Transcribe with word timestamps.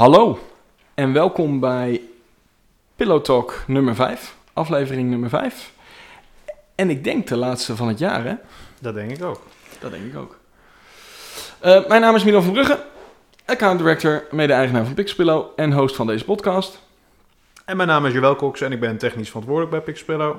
Hallo 0.00 0.38
en 0.94 1.12
welkom 1.12 1.60
bij 1.60 2.02
Pillow 2.96 3.22
Talk 3.22 3.64
nummer 3.66 3.94
5, 3.94 4.36
aflevering 4.52 5.10
nummer 5.10 5.28
5. 5.28 5.72
En 6.74 6.90
ik 6.90 7.04
denk 7.04 7.26
de 7.26 7.36
laatste 7.36 7.76
van 7.76 7.88
het 7.88 7.98
jaar, 7.98 8.24
hè? 8.24 8.34
Dat 8.80 8.94
denk 8.94 9.10
ik 9.10 9.22
ook. 9.22 9.42
Dat 9.80 9.90
denk 9.90 10.04
ik 10.04 10.16
ook. 10.16 10.38
Uh, 11.64 11.86
mijn 11.86 12.00
naam 12.00 12.14
is 12.14 12.24
Milo 12.24 12.40
van 12.40 12.52
Brugge, 12.52 12.84
account 13.46 13.78
director, 13.78 14.24
mede-eigenaar 14.30 14.84
van 14.84 14.94
Pixpillow 14.94 15.46
en 15.56 15.72
host 15.72 15.96
van 15.96 16.06
deze 16.06 16.24
podcast. 16.24 16.80
En 17.64 17.76
mijn 17.76 17.88
naam 17.88 18.06
is 18.06 18.12
Joël 18.12 18.36
Cox 18.36 18.60
en 18.60 18.72
ik 18.72 18.80
ben 18.80 18.98
technisch 18.98 19.28
verantwoordelijk 19.28 19.72
bij 19.72 19.80
Pixpillow. 19.80 20.36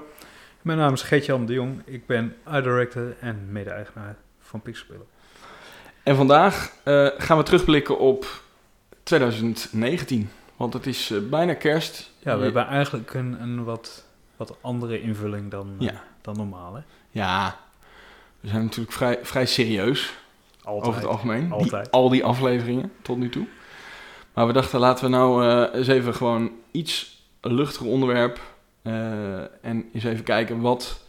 Mijn 0.61 0.77
naam 0.77 0.93
is 0.93 1.01
Geert-Jan 1.01 1.45
de 1.45 1.53
Jong, 1.53 1.81
ik 1.85 2.05
ben 2.05 2.35
art 2.43 2.63
director 2.63 3.15
en 3.19 3.47
mede-eigenaar 3.51 4.15
van 4.39 4.61
Pixpillow. 4.61 5.07
En 6.03 6.15
vandaag 6.15 6.71
uh, 6.85 7.07
gaan 7.17 7.37
we 7.37 7.43
terugblikken 7.43 7.99
op 7.99 8.25
2019. 9.11 10.29
Want 10.57 10.73
het 10.73 10.87
is 10.87 11.09
uh, 11.11 11.29
bijna 11.29 11.53
kerst. 11.53 12.11
Ja, 12.19 12.37
we 12.37 12.43
hebben 12.43 12.67
eigenlijk 12.67 13.13
een, 13.13 13.41
een 13.41 13.63
wat, 13.63 14.03
wat 14.35 14.55
andere 14.61 15.01
invulling 15.01 15.51
dan, 15.51 15.75
Ja. 15.79 16.03
dan 16.21 16.35
normaal. 16.37 16.73
Hè? 16.75 16.81
Ja, 17.09 17.57
we 18.39 18.47
zijn 18.47 18.63
natuurlijk 18.63 18.91
vrij, 18.91 19.19
vrij 19.21 19.45
serieus 19.45 20.13
Altijd. 20.63 20.87
over 20.87 21.01
het 21.01 21.09
algemeen. 21.09 21.43
Die- 21.43 21.53
Altijd. 21.53 21.91
al 21.91 22.09
die 22.09 22.23
afleveringen 22.23 22.91
tot 23.01 23.17
nu 23.17 23.29
toe. 23.29 23.45
Maar 24.33 24.47
we 24.47 24.53
dachten, 24.53 24.79
laten 24.79 25.03
we 25.03 25.09
nou 25.09 25.45
eh, 25.45 25.75
eens 25.79 25.87
even 25.87 26.13
gewoon 26.15 26.51
iets 26.71 27.23
luchtiger 27.41 27.87
onderwerp. 27.87 28.39
eh, 28.81 29.39
en 29.65 29.89
eens 29.93 30.03
even 30.03 30.23
kijken 30.23 30.59
wat, 30.61 31.01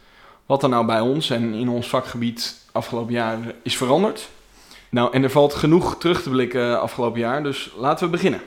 wat 0.45 0.63
er 0.63 0.69
nou 0.69 0.85
bij 0.85 0.99
ons 0.99 1.29
en 1.29 1.53
in 1.53 1.69
ons 1.69 1.87
vakgebied 1.89 2.65
afgelopen 2.71 3.13
jaar 3.13 3.37
is 3.63 3.77
veranderd. 3.77 4.29
Nou, 4.93 5.13
en 5.13 5.23
er 5.23 5.29
valt 5.29 5.53
genoeg 5.53 5.97
terug 5.97 6.21
te 6.21 6.29
blikken 6.29 6.81
afgelopen 6.81 7.19
jaar, 7.19 7.43
dus 7.43 7.71
laten 7.77 8.05
we 8.05 8.11
beginnen. 8.11 8.41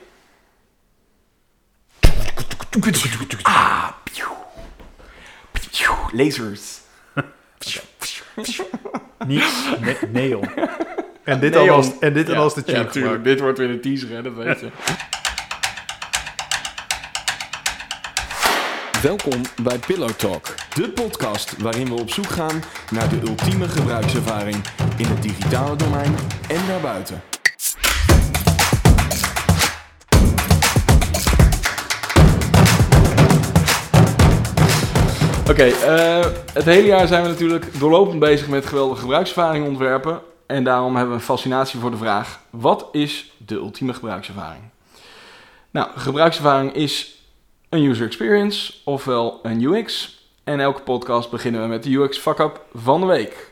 Ah, 3.41 3.89
lasers. 6.11 6.79
Niet 9.27 9.43
ne 9.81 9.97
neon. 10.11 10.49
En 11.23 11.39
dit, 11.39 11.53
Nee, 11.53 11.69
al 11.69 11.75
als, 11.75 11.99
en 11.99 12.13
dit 12.13 12.27
Ja, 12.27 12.35
al 12.35 12.43
als 12.43 12.53
de 12.53 12.61
Ja, 12.65 12.73
tune. 12.73 12.87
tuurlijk. 12.89 13.23
Dit 13.23 13.39
wordt 13.39 13.57
weer 13.57 13.69
een 13.69 13.81
teaser, 13.81 14.09
hè, 14.09 14.21
dat 14.21 14.33
weet 14.33 14.59
je. 14.59 14.69
Welkom 19.01 19.41
bij 19.63 19.79
Pillow 19.79 20.09
Talk, 20.09 20.55
de 20.73 20.89
podcast 20.89 21.57
waarin 21.57 21.87
we 21.87 22.01
op 22.01 22.09
zoek 22.09 22.25
gaan 22.25 22.63
naar 22.91 23.09
de 23.09 23.21
ultieme 23.21 23.67
gebruikservaring 23.67 24.55
in 24.97 25.05
het 25.05 25.21
digitale 25.21 25.75
domein 25.75 26.15
en 26.49 26.67
daarbuiten. 26.67 27.21
Oké, 35.49 35.63
eh, 35.63 36.25
het 36.53 36.65
hele 36.65 36.87
jaar 36.87 37.07
zijn 37.07 37.23
we 37.23 37.29
natuurlijk 37.29 37.79
doorlopend 37.79 38.19
bezig 38.19 38.47
met 38.47 38.65
geweldige 38.65 39.01
gebruikservaring 39.01 39.67
ontwerpen. 39.67 40.21
En 40.47 40.63
daarom 40.63 40.95
hebben 40.95 41.13
we 41.13 41.19
een 41.19 41.25
fascinatie 41.25 41.79
voor 41.79 41.91
de 41.91 41.97
vraag: 41.97 42.39
wat 42.49 42.87
is 42.91 43.31
de 43.37 43.55
ultieme 43.55 43.93
gebruikservaring? 43.93 44.63
Nou, 45.71 45.89
gebruikservaring 45.95 46.73
is 46.73 47.16
een 47.69 47.83
user 47.83 48.05
experience, 48.05 48.73
ofwel 48.83 49.39
een 49.43 49.61
UX. 49.61 50.15
En 50.43 50.59
elke 50.59 50.81
podcast 50.81 51.29
beginnen 51.31 51.61
we 51.61 51.67
met 51.67 51.83
de 51.83 51.93
UX 51.95 52.17
fuck-up 52.17 52.65
van 52.73 52.99
de 53.01 53.07
week. 53.07 53.51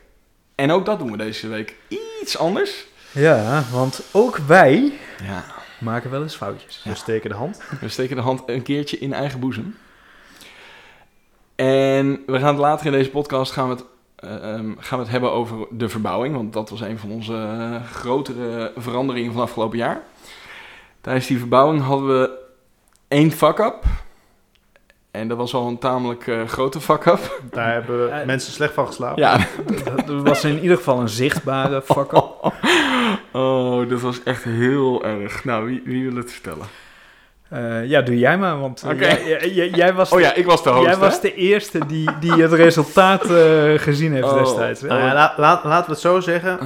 En 0.55 0.71
ook 0.71 0.85
dat 0.85 0.99
doen 0.99 1.11
we 1.11 1.17
deze 1.17 1.47
week 1.47 1.75
iets 2.21 2.37
anders. 2.37 2.85
Ja, 3.11 3.63
want 3.71 4.01
ook 4.11 4.37
wij 4.37 4.93
Ja, 5.23 5.45
maken 5.79 6.11
wel 6.11 6.21
eens 6.21 6.35
foutjes. 6.35 6.81
We 6.83 6.95
steken 6.95 7.29
de 7.29 7.35
hand. 7.35 7.61
we 7.81 7.89
steken 7.89 8.15
de 8.15 8.21
hand 8.21 8.43
een 8.45 8.61
keertje 8.63 8.97
in 8.97 9.13
eigen 9.13 9.39
boezem. 9.39 9.77
En 11.55 12.23
we 12.25 12.39
gaan 12.39 12.53
het 12.53 12.57
later 12.57 12.85
in 12.85 12.91
deze 12.91 13.09
podcast 13.09 13.51
gaan 13.51 13.69
we 13.69 13.75
het, 13.75 13.85
eh, 14.15 14.53
ehm, 14.53 14.73
gaan 14.77 14.97
we 14.97 15.03
het 15.03 15.13
hebben 15.13 15.31
over 15.31 15.67
de 15.71 15.89
verbouwing. 15.89 16.35
Want 16.35 16.53
dat 16.53 16.69
was 16.69 16.81
een 16.81 16.99
van 16.99 17.11
onze 17.11 17.33
eh, 17.33 17.83
grotere 17.91 18.71
veranderingen 18.77 19.33
van 19.33 19.41
afgelopen 19.41 19.77
jaar. 19.77 20.01
Tijdens 21.01 21.27
die 21.27 21.37
verbouwing 21.37 21.81
hadden 21.81 22.07
we 22.07 22.43
één 23.07 23.31
fuck-up. 23.31 23.75
En 25.11 25.27
dat 25.27 25.37
was 25.37 25.53
al 25.53 25.67
een 25.67 25.77
tamelijk 25.77 26.27
eh, 26.27 26.47
grote 26.47 26.79
fuck-up. 26.81 27.41
Daar 27.51 27.73
hebben 27.73 28.19
Eh, 28.19 28.25
mensen 28.25 28.51
slecht 28.53 28.73
van 28.73 28.87
geslapen. 28.87 29.21
Ja, 29.21 29.37
Dat 30.05 30.21
was 30.23 30.43
in 30.43 30.59
ieder 30.59 30.77
geval 30.77 30.99
een 30.99 31.09
zichtbare 31.09 31.81
fuck-up. 31.81 32.51
oh, 33.31 33.89
dat 33.89 34.01
was 34.01 34.23
echt 34.23 34.43
heel 34.43 35.03
erg. 35.05 35.43
Nou, 35.43 35.65
wie, 35.65 35.81
wie 35.85 36.09
wil 36.09 36.15
het 36.17 36.31
vertellen? 36.31 36.65
Eh, 37.49 37.85
ja, 37.85 38.01
doe 38.01 38.17
jij 38.17 38.37
maar, 38.37 38.59
want 38.59 38.83
Oké. 38.85 38.93
jij, 39.05 39.25
jij- 39.27 39.49
jij- 39.49 39.69
jij 39.69 39.93
was, 39.93 40.11
Oh 40.11 40.19
ja, 40.19 40.33
ik 40.33 40.45
was 40.45 40.63
de 40.63 40.69
host, 40.69 40.85
jij 40.85 40.97
was 40.97 41.21
de 41.21 41.33
eerste 41.35 41.85
die, 41.85 42.09
die 42.19 42.31
het 42.33 42.53
resultaat 42.53 43.25
eh, 43.31 43.73
gezien 43.75 44.13
heeft 44.13 44.27
Oh. 44.31 44.37
destijds. 44.37 44.81
hè? 44.81 44.87
Nou 44.87 44.99
ja, 44.99 45.13
la- 45.13 45.33
la- 45.37 45.61
laten 45.63 45.85
we 45.85 45.91
het 45.91 45.99
zo 46.01 46.19
zeggen. 46.19 46.59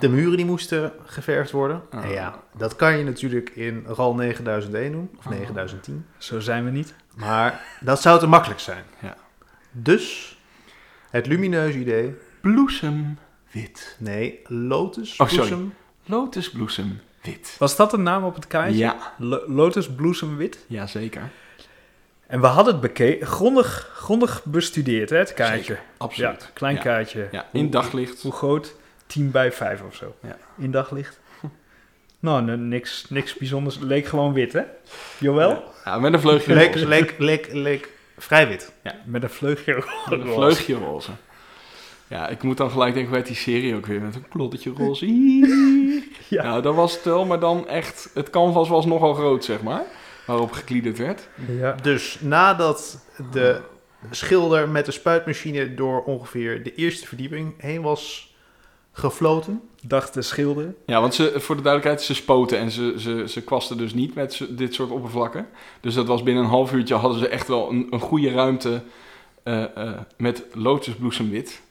De 0.00 0.08
muren 0.08 0.36
die 0.36 0.46
moesten 0.46 0.92
geverfd 1.06 1.50
worden. 1.50 1.82
Oh. 1.94 2.04
En 2.04 2.10
ja, 2.10 2.42
dat 2.56 2.76
kan 2.76 2.98
je 2.98 3.04
natuurlijk 3.04 3.50
in 3.50 3.84
RAL 3.86 4.14
9001 4.14 4.92
doen. 4.92 5.10
Of 5.18 5.28
9010. 5.28 6.06
Zo 6.18 6.40
zijn 6.40 6.64
we 6.64 6.70
niet. 6.70 6.94
Maar 7.16 7.64
dat 7.80 8.00
zou 8.02 8.18
te 8.18 8.26
makkelijk 8.26 8.60
zijn. 8.60 8.84
Ja. 9.02 9.16
Dus 9.72 10.36
het 11.10 11.26
lumineuze 11.26 11.78
idee. 11.78 12.14
Bloesemwit. 12.40 13.96
Nee, 13.98 14.40
Lotus. 14.44 15.16
Oh, 15.16 15.28
sorry. 15.28 15.46
bloesem. 15.48 15.74
Lotusbloesemwit. 16.04 17.56
Was 17.58 17.76
dat 17.76 17.90
de 17.90 17.96
naam 17.98 18.24
op 18.24 18.34
het 18.34 18.46
kaartje? 18.46 18.76
Ja, 18.78 19.12
Lo- 19.18 19.42
Lotus 19.46 19.88
bloesemwit. 19.94 20.64
ja, 20.68 20.86
zeker. 20.86 21.22
En 22.26 22.40
we 22.40 22.46
hadden 22.46 22.74
het 22.74 22.80
grondig, 23.20 23.90
grondig 23.94 24.44
bestudeerd, 24.44 25.10
hè, 25.10 25.16
het 25.16 25.34
kaartje. 25.34 25.58
Zeker, 25.64 25.82
absoluut. 25.96 26.42
Ja, 26.42 26.48
klein 26.54 26.74
Ja. 26.74 26.80
kaartje. 26.82 27.28
Ja, 27.30 27.46
Hoe- 27.50 27.60
in 27.60 27.70
daglicht. 27.70 28.22
Hoe 28.22 28.32
groot? 28.32 28.74
10 29.06 29.30
bij 29.30 29.52
5 29.52 29.82
of 29.82 29.94
zo. 29.94 30.14
Ja. 30.22 30.36
In 30.58 30.70
daglicht. 30.70 31.20
nou, 32.20 32.42
nee, 32.42 32.56
niks, 32.56 33.06
niks 33.08 33.34
bijzonders. 33.34 33.78
Leek 33.78 34.06
gewoon 34.06 34.32
wit, 34.32 34.52
hè? 34.52 34.62
Jawel? 35.18 35.64
Ja, 35.84 35.98
met 35.98 36.12
een 36.12 36.20
vleugje 36.20 36.54
Leek, 36.54 36.74
roze. 36.74 36.88
leek, 36.88 37.14
leek, 37.18 37.52
leek 37.52 37.90
vrij 38.18 38.48
wit. 38.48 38.72
Met 39.04 39.22
een 39.22 39.30
vleugje. 39.30 39.74
Met 40.10 40.20
een 40.20 40.32
vleugje 40.32 40.74
roze. 40.74 41.10
Ja, 42.08 42.28
ik 42.28 42.42
moet 42.42 42.56
dan 42.56 42.70
gelijk 42.70 42.94
denken, 42.94 43.12
hoe 43.12 43.18
heet 43.20 43.28
die 43.28 43.36
serie 43.36 43.74
ook 43.74 43.86
weer? 43.86 44.00
Met 44.00 44.14
een 44.14 44.28
kloddetje 44.28 44.72
roze. 44.76 45.06
Ja. 46.28 46.42
Nou, 46.42 46.62
dat 46.62 46.74
was 46.74 46.94
het 46.94 47.04
wel, 47.04 47.26
maar 47.26 47.40
dan 47.40 47.68
echt... 47.68 48.10
Het 48.14 48.30
canvas 48.30 48.68
was 48.68 48.86
nogal 48.86 49.14
groot, 49.14 49.44
zeg 49.44 49.62
maar. 49.62 49.82
Waarop 50.26 50.52
gekliederd 50.52 50.98
werd. 50.98 51.28
Ja. 51.58 51.72
Dus 51.72 52.18
nadat 52.20 53.04
de 53.32 53.60
schilder 54.10 54.68
met 54.68 54.86
de 54.86 54.92
spuitmachine 54.92 55.74
door 55.74 56.02
ongeveer 56.02 56.62
de 56.62 56.74
eerste 56.74 57.06
verdieping 57.06 57.54
heen 57.58 57.82
was 57.82 58.34
gefloten. 58.96 59.60
Dacht 59.82 60.14
de 60.14 60.22
schilder. 60.22 60.74
Ja, 60.86 61.00
want 61.00 61.14
ze, 61.14 61.32
voor 61.36 61.56
de 61.56 61.62
duidelijkheid, 61.62 62.06
ze 62.06 62.14
spoten 62.14 62.58
en 62.58 62.70
ze, 62.70 62.94
ze, 62.98 63.24
ze 63.28 63.42
kwasten 63.42 63.76
dus 63.76 63.94
niet 63.94 64.14
met 64.14 64.46
dit 64.48 64.74
soort 64.74 64.90
oppervlakken. 64.90 65.48
Dus 65.80 65.94
dat 65.94 66.06
was 66.06 66.22
binnen 66.22 66.44
een 66.44 66.50
half 66.50 66.72
uurtje 66.72 66.94
hadden 66.94 67.18
ze 67.18 67.28
echt 67.28 67.48
wel 67.48 67.70
een, 67.70 67.86
een 67.90 68.00
goede 68.00 68.30
ruimte 68.30 68.82
eh, 69.42 69.62
eh, 69.76 69.92
met 70.16 70.44
lotusbloesemwit. 70.52 71.62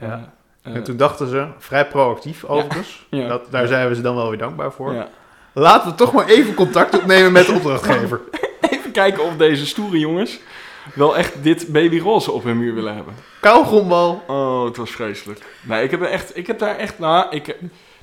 Ja. 0.00 0.34
Eh, 0.62 0.74
en 0.74 0.82
toen 0.82 0.96
dachten 0.96 1.28
ze, 1.28 1.46
vrij 1.58 1.86
proactief 1.86 2.44
overigens, 2.44 3.06
ja. 3.10 3.28
dat, 3.28 3.50
daar 3.50 3.66
zijn 3.66 3.88
we 3.88 3.94
ze 3.94 4.00
dan 4.00 4.14
wel 4.14 4.28
weer 4.28 4.38
dankbaar 4.38 4.72
voor. 4.72 4.92
ja. 4.94 5.08
Laten 5.52 5.90
we 5.90 5.96
toch 5.96 6.12
maar 6.12 6.26
even 6.26 6.54
contact 6.54 6.98
opnemen 6.98 7.32
met 7.32 7.46
de 7.46 7.52
opdrachtgever. 7.58 8.20
Even 8.60 8.90
kijken 8.90 9.24
of 9.24 9.36
deze 9.36 9.66
stoere 9.66 9.98
jongens 9.98 10.40
wel 10.94 11.16
echt 11.16 11.42
dit 11.42 11.66
babyroze 11.72 12.32
op 12.32 12.42
hun 12.44 12.58
muur 12.58 12.74
willen 12.74 12.94
hebben. 12.94 13.14
Kauwgombal. 13.40 14.22
Oh, 14.26 14.64
het 14.64 14.76
was 14.76 14.90
vreselijk. 14.90 15.60
Nee, 15.62 15.84
ik 15.84 15.90
heb, 15.90 16.00
er 16.00 16.08
echt, 16.10 16.36
ik 16.36 16.46
heb 16.46 16.58
daar 16.58 16.76
echt... 16.76 16.98
Nou, 16.98 17.30
ik, 17.36 17.56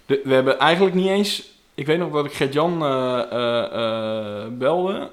de- 0.05 0.21
we 0.23 0.33
hebben 0.33 0.59
eigenlijk 0.59 0.95
niet 0.95 1.07
eens... 1.07 1.51
Ik 1.75 1.85
weet 1.85 1.97
nog 1.99 2.11
dat 2.11 2.25
ik 2.25 2.33
Gert-Jan 2.33 2.83
eh, 2.85 3.19
eh, 3.31 4.43
eh, 4.43 4.47
belde. 4.51 5.09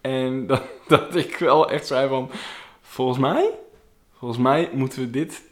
En 0.00 0.46
dat, 0.46 0.62
dat 0.88 1.16
ik 1.16 1.36
wel 1.36 1.70
echt 1.70 1.86
zei 1.86 2.08
van... 2.08 2.30
Volgens 2.82 3.18
mij... 3.18 3.50
Volgens 4.18 4.40
mij 4.42 4.70
moeten 4.72 5.00
we 5.00 5.10
dit 5.10 5.42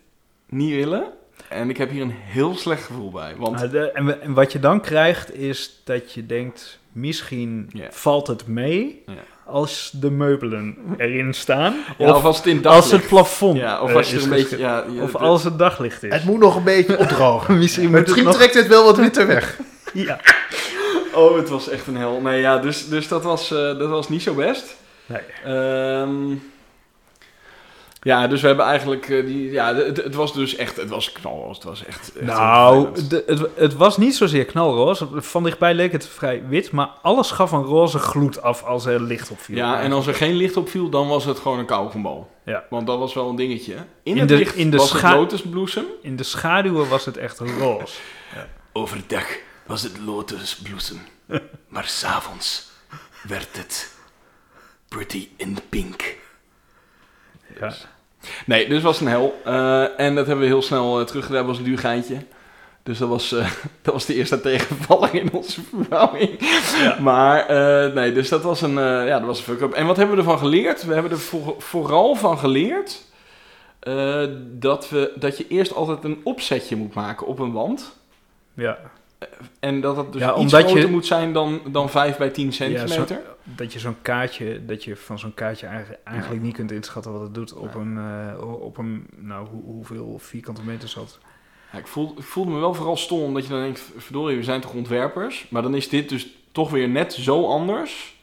niet 0.47 0.71
willen. 0.75 1.05
En 1.49 1.71
ik 1.71 1.77
heb 1.77 1.91
hier 1.91 2.03
een 2.03 2.11
heel 2.15 2.55
slecht 2.57 2.85
gevoel 2.85 3.11
bij. 3.11 3.35
Want 3.37 3.71
de- 3.71 3.91
en, 3.93 4.35
wat 4.35 4.53
je 4.53 4.59
dan 4.61 4.81
krijgt 4.81 5.35
is 5.35 5.81
dat 5.85 6.13
je 6.13 6.27
denkt, 6.27 6.79
misschien 6.93 7.71
valt 7.91 8.27
het 8.27 8.47
mee 8.47 9.03
Ja. 9.07 9.13
Als 9.53 9.91
de 10.01 10.11
meubelen 10.11 10.77
erin 10.99 11.35
staan. 11.35 11.75
ja, 11.99 12.09
of, 12.11 12.17
of 12.17 12.25
als 12.25 12.37
het 12.37 12.47
in 12.47 12.67
als 12.67 12.91
het 12.91 13.07
plafond 13.07 13.59
Ja, 13.59 13.81
of 13.81 13.95
als 13.95 14.13
er 14.13 14.23
een 14.23 14.29
beetje... 14.29 14.59
Ja, 14.59 14.85
je- 14.95 15.01
Of 15.03 15.17
als 15.17 15.45
het 15.45 15.59
daglicht 15.59 16.03
is. 16.03 16.13
Het 16.13 16.25
moet 16.25 16.39
nog 16.39 16.57
een 16.57 16.65
beetje 16.65 16.99
opdrogen. 16.99 17.59
Misschien 17.59 17.85
moet 17.89 17.95
het 17.99 18.07
Misschien 18.07 18.25
nog... 18.27 18.35
trekt 18.37 18.55
het 18.55 18.67
wel 18.67 18.85
wat 18.85 18.97
witter 18.97 19.27
weg. 19.27 19.59
Ja. 19.93 20.21
Oh, 21.15 21.37
het 21.37 21.49
was 21.49 21.69
echt 21.69 21.87
een 21.87 21.97
hel. 21.97 22.21
Nee, 22.21 22.41
ja, 22.41 22.59
dus, 22.59 22.89
dus 22.89 23.09
dat, 23.09 23.23
was, 23.23 23.51
eh, 23.51 23.59
dat 23.59 23.89
was 23.89 24.09
niet 24.09 24.23
zo 24.23 24.35
best. 24.35 24.77
Nee. 25.07 25.21
Ehm, 25.45 26.13
Ja, 28.05 28.27
dus 28.27 28.41
we 28.41 28.47
hebben 28.47 28.65
eigenlijk 28.67 29.09
eh, 29.09 29.27
die. 29.27 29.51
Ja, 29.51 29.75
het, 29.75 29.97
het 29.97 30.15
was 30.15 30.33
dus 30.35 30.57
echt. 30.57 30.77
Het 30.77 30.89
was 30.89 31.13
knalroos. 31.13 31.55
Het 31.57 31.65
was 31.65 31.85
echt. 31.85 32.13
echt 32.17 32.27
Nou, 32.27 32.89
de- 33.09 33.23
het, 33.27 33.41
het 33.55 33.75
was 33.75 33.97
niet 33.97 34.17
zozeer 34.17 34.45
knalroze. 34.45 35.09
Van 35.13 35.43
dichtbij 35.43 35.75
leek 35.75 35.93
het 35.93 36.07
vrij 36.07 36.43
wit, 36.49 36.71
maar 36.71 36.91
alles 37.03 37.31
gaf 37.31 37.53
een 37.53 37.63
roze 37.63 37.99
gloed 37.99 38.43
af 38.43 38.65
als 38.65 38.85
er 38.87 39.01
licht 39.03 39.31
op 39.31 39.41
viel. 39.41 39.57
Ja, 39.57 39.81
en 39.81 39.93
als 39.93 40.07
er 40.07 40.15
geen 40.15 40.35
licht 40.35 40.57
op 40.57 40.69
viel, 40.69 40.89
dan 40.89 41.09
was 41.09 41.25
het 41.25 41.39
gewoon 41.39 41.59
een 41.59 41.67
kauwgombal. 41.67 42.31
Ja. 42.45 42.65
Want 42.71 42.87
dat 42.87 42.99
was 42.99 43.15
wel 43.15 43.29
een 43.29 43.37
dingetje. 43.37 43.75
In, 43.75 43.85
In 44.03 44.19
het 44.19 44.29
de- 44.29 44.37
licht 44.37 44.55
in 44.55 44.71
de 44.71 44.77
was 44.77 44.93
het 44.93 45.03
lotusbloesem. 45.03 45.85
In 46.03 46.17
de 46.17 46.23
schaduwen 46.23 46.89
was 46.89 47.05
het 47.05 47.17
echt 47.17 47.39
roze. 47.39 47.95
Overdag 48.73 49.27
was 49.67 49.83
het 49.83 49.99
lotusbloesem. 50.05 51.01
maar 51.69 51.85
s'avonds 51.85 52.71
werd 53.29 53.49
het 53.57 53.95
pretty 54.89 55.29
in 55.37 55.59
pink. 55.69 56.21
Ja. 57.69 57.73
Nee, 58.47 58.69
dus 58.69 58.83
was 58.83 59.01
een 59.01 59.07
hel. 59.07 59.41
Eh, 59.45 60.01
en 60.01 60.15
dat 60.15 60.27
hebben 60.27 60.45
we 60.45 60.51
heel 60.51 60.63
snel 60.63 61.01
uh, 61.01 61.07
teruggedaan. 61.07 61.39
Dat 61.39 61.47
was 61.47 61.59
een 61.59 61.65
duur 61.65 61.79
geintje. 61.79 62.17
Dus 62.83 62.99
dat 62.99 63.09
was, 63.09 63.33
eh, 63.33 63.51
dat 63.83 63.95
was 63.95 64.07
de 64.07 64.15
eerste 64.15 64.41
tegenvalling 64.41 65.13
in 65.13 65.33
onze 65.33 65.61
verbouwing. 65.63 66.31
Ja. 66.83 66.99
Maar 67.01 67.47
nee, 67.95 68.13
dus 68.13 68.29
dat 68.29 68.43
was 68.43 68.61
een, 68.63 68.75
ja, 68.81 69.19
dat 69.19 69.27
was 69.27 69.39
een 69.39 69.45
fuck-up. 69.45 69.73
En 69.73 69.87
wat 69.87 69.97
hebben 69.97 70.15
we 70.15 70.23
ervan 70.23 70.39
geleerd? 70.39 70.85
We 70.85 70.93
hebben 70.95 71.13
er 71.13 71.19
voor- 71.19 71.55
vooral 71.59 72.15
van 72.15 72.39
geleerd 72.39 73.03
dat, 74.53 74.89
we, 74.89 75.13
dat 75.15 75.39
je 75.39 75.49
eerst 75.49 75.75
altijd 75.75 76.05
een 76.05 76.21
opzetje 76.25 76.77
moet 76.77 76.95
maken 76.95 77.27
op 77.27 77.39
een 77.39 77.53
wand. 77.53 77.99
Ja. 78.55 78.79
En 79.61 79.81
dat 79.81 79.97
het 79.97 80.13
dus 80.13 80.21
Ja, 80.21 80.37
iets 80.37 80.53
je- 80.53 80.59
groter 80.63 80.91
moet 80.91 81.07
zijn 81.07 81.33
dan, 81.33 81.61
dan 81.67 81.91
5 81.91 82.17
bij 82.17 82.31
10 82.31 82.47
Ja, 82.47 82.53
centimeter. 82.53 83.07
zo- 83.07 83.31
dat 83.45 83.73
je 83.73 83.79
zo'n 83.79 83.97
kaartje, 84.03 84.65
dat 84.65 84.85
je 84.85 84.97
van 84.97 85.19
zo'n 85.19 85.35
kaartje 85.35 85.67
eigenlijk, 85.67 86.01
eigenlijk 86.05 86.43
niet 86.43 86.55
kunt 86.55 86.73
inschatten 86.73 87.13
wat 87.13 87.21
het 87.21 87.35
doet 87.35 87.55
op 87.55 87.75
een, 87.75 87.99
eh, 87.99 88.61
op 88.61 88.79
een, 88.79 89.07
nou, 89.17 89.47
hoe, 89.49 89.63
hoeveel 89.65 90.19
vierkante 90.19 90.63
meters 90.65 90.95
dat. 90.95 91.19
Ja, 91.73 91.79
ik, 91.79 91.87
voel, 91.87 92.15
ik 92.19 92.25
voelde 92.25 92.51
me 92.51 92.59
wel 92.59 92.75
vooral 92.75 92.97
stom, 92.97 93.21
omdat 93.23 93.43
je 93.45 93.51
dan 93.51 93.61
denkt, 93.61 93.91
verdorie, 93.97 94.37
we 94.37 94.43
zijn 94.43 94.61
toch 94.61 94.75
ontwerpers? 94.75 95.47
Maar 95.51 95.63
dan 95.63 95.75
is 95.75 95.89
dit 95.89 96.09
dus 96.09 96.27
toch 96.53 96.71
weer 96.71 96.89
net 96.89 97.13
zo 97.13 97.47
anders, 97.47 98.21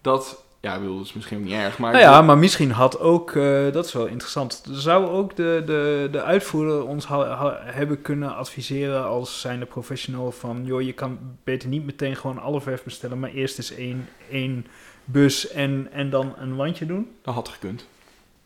dat, 0.00 0.44
ja, 0.60 0.74
ik 0.74 0.80
bedoel, 0.80 0.96
dat 0.96 1.06
is 1.06 1.12
misschien 1.12 1.38
ook 1.38 1.44
niet 1.44 1.52
erg, 1.52 1.78
maar... 1.78 1.92
Nou 1.92 2.04
ja, 2.04 2.22
maar 2.22 2.38
misschien 2.38 2.70
had 2.70 2.98
ook, 2.98 3.30
eh, 3.30 3.72
dat 3.72 3.86
is 3.86 3.92
wel 3.92 4.06
interessant, 4.06 4.62
zou 4.70 5.06
ook 5.06 5.36
de, 5.36 5.62
de, 5.66 6.08
de 6.12 6.22
uitvoerder 6.22 6.86
ons 6.86 7.06
ha- 7.06 7.34
ha- 7.34 7.60
hebben 7.62 8.02
kunnen 8.02 8.36
adviseren 8.36 9.04
als 9.04 9.40
zijnde 9.40 9.66
professional 9.66 10.32
van, 10.32 10.64
joh, 10.64 10.82
je 10.82 10.92
kan 10.92 11.18
beter 11.44 11.68
niet 11.68 11.84
meteen 11.84 12.16
gewoon 12.16 12.38
alle 12.38 12.60
verf 12.60 12.82
bestellen, 12.82 13.18
maar 13.18 13.30
eerst 13.30 13.58
eens 13.58 13.74
één, 13.74 14.08
één 14.30 14.66
bus 15.04 15.48
en, 15.48 15.88
en 15.92 16.10
dan 16.10 16.34
een 16.38 16.56
wandje 16.56 16.86
doen. 16.86 17.10
Dat 17.22 17.34
had 17.34 17.48
gekund. 17.48 17.86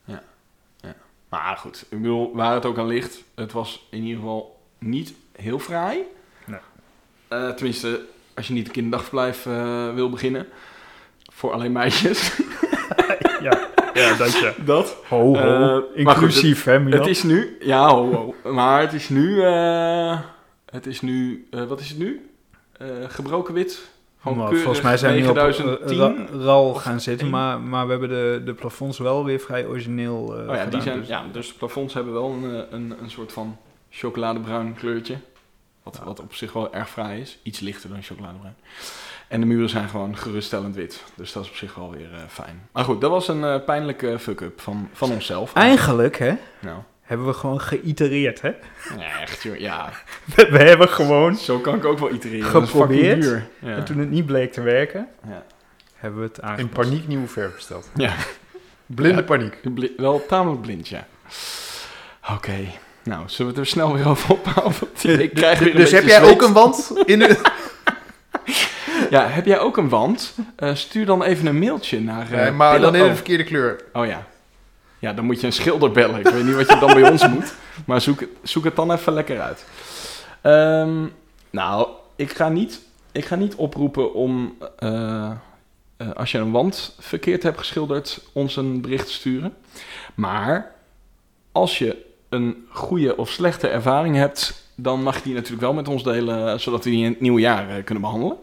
Ja. 0.05 0.23
ja. 0.81 0.95
Maar 1.29 1.57
goed, 1.57 1.87
ik 1.89 2.01
bedoel, 2.03 2.35
waar 2.35 2.55
het 2.55 2.65
ook 2.65 2.79
aan 2.79 2.87
ligt, 2.87 3.23
het 3.35 3.53
was 3.53 3.87
in 3.91 4.03
ieder 4.03 4.17
geval 4.17 4.61
niet 4.79 5.15
heel 5.33 5.59
fraai. 5.59 5.99
Nee. 6.47 6.61
Eh, 7.29 7.51
tenminste, 7.51 8.01
als 8.35 8.47
je 8.47 8.53
niet 8.53 8.67
een 8.67 8.73
kinderdagverblijf 8.73 9.47
eh, 9.47 9.95
wil 9.95 10.11
beginnen. 10.11 10.47
Voor 11.35 11.53
alleen 11.53 11.73
meisjes. 11.73 12.31
Ja, 13.41 13.69
ja 13.95 14.15
dat 14.17 14.33
je. 14.33 14.53
Dat. 14.65 14.97
Ho, 15.09 15.19
ho. 15.19 15.35
Eh, 15.35 15.75
goed, 15.75 15.85
Inclusief, 15.95 16.65
hè, 16.65 16.79
Milan? 16.81 16.99
Het 17.01 17.09
is 17.09 17.23
nu, 17.23 17.57
ja, 17.61 17.89
ho, 17.89 18.13
ho. 18.43 18.53
Maar 18.53 18.81
het 18.81 18.93
is 18.93 19.09
nu, 19.09 19.43
eh, 19.43 20.21
het 20.71 20.87
is 20.87 21.01
nu, 21.01 21.47
eh, 21.51 21.65
wat 21.65 21.81
is 21.81 21.89
het 21.89 21.99
nu? 21.99 22.29
Gebroken 23.09 23.55
wit. 23.55 23.91
Gewoon 24.23 24.39
keurig 24.39 24.59
volgens 24.63 24.81
mij 24.85 24.97
zijn 24.97 25.15
we 25.15 25.21
nu 25.21 25.27
op 25.29 25.35
9010. 25.35 25.99
ra- 25.99 26.45
RAL 26.45 26.75
gaan 26.75 27.01
zitten, 27.01 27.27
1. 27.27 27.35
maar, 27.37 27.61
maar 27.61 27.85
we 27.85 27.91
hebben 27.91 28.09
de, 28.09 28.43
de 28.45 28.55
plafonds 28.55 28.99
wel 28.99 29.25
weer 29.25 29.39
vrij 29.41 29.67
origineel 29.67 30.17
Oh 30.49 30.55
ja, 30.55 30.67
die 30.67 30.81
zijn, 30.81 30.99
dus- 30.99 31.09
ja, 31.09 31.25
dus 31.33 31.49
de 31.49 31.55
plafonds 31.55 31.95
hebben 31.95 32.13
wel 32.13 32.31
een, 32.31 32.65
een, 32.75 32.95
een 33.03 33.11
soort 33.11 33.33
van 33.33 33.57
chocoladebruin 33.91 34.75
kleurtje. 34.75 35.17
Wat, 35.83 36.01
wat 36.05 36.21
op 36.21 36.35
zich 36.35 36.53
wel 36.53 36.75
erg 36.75 36.91
fraai 36.91 37.21
is. 37.21 37.39
Iets 37.43 37.61
lichter 37.61 37.89
dan 37.91 38.03
chocoladebruin. 38.03 38.55
En 39.35 39.41
de 39.41 39.47
muren 39.47 39.69
zijn 39.69 39.89
gewoon 39.89 40.17
geruststellend 40.17 40.75
wit. 40.75 41.03
Dus 41.15 41.33
dat 41.33 41.43
is 41.45 41.49
op 41.51 41.55
zich 41.57 41.75
wel 41.75 41.91
weer 41.91 42.13
eh, 42.15 42.19
fijn. 42.29 42.69
Maar 42.73 42.85
goed, 42.85 43.01
dat 43.01 43.11
was 43.11 43.29
een 43.29 43.45
eh, 43.45 43.65
pijnlijke 43.65 44.19
fuck-up 44.19 44.61
van, 44.61 44.89
van 44.93 45.11
onszelf. 45.11 45.53
Eigenlijk, 45.55 46.19
hè, 46.19 46.33
Nou, 46.61 46.79
hebben 47.03 47.27
we 47.27 47.33
gewoon 47.33 47.61
geïtereerd, 47.61 48.41
hè? 48.41 48.51
nee, 48.97 49.07
echt 49.21 49.43
joh. 49.43 49.59
Ja, 49.59 49.91
We, 50.37 50.49
we 50.51 50.59
hebben 50.59 50.89
gewoon, 50.89 51.37
zo 51.37 51.59
kan 51.59 51.75
ik 51.75 51.85
ook 51.85 51.99
wel 51.99 52.11
itereren. 52.13 52.51
Geprobeerd. 52.51 53.25
Ja. 53.59 53.77
en 53.77 53.85
toen 53.85 53.99
het 53.99 54.11
niet 54.11 54.27
bleek 54.27 54.53
te 54.53 54.61
werken, 54.61 55.09
Ja. 55.29 55.43
hebben 55.95 56.21
we 56.21 56.27
het 56.27 56.39
In 56.39 56.45
aangepast. 56.45 56.89
paniek 56.89 57.09
nieuwe 57.09 57.27
verf 57.29 57.55
besteld. 57.55 57.91
ja. 57.95 58.15
Blinde 58.87 59.17
Ja. 59.21 59.23
paniek. 59.23 59.59
Wel 59.97 60.27
tamelijk 60.27 60.61
blind, 60.63 60.89
ja. 60.89 61.07
Oké. 62.33 62.57
Nou, 63.03 63.23
zullen 63.27 63.53
we 63.53 63.59
het 63.59 63.67
er 63.69 63.73
snel 63.73 63.95
weer 63.95 64.09
over 64.09 64.31
ophouden? 64.31 64.89
Ik 65.23 65.35
krijg 65.35 65.59
weer 65.59 65.71
een 65.71 65.77
Dus 65.77 65.91
heb 65.91 66.05
jij 66.05 66.19
zweet. 66.19 66.31
ook 66.31 66.43
een 66.43 66.53
wand 66.53 66.93
in 67.05 67.19
de... 67.19 67.37
Ja, 69.15 69.27
heb 69.27 69.47
jij 69.47 69.59
ook 69.59 69.77
een 69.77 69.89
wand? 69.89 70.35
Eh, 70.57 70.75
stuur 70.75 71.07
dan 71.07 71.23
even 71.23 71.47
een 71.47 71.59
mailtje 71.59 72.01
naar... 72.01 72.33
eh, 72.33 72.41
Nee, 72.43 72.51
maar 72.51 72.81
dan 72.81 72.95
in 72.95 73.03
de 73.03 73.09
oh. 73.09 73.15
verkeerde 73.15 73.45
kleur. 73.45 73.85
Oh 73.93 74.07
ja. 74.07 74.27
Ja, 74.99 75.13
dan 75.13 75.25
moet 75.25 75.41
je 75.41 75.47
een 75.47 75.53
schilder 75.53 75.91
bellen. 75.91 76.19
Ik 76.21 76.29
weet 76.29 76.45
niet 76.45 76.55
wat 76.55 76.69
je 76.71 76.79
dan 76.79 76.95
bij 77.01 77.11
ons 77.11 77.29
moet. 77.29 77.55
Maar 77.87 78.01
zoek 78.01 78.21
het, 78.21 78.29
zoek 78.43 78.65
het 78.65 78.77
dan 78.77 78.93
even 78.93 79.13
lekker 79.13 79.41
uit. 79.41 79.65
Ehm, 80.41 81.07
nou, 81.51 81.89
ik 82.17 82.33
ga 82.33 82.49
niet, 82.49 82.81
ik 83.13 83.25
ga 83.25 83.35
niet 83.37 83.55
oproepen 83.55 84.15
om... 84.15 84.55
eh, 84.79 85.31
eh, 85.97 86.11
als 86.15 86.33
je 86.33 86.39
een 86.39 86.51
wand 86.51 86.97
verkeerd 86.99 87.43
hebt 87.43 87.59
geschilderd, 87.59 88.21
ons 88.33 88.57
een 88.57 88.81
bericht 88.81 89.07
te 89.07 89.13
sturen. 89.13 89.55
Maar 90.15 90.73
als 91.53 91.79
je 91.79 91.97
een 92.29 92.67
goede 92.71 93.17
of 93.17 93.31
slechte 93.31 93.69
ervaring 93.69 94.17
hebt... 94.17 94.63
dan 94.75 95.03
mag 95.03 95.17
je 95.17 95.23
die 95.23 95.35
natuurlijk 95.35 95.63
wel 95.63 95.73
met 95.73 95.89
ons 95.89 96.03
delen... 96.03 96.49
eh, 96.53 96.59
zodat 96.59 96.85
we 96.85 96.91
die 96.91 97.05
in 97.05 97.11
het 97.11 97.21
nieuwe 97.21 97.41
jaar 97.41 97.69
eh, 97.69 97.85
kunnen 97.85 98.03
behandelen. 98.03 98.37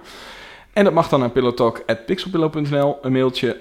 En 0.74 0.84
dat 0.84 0.94
mag 0.94 1.10
dan 1.10 1.20
naar 1.20 1.30
pillowtalk.pixelpillow.nl, 1.30 2.98
een 3.02 3.12
mailtje 3.12 3.58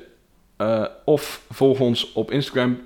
eh, 0.56 0.84
of 1.04 1.42
volg 1.50 1.80
ons 1.80 2.12
op 2.12 2.30
Instagram, 2.30 2.80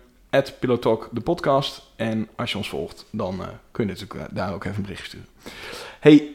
@pillowtalk 0.61 1.09
de 1.13 1.21
podcast. 1.21 1.83
En 1.97 2.29
als 2.37 2.51
je 2.51 2.57
ons 2.57 2.69
volgt, 2.69 3.05
dan 3.11 3.41
eh, 3.41 3.49
kun 3.71 3.87
je 3.87 3.93
natuurlijk 3.93 4.21
eh, 4.21 4.37
daar 4.37 4.55
ook 4.55 4.65
even 4.65 4.77
een 4.77 4.83
bericht 4.83 5.07
sturen. 5.07 5.27
Hey, 6.01 6.29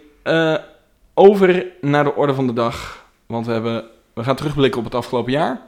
over 1.13 1.65
naar 1.81 2.03
de 2.03 2.15
orde 2.15 2.33
van 2.33 2.47
de 2.47 2.53
dag. 2.53 3.05
Want 3.25 3.45
we, 3.45 3.51
hebben, 3.51 3.85
we 4.13 4.23
gaan 4.23 4.35
terugblikken 4.35 4.79
op 4.79 4.85
het 4.85 4.95
afgelopen 4.95 5.31
jaar. 5.31 5.61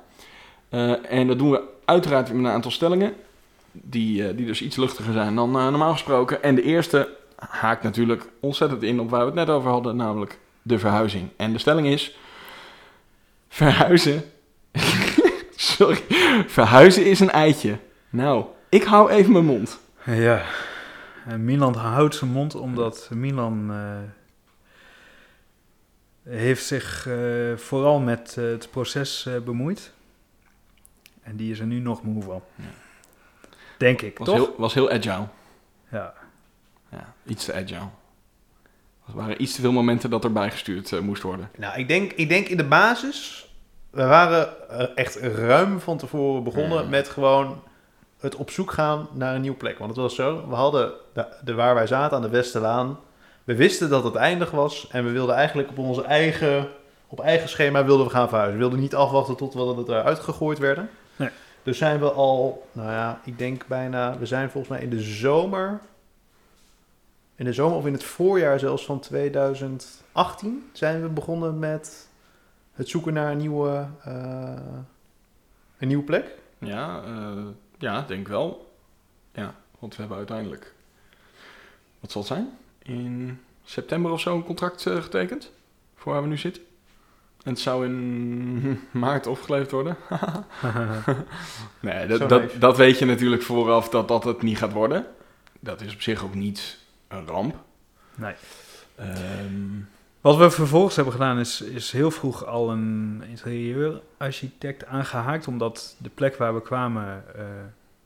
En 1.10 1.28
dat 1.28 1.38
doen 1.38 1.52
we 1.52 1.62
uiteraard 1.86 2.28
met 2.28 2.38
een 2.38 2.52
aantal 2.52 2.72
stellingen. 2.72 3.14
Die, 3.72 4.36
die 4.36 4.46
dus 4.46 4.62
iets 4.62 4.76
luchtiger 4.76 5.14
zijn 5.14 5.36
dan 5.36 5.52
normaal 5.52 5.92
gesproken. 5.92 6.44
En 6.44 6.56
de 6.56 6.64
eerste 6.64 7.10
haakt 7.36 7.84
natuurlijk 7.84 8.28
ontzettend 8.40 8.84
in 8.84 9.00
op 9.00 9.10
waar 9.10 9.20
we 9.20 9.26
het 9.26 9.36
net 9.36 9.50
over 9.50 9.70
hadden, 9.70 9.96
namelijk 9.96 10.40
de 10.62 10.80
verhuizing. 10.80 11.30
En 11.38 11.52
de 11.54 11.60
stelling 11.60 11.88
is: 11.88 12.18
verhuizen 13.50 14.24
Sorry. 15.56 16.04
Verhuizen 16.48 17.06
is 17.06 17.20
een 17.20 17.32
eitje. 17.32 17.80
Nou, 18.10 18.46
ik 18.70 18.84
hou 18.84 19.10
even 19.10 19.32
mijn 19.32 19.46
mond. 19.46 19.80
Ja, 20.06 20.46
en 21.26 21.46
Milan 21.46 21.76
houdt 21.76 22.16
zijn 22.16 22.32
mond 22.32 22.56
omdat 22.56 23.10
Milan 23.14 23.72
eh, 23.72 24.00
heeft 26.34 26.66
zich 26.66 27.08
eh, 27.08 27.56
vooral 27.56 28.00
met 28.00 28.38
eh, 28.38 28.44
het 28.44 28.70
proces 28.72 29.30
bemoeid. 29.46 29.94
En 31.24 31.36
die 31.36 31.52
is 31.52 31.60
er 31.60 31.66
nu 31.66 31.80
nog 31.80 32.04
moe 32.04 32.24
van. 32.24 32.42
Ja. 32.56 32.64
Denk 33.78 34.02
ik, 34.02 34.18
Was 34.18 34.28
toch? 34.28 34.36
heel, 34.36 34.56
was 34.58 34.74
heel 34.74 34.90
agile. 34.90 35.28
Ja. 35.92 36.14
Ja, 36.90 37.14
iets 37.26 37.46
te 37.46 37.54
agile. 37.54 37.90
Er 39.12 39.18
waren 39.18 39.42
iets 39.42 39.56
te 39.56 39.62
veel 39.62 39.72
momenten 39.72 40.10
dat 40.10 40.24
er 40.24 40.32
bijgestuurd 40.32 40.92
eh, 40.92 41.00
moest 41.00 41.22
worden. 41.22 41.50
Nou, 41.58 41.80
ik 41.80 41.88
denk, 41.88 42.12
ik 42.12 42.30
denk 42.30 42.48
in 42.48 42.58
de 42.58 42.64
basis... 42.68 43.46
We 43.90 44.04
waren 44.06 44.70
eh, 44.70 44.86
echt 44.96 45.16
ruim 45.16 45.80
van 45.80 45.98
tevoren 45.98 46.44
begonnen 46.44 46.84
Mm. 46.84 46.90
met 46.90 47.10
gewoon 47.10 47.62
het 48.20 48.36
op 48.36 48.50
zoek 48.50 48.72
gaan 48.72 49.08
naar 49.14 49.36
een 49.36 49.42
nieuwe 49.42 49.58
plek. 49.58 49.78
Want 49.78 49.90
het 49.90 50.00
was 50.00 50.16
zo, 50.16 50.48
we 50.50 50.56
hadden 50.56 50.92
de, 51.14 51.26
de 51.44 51.54
waar 51.54 51.74
wij 51.76 51.88
zaten 51.88 52.18
aan 52.18 52.24
de 52.24 52.30
Westerlaan. 52.30 53.00
We 53.44 53.56
wisten 53.56 53.90
dat 53.90 54.04
het 54.04 54.16
eindig 54.16 54.52
was 54.52 54.88
en 54.92 55.06
we 55.06 55.12
wilden 55.12 55.36
eigenlijk 55.36 55.70
op 55.70 55.78
onze 55.78 56.04
eigen, 56.04 56.68
op 57.08 57.20
eigen 57.20 57.50
schema 57.50 57.86
wilden 57.86 58.06
we 58.06 58.12
gaan 58.12 58.28
verhuizen. 58.28 58.58
We 58.58 58.64
wilden 58.64 58.80
niet 58.80 58.96
afwachten 58.96 59.36
tot 59.36 59.54
we 59.54 59.62
het 59.62 59.88
eruit 59.88 60.20
gegooid 60.20 60.60
werden. 60.60 60.90
Nee. 61.16 61.30
Dus 61.64 61.78
zijn 61.78 62.00
we 62.00 62.12
al, 62.12 62.68
nou 62.72 62.92
ja, 62.92 63.20
ik 63.24 63.38
denk 63.38 63.68
bijna, 63.68 64.18
we 64.18 64.26
zijn 64.26 64.50
volgens 64.50 64.74
mij 64.74 64.82
in 64.82 64.90
de 64.90 65.02
zomer, 65.02 65.80
in 67.42 67.48
de 67.48 67.54
zomer 67.54 67.78
of 67.78 67.86
in 67.86 67.94
het 67.94 68.04
voorjaar 68.04 68.60
zelfs 68.60 68.86
van 68.86 69.00
2018 69.00 70.70
zijn 70.72 71.02
we 71.02 71.08
begonnen 71.08 71.60
met 71.60 72.08
het 72.74 72.90
zoeken 72.90 73.14
naar 73.14 73.32
een 73.32 73.38
nieuwe, 73.38 73.88
eh, 74.04 74.54
een 75.78 75.88
nieuwe 75.88 76.04
plek. 76.04 76.36
Ja, 76.58 77.04
eh, 77.04 77.44
ja, 77.78 78.02
denk 78.02 78.28
wel. 78.28 78.74
Ja, 79.34 79.56
want 79.80 79.94
we 79.94 80.00
hebben 80.00 80.18
uiteindelijk... 80.18 80.74
Wat 82.00 82.12
zal 82.12 82.22
het 82.22 82.32
zijn? 82.32 82.50
In 82.84 83.40
september 83.64 84.12
of 84.12 84.20
zo 84.20 84.36
een 84.36 84.44
contract 84.44 84.86
eh, 84.86 85.02
getekend? 85.02 85.52
Voor 85.96 86.14
waar 86.14 86.22
we 86.22 86.28
nu 86.28 86.38
zitten? 86.38 86.64
En 87.44 87.52
het 87.52 87.60
zou 87.60 87.86
in 87.86 88.80
maart 88.92 89.28
opgeleverd 89.28 89.72
worden. 89.72 89.98
nee, 91.80 92.08
dat, 92.08 92.30
dat, 92.30 92.52
dat 92.60 92.78
weet 92.78 93.00
je 93.00 93.06
natuurlijk 93.06 93.42
vooraf 93.42 93.90
dat 93.90 94.08
dat 94.08 94.24
het 94.24 94.42
niet 94.42 94.58
gaat 94.58 94.74
worden. 94.74 95.06
Dat 95.60 95.82
is 95.82 95.94
op 95.94 96.02
zich 96.02 96.24
ook 96.24 96.36
niet 96.36 96.81
een 97.12 97.28
ramp. 97.28 97.56
Nee. 98.16 98.34
Ehm, 98.96 99.80
Wat 100.22 100.38
we 100.38 100.50
vervolgens 100.52 100.96
hebben 100.96 101.14
gedaan 101.14 101.40
is, 101.40 101.62
is 101.62 101.92
heel 101.92 102.12
vroeg 102.12 102.46
al 102.46 102.70
een 102.72 103.24
interieurarchitect 103.28 104.86
aangehaakt, 104.86 105.48
omdat 105.48 105.96
de 105.98 106.10
plek 106.10 106.36
waar 106.36 106.54
we 106.54 106.62
kwamen 106.62 107.24
eh, 107.36 107.44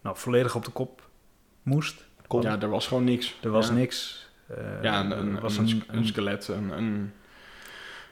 nou, 0.02 0.18
volledig 0.18 0.56
op 0.56 0.66
de 0.66 0.72
kop 0.72 1.02
moest. 1.64 2.04
Kon. 2.28 2.42
ja, 2.42 2.62
er 2.62 2.70
was 2.70 2.88
gewoon 2.88 3.04
niks. 3.04 3.36
Er 3.42 3.50
was 3.50 3.68
ja. 3.68 3.74
niks. 3.74 4.30
eh, 4.48 4.58
Ja, 4.82 5.00
een, 5.00 5.12
er 5.12 5.18
een, 5.18 5.40
was 5.40 5.58
een, 5.58 5.68
een, 5.68 5.84
een 5.88 6.06
skelet, 6.08 6.48
een, 6.48 6.70
een 6.78 7.14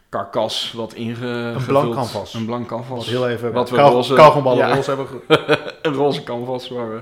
karkas 0.10 0.72
wat 0.72 0.94
ingevuld. 0.94 1.56
Een 1.56 1.66
blank 1.66 1.94
canvas. 1.94 2.34
Een 2.34 2.46
blank 2.46 2.68
canvas. 2.68 2.98
Wat 2.98 3.06
heel 3.06 3.30
even 3.30 3.52
Wat 3.54 3.70
we 3.70 3.76
kou- 3.76 3.92
roze- 3.94 4.14
kauwgomballen 4.14 4.68
ja. 4.68 4.76
roze 4.76 4.90
hebben 4.96 5.08
een 5.82 5.94
roze 5.94 6.24
canvas 6.24 6.70
waar 6.70 6.90
we 6.96 7.02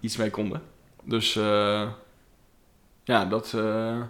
iets 0.00 0.16
mee 0.16 0.30
konden. 0.30 0.62
Dus 1.04 1.36
eh, 1.36 1.88
ja, 3.10 3.24
dat. 3.24 3.52
eh, 3.54 4.00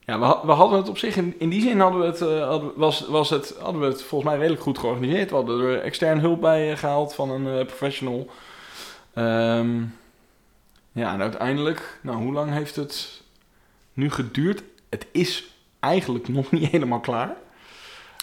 ja, 0.00 0.18
we, 0.18 0.46
we 0.46 0.52
hadden 0.52 0.78
het 0.78 0.88
op 0.88 0.98
zich 0.98 1.16
in, 1.16 1.34
in 1.38 1.48
die 1.48 1.60
zin 1.60 1.80
hadden 1.80 2.00
we 2.00 2.06
het, 2.06 2.20
eh, 2.20 2.48
hadden, 2.48 2.72
was, 2.76 3.06
was 3.06 3.30
het, 3.30 3.56
hadden 3.60 3.80
we 3.80 3.86
het 3.86 4.02
volgens 4.02 4.30
mij 4.30 4.38
redelijk 4.38 4.62
goed 4.62 4.78
georganiseerd. 4.78 5.30
We 5.30 5.36
hadden 5.36 5.60
er 5.60 5.80
extern 5.80 6.18
hulp 6.18 6.40
bij 6.40 6.70
eh, 6.72 6.78
gehaald 6.78 7.14
van 7.14 7.30
een 7.30 7.66
professional. 7.66 8.30
Ehm, 9.14 9.82
ja, 10.92 11.12
en 11.12 11.20
uiteindelijk, 11.20 11.98
nou, 12.02 12.16
hoe 12.22 12.32
lang 12.32 12.50
heeft 12.52 12.76
het 12.76 13.22
nu 13.92 14.10
geduurd? 14.10 14.62
Het 14.88 15.06
is 15.12 15.44
eigenlijk 15.80 16.28
nog 16.38 16.50
niet 16.50 16.70
helemaal 16.70 17.00
klaar. 17.00 17.36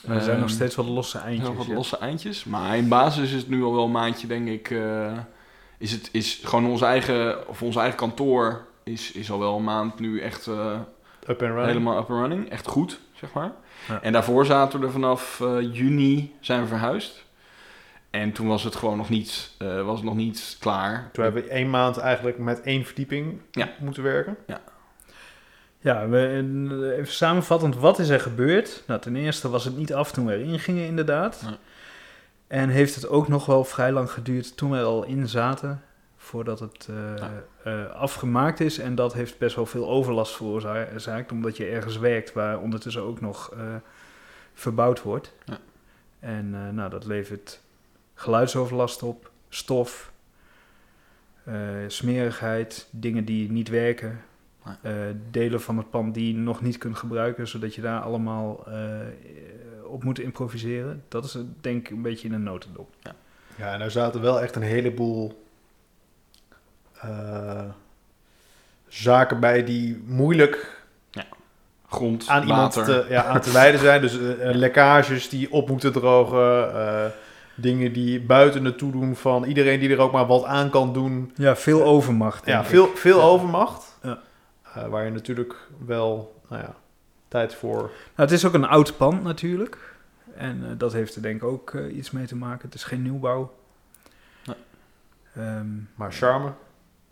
er 0.07 0.21
zijn 0.21 0.39
nog 0.39 0.47
Ehm, 0.47 0.55
steeds 0.55 0.75
wat 0.75 0.85
losse 0.85 1.17
eindjes. 1.17 1.47
nog 1.47 1.57
wat 1.57 1.65
ja. 1.65 1.73
losse 1.73 1.97
eindjes. 1.97 2.43
Maar 2.43 2.77
in 2.77 2.87
basis 2.87 3.31
is 3.31 3.37
het 3.41 3.49
nu 3.49 3.63
al 3.63 3.73
wel 3.73 3.85
een 3.85 3.91
maandje, 3.91 4.27
denk 4.27 4.47
ik. 4.47 4.73
is 5.77 5.91
het 5.91 6.09
is 6.11 6.41
gewoon 6.43 6.65
onze 6.65 6.85
eigen, 6.85 7.47
of 7.47 7.61
ons 7.61 7.75
eigen 7.75 7.97
kantoor 7.97 8.71
is, 8.83 9.11
is 9.11 9.31
al 9.31 9.39
wel 9.39 9.57
een 9.57 9.63
maand 9.63 9.99
nu 9.99 10.21
echt 10.21 10.47
eh, 10.47 10.79
up 11.21 11.29
and 11.29 11.39
running. 11.39 11.65
helemaal 11.67 11.97
up 11.99 12.09
and 12.09 12.19
running. 12.19 12.49
Echt 12.49 12.67
goed, 12.67 12.99
zeg 13.13 13.33
maar. 13.33 13.51
Ja. 13.87 14.01
En 14.01 14.13
daarvoor 14.13 14.45
zaten 14.45 14.79
we 14.79 14.85
er 14.85 14.91
vanaf 14.91 15.41
eh, 15.41 15.73
juni 15.73 16.35
zijn 16.39 16.61
we 16.61 16.67
verhuisd. 16.67 17.25
En 18.09 18.31
toen 18.31 18.47
was 18.47 18.63
het 18.63 18.75
gewoon 18.75 18.97
nog 18.97 19.09
niet, 19.09 19.51
eh, 19.57 19.81
was 19.85 19.95
het 19.95 20.05
nog 20.05 20.15
niet 20.15 20.57
klaar. 20.59 21.09
Toen 21.13 21.23
hebben 21.23 21.43
we 21.43 21.49
één 21.49 21.69
maand 21.69 21.97
eigenlijk 21.97 22.37
met 22.37 22.61
één 22.61 22.85
verdieping 22.85 23.41
Ja. 23.51 23.69
moeten 23.79 24.03
werken. 24.03 24.37
Ja, 25.79 26.07
we, 26.07 26.19
eh, 26.27 26.97
even 26.99 27.13
samenvattend, 27.13 27.75
wat 27.75 27.99
is 27.99 28.09
er 28.09 28.19
gebeurd? 28.19 28.83
Nou, 28.87 28.99
ten 29.01 29.15
eerste 29.15 29.49
was 29.49 29.65
het 29.65 29.77
niet 29.77 29.93
af 29.93 30.11
toen 30.11 30.25
we 30.25 30.33
erin 30.37 30.59
gingen, 30.59 30.85
inderdaad. 30.85 31.41
Nee. 31.45 31.55
En 32.47 32.69
heeft 32.69 32.95
het 32.95 33.07
ook 33.07 33.27
nog 33.27 33.45
wel 33.45 33.63
vrij 33.63 33.91
lang 33.91 34.11
geduurd 34.11 34.57
toen 34.57 34.71
we 34.71 34.77
er 34.77 34.83
al 34.83 35.03
in 35.03 35.27
zaten, 35.29 35.81
voordat 36.23 36.59
het 36.59 36.87
eh, 36.89 37.17
Ja. 37.17 37.31
eh, 37.63 37.91
afgemaakt 37.91 38.59
is. 38.59 38.77
En 38.79 38.95
dat 38.95 39.13
heeft 39.13 39.37
best 39.37 39.55
wel 39.55 39.65
veel 39.65 39.89
overlast 39.89 40.35
veroorzaakt, 40.35 41.31
omdat 41.31 41.57
je 41.57 41.65
ergens 41.65 41.97
werkt 41.97 42.33
waar 42.33 42.59
ondertussen 42.59 43.01
ook 43.01 43.21
nog 43.21 43.51
eh, 43.53 43.75
verbouwd 44.53 45.01
wordt. 45.01 45.33
Ja. 45.45 45.57
En 46.19 46.49
eh, 46.53 46.69
nou, 46.69 46.89
dat 46.89 47.05
levert 47.05 47.61
geluidsoverlast 48.13 49.03
op, 49.03 49.31
stof, 49.49 50.11
eh, 51.43 51.53
smerigheid, 51.87 52.87
dingen 52.91 53.25
die 53.25 53.51
niet 53.51 53.69
werken. 53.69 54.21
Eh, 54.81 54.93
delen 55.31 55.61
van 55.61 55.77
het 55.77 55.89
pand 55.89 56.13
die 56.13 56.33
je 56.33 56.39
nog 56.39 56.61
niet 56.61 56.77
kunt 56.77 56.97
gebruiken, 56.97 57.47
zodat 57.47 57.75
je 57.75 57.81
daar 57.81 58.01
allemaal 58.01 58.67
eh, 58.67 58.73
op 59.83 60.03
moet 60.03 60.19
improviseren. 60.19 61.03
Dat 61.07 61.23
is 61.25 61.33
het, 61.33 61.45
denk 61.63 61.87
ik 61.87 61.95
een 61.95 62.01
beetje 62.01 62.27
in 62.27 62.33
een 62.33 62.43
notendop. 62.43 62.93
Ja, 63.57 63.73
en 63.73 63.79
daar 63.79 63.91
zaten 63.91 64.21
wel 64.21 64.41
echt 64.41 64.55
een 64.55 64.61
heleboel 64.61 65.42
eh, 67.03 67.63
zaken 68.87 69.39
bij 69.39 69.63
die 69.63 70.03
moeilijk 70.05 70.81
Grond, 71.89 72.27
aan 72.27 72.41
iemand 72.41 72.73
te, 72.73 73.05
ja, 73.09 73.23
aan 73.23 73.41
te 73.41 73.51
wijden 73.51 73.79
zijn. 73.79 74.01
Dus 74.01 74.13
eh, 74.19 74.55
lekkages 74.55 75.29
die 75.29 75.51
op 75.51 75.69
moeten 75.69 75.91
drogen. 75.91 76.73
eh, 76.75 77.05
dingen 77.55 77.93
die 77.93 78.21
buiten 78.21 78.65
het 78.65 78.77
toedoen 78.77 79.15
van 79.15 79.43
iedereen 79.43 79.79
die 79.79 79.89
er 79.89 79.99
ook 79.99 80.11
maar 80.11 80.25
wat 80.27 80.43
aan 80.43 80.69
kan 80.69 80.93
doen. 80.93 81.31
Ja, 81.35 81.55
veel 81.55 81.83
overmacht. 81.83 82.45
Ja, 82.45 82.59
ik. 82.59 82.65
veel, 82.65 82.87
veel 82.95 83.21
overmacht. 83.21 83.97
Ja. 84.01 84.19
Eh, 84.73 84.87
waar 84.87 85.05
je 85.05 85.11
natuurlijk 85.11 85.55
wel 85.85 86.41
nou 86.49 86.61
ja, 86.61 86.75
tijd 87.27 87.55
voor... 87.55 87.77
Nou, 87.77 87.91
het 88.15 88.31
is 88.31 88.45
ook 88.45 88.53
een 88.53 88.65
oud 88.67 88.97
pand 88.97 89.23
natuurlijk. 89.23 89.95
En 90.35 90.75
dat 90.77 90.93
heeft 90.93 91.15
er 91.15 91.21
denk 91.21 91.35
ik 91.35 91.47
ook 91.47 91.73
iets 91.73 92.11
mee 92.11 92.25
te 92.25 92.35
maken. 92.35 92.65
Het 92.65 92.75
is 92.75 92.83
geen 92.83 93.01
nieuwbouw. 93.01 93.53
Nee. 94.45 94.55
Ehm, 95.35 95.67
Maar 95.95 96.11
charme. 96.11 96.51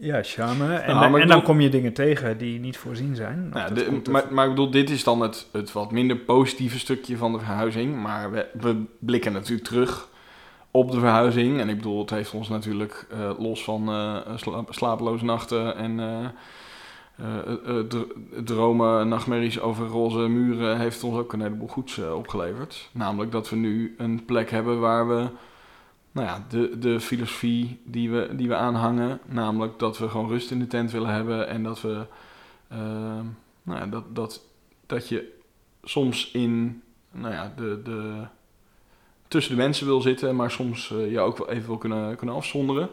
Ja, 0.02 0.20
charme. 0.24 0.74
En, 0.76 0.96
Nou, 0.96 1.22
en 1.22 1.28
dan 1.28 1.42
kom 1.42 1.60
je 1.62 1.70
dingen 1.70 1.94
tegen 1.94 2.38
die 2.38 2.60
niet 2.60 2.78
voorzien 2.78 3.16
zijn. 3.16 3.50
Nou, 3.54 3.68
dat 3.68 3.78
de- 3.78 3.86
komt 3.86 4.08
maar, 4.10 4.24
maar 4.30 4.44
ik 4.46 4.50
bedoel, 4.52 4.72
dit 4.72 4.90
is 4.90 5.04
dan 5.04 5.22
het, 5.22 5.48
het 5.52 5.72
wat 5.72 5.92
minder 5.92 6.18
positieve 6.18 6.80
stukje 6.80 7.18
van 7.18 7.32
de 7.32 7.38
verhuizing. 7.40 8.02
Maar 8.02 8.32
we, 8.32 8.46
we 8.62 8.84
blikken 9.00 9.34
natuurlijk 9.34 9.68
terug 9.68 10.10
op 10.72 10.92
de 10.92 11.00
verhuizing. 11.00 11.60
En 11.60 11.70
ik 11.70 11.76
bedoel, 11.76 12.00
het 12.00 12.10
heeft 12.10 12.34
ons 12.34 12.50
natuurlijk 12.50 13.08
eh, 13.12 13.32
los 13.40 13.64
van 13.64 13.82
sla- 14.36 14.64
slapeloze 14.70 15.26
nachten 15.26 15.76
en 15.76 16.00
eh, 16.00 17.26
dr- 17.88 17.98
dromen, 18.44 19.08
nachtmerries 19.08 19.60
over 19.60 19.88
roze 19.88 20.18
muren, 20.18 20.80
heeft 20.80 21.04
ons 21.04 21.18
ook 21.18 21.34
een 21.34 21.42
heleboel 21.42 21.68
goeds 21.68 21.98
opgeleverd. 22.00 22.90
Namelijk 22.92 23.32
dat 23.32 23.50
we 23.50 23.56
nu 23.56 23.96
een 23.98 24.26
plek 24.26 24.50
hebben 24.52 24.80
waar 24.80 25.08
we 25.08 25.26
nou 26.12 26.28
ja, 26.28 26.46
de, 26.50 26.80
de 26.80 27.00
filosofie 27.00 27.82
die 27.86 28.12
we, 28.12 28.30
die 28.36 28.48
we 28.48 28.56
aanhangen, 28.56 29.20
namelijk 29.26 29.80
dat 29.80 29.98
we 29.98 30.10
gewoon 30.10 30.28
rust 30.28 30.52
in 30.52 30.60
de 30.60 30.68
tent 30.68 30.92
willen 30.92 31.14
hebben 31.14 31.48
en 31.48 31.64
dat 31.64 31.82
we 31.82 32.06
Ehm, 32.72 33.26
nou 33.64 33.80
ja, 33.80 33.86
dat, 33.86 34.16
dat, 34.16 34.42
dat 34.86 35.08
je 35.08 35.40
soms 35.84 36.32
in 36.32 36.84
nou 37.12 37.34
ja, 37.34 37.54
de, 37.56 37.82
de, 37.84 38.14
tussen 39.28 39.56
de 39.56 39.62
mensen 39.62 39.86
wil 39.86 40.02
zitten, 40.02 40.36
maar 40.36 40.52
soms 40.52 40.92
eh, 40.92 41.12
je 41.12 41.20
ook 41.20 41.38
wel 41.38 41.50
even 41.50 41.68
wil 41.68 41.78
kunnen, 41.78 42.16
kunnen 42.16 42.36
afzonderen. 42.36 42.90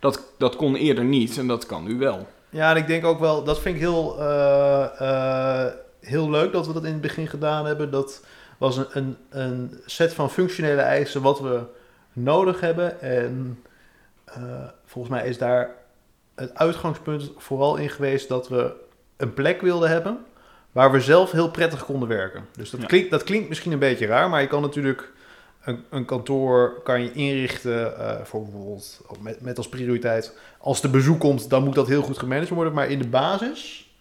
Dat, 0.00 0.32
dat 0.38 0.56
kon 0.56 0.74
eerder 0.74 1.04
niet 1.04 1.38
en 1.38 1.46
dat 1.46 1.66
kan 1.66 1.84
nu 1.84 1.98
wel. 1.98 2.26
Ja, 2.50 2.70
en 2.70 2.76
ik 2.76 2.86
denk 2.86 3.04
ook 3.04 3.20
wel, 3.20 3.44
dat 3.44 3.60
vind 3.60 3.74
ik 3.74 3.80
heel, 3.80 4.18
eh, 4.20 5.00
eh, 5.00 5.72
heel 6.00 6.30
leuk 6.30 6.52
dat 6.52 6.66
we 6.66 6.72
dat 6.72 6.84
in 6.84 6.92
het 6.92 7.00
begin 7.00 7.26
gedaan 7.26 7.66
hebben. 7.66 7.90
Dat 7.90 8.24
was 8.58 8.76
een, 8.76 8.86
een, 8.90 9.16
een 9.28 9.80
set 9.86 10.14
van 10.14 10.30
functionele 10.30 10.80
eisen 10.80 11.22
wat 11.22 11.40
we 11.40 11.62
nodig 12.12 12.60
hebben. 12.60 13.00
En 13.00 13.62
eh, 14.24 14.42
volgens 14.84 15.14
mij 15.14 15.28
is 15.28 15.38
daar 15.38 15.70
het 16.34 16.54
uitgangspunt 16.54 17.30
vooral 17.36 17.76
in 17.76 17.88
geweest 17.90 18.28
dat 18.28 18.48
we 18.48 18.72
een 19.16 19.34
plek 19.34 19.60
wilden 19.60 19.88
hebben 19.90 20.18
waar 20.72 20.92
we 20.92 21.00
zelf 21.00 21.30
heel 21.30 21.50
prettig 21.50 21.84
konden 21.84 22.08
werken. 22.08 22.44
Dus 22.56 22.70
dat, 22.70 22.80
Ja. 22.80 22.86
klinkt, 22.86 23.10
dat 23.10 23.22
klinkt 23.22 23.48
misschien 23.48 23.72
een 23.72 23.78
beetje 23.78 24.06
raar, 24.06 24.28
maar 24.28 24.40
je 24.40 24.46
kan 24.46 24.62
natuurlijk 24.62 25.12
een, 25.64 25.84
een 25.90 26.04
kantoor 26.04 26.80
kan 26.84 27.02
je 27.02 27.12
inrichten 27.12 27.92
voor 28.26 28.42
bijvoorbeeld 28.42 29.00
met, 29.20 29.40
met 29.40 29.56
als 29.58 29.68
prioriteit 29.68 30.38
als 30.58 30.80
de 30.80 30.88
bezoek 30.88 31.20
komt, 31.20 31.50
dan 31.50 31.64
moet 31.64 31.74
dat 31.74 31.88
heel 31.88 32.02
goed 32.02 32.18
gemanaged 32.18 32.48
worden. 32.48 32.72
Maar 32.72 32.88
in 32.90 32.98
de 32.98 33.08
basis 33.08 33.91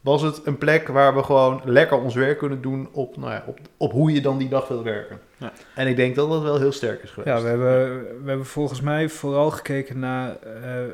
was 0.00 0.22
het 0.22 0.46
een 0.46 0.58
plek 0.58 0.88
waar 0.88 1.14
we 1.14 1.22
gewoon 1.22 1.60
lekker 1.64 2.00
ons 2.00 2.14
werk 2.14 2.38
kunnen 2.38 2.62
doen 2.62 2.88
op, 2.92 3.16
nou 3.16 3.30
ja, 3.30 3.44
op, 3.46 3.58
op 3.76 3.92
hoe 3.92 4.12
je 4.12 4.20
dan 4.20 4.38
die 4.38 4.48
dag 4.48 4.68
wil 4.68 4.82
werken. 4.82 5.18
Ja. 5.36 5.52
En 5.74 5.86
ik 5.86 5.96
denk 5.96 6.14
dat 6.14 6.30
dat 6.30 6.42
wel 6.42 6.58
heel 6.58 6.72
sterk 6.72 7.02
is 7.02 7.10
geweest. 7.10 7.36
Ja, 7.36 7.42
we 7.42 7.48
hebben, 7.48 8.00
we 8.22 8.28
hebben 8.28 8.46
volgens 8.46 8.80
mij 8.80 9.08
vooral 9.08 9.50
gekeken 9.50 9.98
naar 9.98 10.36
eh, 10.36 10.84
eh, 10.84 10.90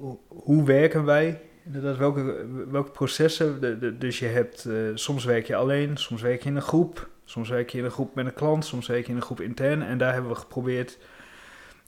hoe, 0.00 0.16
hoe 0.28 0.64
werken 0.64 1.04
wij. 1.04 1.40
Inderdaad, 1.64 1.96
welke, 1.96 2.46
welke 2.70 2.90
processen. 2.90 3.60
De, 3.60 3.78
de- 3.78 3.98
dus 3.98 4.18
je 4.18 4.26
hebt, 4.26 4.64
eh, 4.64 4.74
soms 4.94 5.24
werk 5.24 5.46
je 5.46 5.56
alleen, 5.56 5.96
soms 5.96 6.22
werk 6.22 6.42
je 6.42 6.48
in 6.48 6.56
een 6.56 6.62
groep. 6.62 7.08
Soms 7.24 7.48
werk 7.48 7.70
je 7.70 7.78
in 7.78 7.84
een 7.84 7.90
groep 7.90 8.14
met 8.14 8.26
een 8.26 8.34
klant, 8.34 8.64
soms 8.64 8.86
werk 8.86 9.04
je 9.04 9.10
in 9.10 9.16
een 9.16 9.22
groep 9.22 9.40
intern. 9.40 9.82
En 9.82 9.98
daar 9.98 10.12
hebben 10.12 10.30
we 10.30 10.36
geprobeerd 10.36 10.98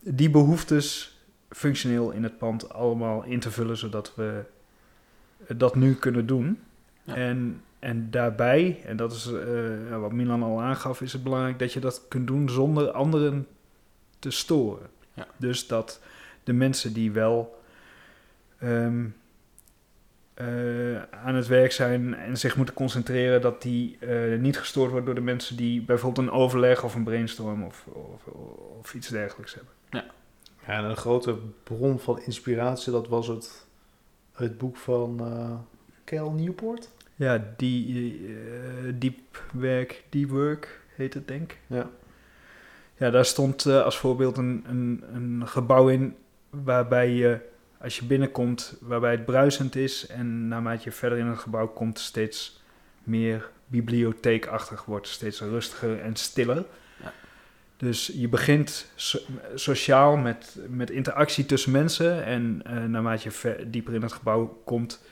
die 0.02 0.30
behoeftes 0.30 1.18
functioneel 1.50 2.10
in 2.10 2.22
het 2.22 2.38
pand 2.38 2.72
allemaal 2.72 3.24
in 3.24 3.40
te 3.40 3.50
vullen, 3.50 3.76
zodat 3.76 4.12
we 4.16 4.44
dat 5.56 5.74
nu 5.74 5.94
kunnen 5.94 6.26
doen. 6.26 6.58
Ja. 7.02 7.14
En, 7.14 7.62
en 7.78 8.10
daarbij, 8.10 8.82
en 8.84 8.96
dat 8.96 9.12
is 9.12 9.32
eh, 9.32 9.88
ja, 9.88 9.98
wat 9.98 10.12
Milan 10.12 10.42
al 10.42 10.62
aangaf, 10.62 11.00
is 11.00 11.12
het 11.12 11.22
belangrijk 11.22 11.58
dat 11.58 11.72
je 11.72 11.80
dat 11.80 12.04
kunt 12.08 12.26
doen 12.26 12.48
zonder 12.48 12.90
anderen 12.90 13.46
te 14.18 14.30
storen. 14.30 14.86
Ja. 15.14 15.26
Dus 15.36 15.66
dat 15.66 16.00
de 16.44 16.52
mensen 16.52 16.92
die 16.92 17.12
wel 17.12 17.62
ehm, 18.58 19.04
eh, 20.38 21.02
aan 21.02 21.34
het 21.34 21.46
werk 21.46 21.72
zijn 21.72 22.14
en 22.14 22.38
zich 22.38 22.56
moeten 22.56 22.74
concentreren, 22.74 23.40
dat 23.40 23.62
die 23.62 23.96
eh, 23.98 24.38
niet 24.38 24.58
gestoord 24.58 24.90
wordt 24.90 25.06
door 25.06 25.14
de 25.14 25.20
mensen 25.20 25.56
die 25.56 25.82
bijvoorbeeld 25.82 26.26
een 26.26 26.34
overleg 26.34 26.84
of 26.84 26.94
een 26.94 27.04
brainstorm 27.04 27.64
of, 27.64 27.86
of, 27.86 28.26
of 28.78 28.94
iets 28.94 29.08
dergelijks 29.08 29.54
hebben. 29.54 29.72
Ja, 29.90 30.04
en 30.66 30.84
een 30.84 30.96
grote 30.96 31.36
bron 31.62 31.98
van 31.98 32.20
inspiratie, 32.20 32.92
dat 32.92 33.08
was 33.08 33.26
het, 33.26 33.66
het 34.38 34.58
boek 34.58 34.76
van 34.76 35.20
eh 35.20 35.58
Cal 36.04 36.30
Newport. 36.30 36.88
Ja, 37.16 37.44
die 37.56 38.14
eh, 38.26 38.92
diep 38.94 39.44
werk, 39.52 40.04
deep 40.08 40.30
work 40.30 40.80
heet 40.94 41.14
het 41.14 41.28
denk 41.28 41.52
ik. 41.52 41.58
Ja. 41.66 41.90
Ja, 42.96 43.10
daar 43.10 43.24
stond 43.24 43.66
eh, 43.66 43.82
als 43.82 43.98
voorbeeld 43.98 44.36
een, 44.36 44.64
een, 44.68 45.04
een 45.12 45.48
gebouw 45.48 45.88
in 45.88 46.16
waarbij 46.50 47.10
je, 47.10 47.38
als 47.80 47.98
je 47.98 48.04
binnenkomt, 48.04 48.76
waarbij 48.80 49.10
het 49.10 49.24
bruisend 49.24 49.76
is 49.76 50.06
en 50.06 50.48
naarmate 50.48 50.80
je 50.84 50.92
verder 50.92 51.18
in 51.18 51.26
het 51.26 51.38
gebouw 51.38 51.68
komt, 51.68 51.98
steeds 51.98 52.62
meer 53.02 53.50
bibliotheekachtig 53.66 54.84
wordt, 54.84 55.08
steeds 55.08 55.40
rustiger 55.40 56.00
en 56.00 56.16
stiller. 56.16 56.64
Dus 57.78 58.12
je 58.14 58.28
begint 58.28 58.86
so- 58.94 59.18
sociaal 59.54 60.16
met, 60.16 60.58
met 60.68 60.90
interactie 60.90 61.46
tussen 61.46 61.72
mensen 61.72 62.24
en 62.24 62.60
eh, 62.64 62.84
naarmate 62.84 63.20
je 63.22 63.30
ver- 63.30 63.70
dieper 63.70 63.94
in 63.94 64.02
het 64.02 64.12
gebouw 64.12 64.60
komt, 64.64 65.02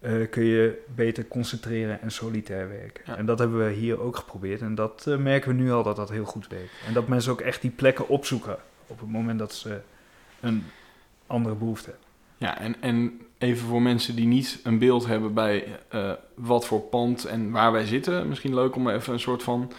eh, 0.00 0.30
kun 0.30 0.44
je 0.44 0.82
beter 0.94 1.28
concentreren 1.28 2.00
en 2.00 2.10
solitair 2.10 2.68
werken. 2.68 3.02
Ja. 3.06 3.16
En 3.16 3.26
dat 3.26 3.38
hebben 3.38 3.66
we 3.66 3.72
hier 3.72 4.00
ook 4.00 4.16
geprobeerd. 4.16 4.60
En 4.60 4.74
dat 4.74 5.06
eh, 5.06 5.16
merken 5.16 5.56
we 5.56 5.62
nu 5.62 5.72
al 5.72 5.82
dat 5.82 5.96
dat 5.96 6.10
heel 6.10 6.24
goed 6.24 6.48
werkt. 6.48 6.72
En 6.86 6.92
dat 6.92 7.08
mensen 7.08 7.32
ook 7.32 7.40
echt 7.40 7.60
die 7.60 7.70
plekken 7.70 8.08
opzoeken 8.08 8.56
op 8.86 9.00
het 9.00 9.10
moment 9.10 9.38
dat 9.38 9.54
ze 9.54 9.80
een 10.40 10.64
andere 11.26 11.54
behoefte 11.54 11.90
hebben. 11.90 12.08
Ja, 12.36 12.58
en, 12.58 12.76
en 12.80 13.20
even 13.38 13.66
voor 13.66 13.82
mensen 13.82 14.16
die 14.16 14.26
niet 14.26 14.60
een 14.64 14.78
beeld 14.78 15.06
hebben 15.06 15.34
bij 15.34 15.64
wat 16.34 16.66
voor 16.66 16.80
pand 16.80 17.24
en 17.24 17.50
waar 17.50 17.72
wij 17.72 17.86
zitten. 17.86 18.28
Misschien 18.28 18.54
leuk 18.54 18.76
om 18.76 18.88
even 18.88 19.12
een 19.12 19.20
soort 19.20 19.42
van 19.42 19.72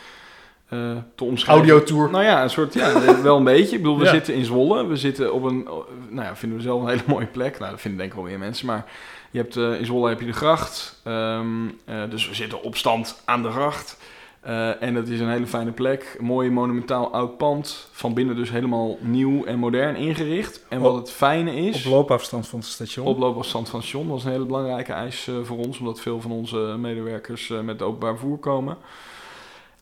eh, 0.72 0.92
te 1.16 1.24
omschrijven. 1.24 1.68
Audiotour. 1.70 2.10
Nou 2.10 2.24
ja, 2.24 2.44
een 2.44 2.50
soort, 2.50 2.74
ja, 2.74 3.02
wel 3.22 3.38
een 3.38 3.44
beetje. 3.44 3.76
Ik 3.76 3.82
bedoel, 3.82 3.98
we 3.98 4.04
Ja. 4.06 4.12
zitten 4.12 4.34
in 4.34 4.46
Zwolle. 4.46 4.86
We 4.88 4.96
zitten 4.96 5.34
op 5.34 5.44
een, 5.44 5.68
nou 6.10 6.26
ja, 6.28 6.36
vinden 6.36 6.58
we 6.58 6.64
zelf 6.64 6.82
een 6.82 6.88
hele 6.90 7.02
mooie 7.08 7.26
plek. 7.26 7.60
Nou, 7.60 7.72
dat 7.72 7.82
vinden 7.82 8.00
denk 8.00 8.12
ik 8.12 8.18
wel 8.18 8.28
meer 8.28 8.40
mensen. 8.40 8.66
Maar 8.66 8.86
je 9.32 9.38
hebt, 9.40 9.56
eh, 9.58 9.80
in 9.80 9.86
Zwolle 9.86 10.10
heb 10.10 10.20
je 10.20 10.26
de 10.26 10.34
gracht. 10.34 11.00
Ehm, 11.04 11.46
eh, 11.86 11.96
dus 12.10 12.28
we 12.30 12.36
zitten 12.36 12.64
op 12.64 12.76
stand 12.76 13.22
aan 13.26 13.42
de 13.44 13.52
gracht. 13.52 13.98
Eh, 14.42 14.82
en 14.84 14.94
dat 14.94 15.08
is 15.08 15.20
een 15.20 15.30
hele 15.30 15.48
fijne 15.48 15.72
plek. 15.72 16.16
Een 16.20 16.26
mooi 16.26 16.50
monumentaal 16.50 17.14
oud 17.14 17.38
pand. 17.38 17.88
Van 17.92 18.14
binnen 18.14 18.36
dus 18.36 18.50
helemaal 18.52 18.98
nieuw 19.02 19.44
en 19.46 19.60
modern 19.60 19.96
ingericht. 19.96 20.66
En 20.70 20.82
wat 20.82 20.96
het 20.96 21.12
fijne 21.12 21.56
is... 21.56 21.86
Op 21.86 21.92
loopafstand 21.92 22.48
van 22.48 22.60
het 22.60 22.68
station. 22.68 23.06
Op 23.08 23.18
loopafstand 23.18 23.70
van 23.70 23.80
het 23.80 23.88
station. 23.88 24.10
Dat 24.10 24.18
is 24.18 24.24
een 24.24 24.32
hele 24.32 24.46
belangrijke 24.46 24.94
eis 24.94 25.28
eh, 25.28 25.36
voor 25.44 25.58
ons, 25.58 25.80
omdat 25.80 26.00
veel 26.02 26.22
van 26.22 26.32
onze 26.32 26.58
medewerkers 26.58 27.50
eh, 27.50 27.60
met 27.60 27.82
openbaar 27.82 28.18
vervoer 28.18 28.38
komen. 28.38 28.78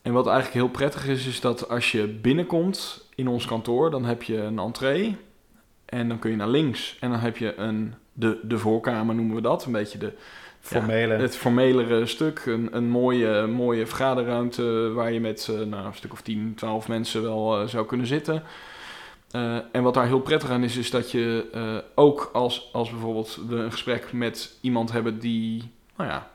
En 0.09 0.15
wat 0.15 0.27
eigenlijk 0.27 0.55
heel 0.55 0.69
prettig 0.69 1.07
is, 1.07 1.27
is 1.27 1.41
dat 1.41 1.69
als 1.69 1.91
je 1.91 2.07
binnenkomt 2.07 3.07
in 3.15 3.27
ons 3.27 3.45
kantoor, 3.45 3.91
dan 3.91 4.05
heb 4.05 4.23
je 4.23 4.37
een 4.37 4.59
entree. 4.59 5.17
En 5.85 6.07
dan 6.07 6.19
kun 6.19 6.31
je 6.31 6.35
naar 6.35 6.47
links. 6.47 6.97
En 6.99 7.09
dan 7.09 7.19
heb 7.19 7.37
je 7.37 7.55
een, 7.55 7.93
de, 8.13 8.39
de 8.43 8.57
voorkamer, 8.57 9.15
noemen 9.15 9.35
we 9.35 9.41
dat. 9.41 9.65
Een 9.65 9.71
beetje 9.71 9.97
de, 9.97 10.13
Formele. 10.59 11.13
het 11.13 11.37
formelere 11.37 12.05
stuk. 12.05 12.45
Een, 12.45 12.69
een 12.71 12.89
mooie, 12.89 13.47
mooie 13.47 13.85
vergaderruimte 13.87 14.91
waar 14.91 15.11
je 15.11 15.19
met 15.19 15.47
eh, 15.49 15.65
nou, 15.65 15.85
een 15.85 15.93
stuk 15.93 16.11
of 16.11 16.21
10, 16.21 16.53
12 16.55 16.87
mensen 16.87 17.21
wel 17.21 17.59
eh, 17.59 17.67
zou 17.67 17.85
kunnen 17.85 18.07
zitten. 18.07 18.43
Eh, 19.31 19.57
en 19.71 19.83
wat 19.83 19.93
daar 19.93 20.05
heel 20.05 20.21
prettig 20.21 20.49
aan 20.49 20.63
is, 20.63 20.77
is 20.77 20.91
dat 20.91 21.11
je 21.11 21.83
ook 21.95 22.29
als, 22.33 22.69
als 22.73 22.89
bijvoorbeeld 22.89 23.39
we 23.47 23.55
een 23.55 23.71
gesprek 23.71 24.13
met 24.13 24.57
iemand 24.61 24.91
hebben 24.91 25.19
die, 25.19 25.71
nou 25.95 26.09
ja, 26.09 26.29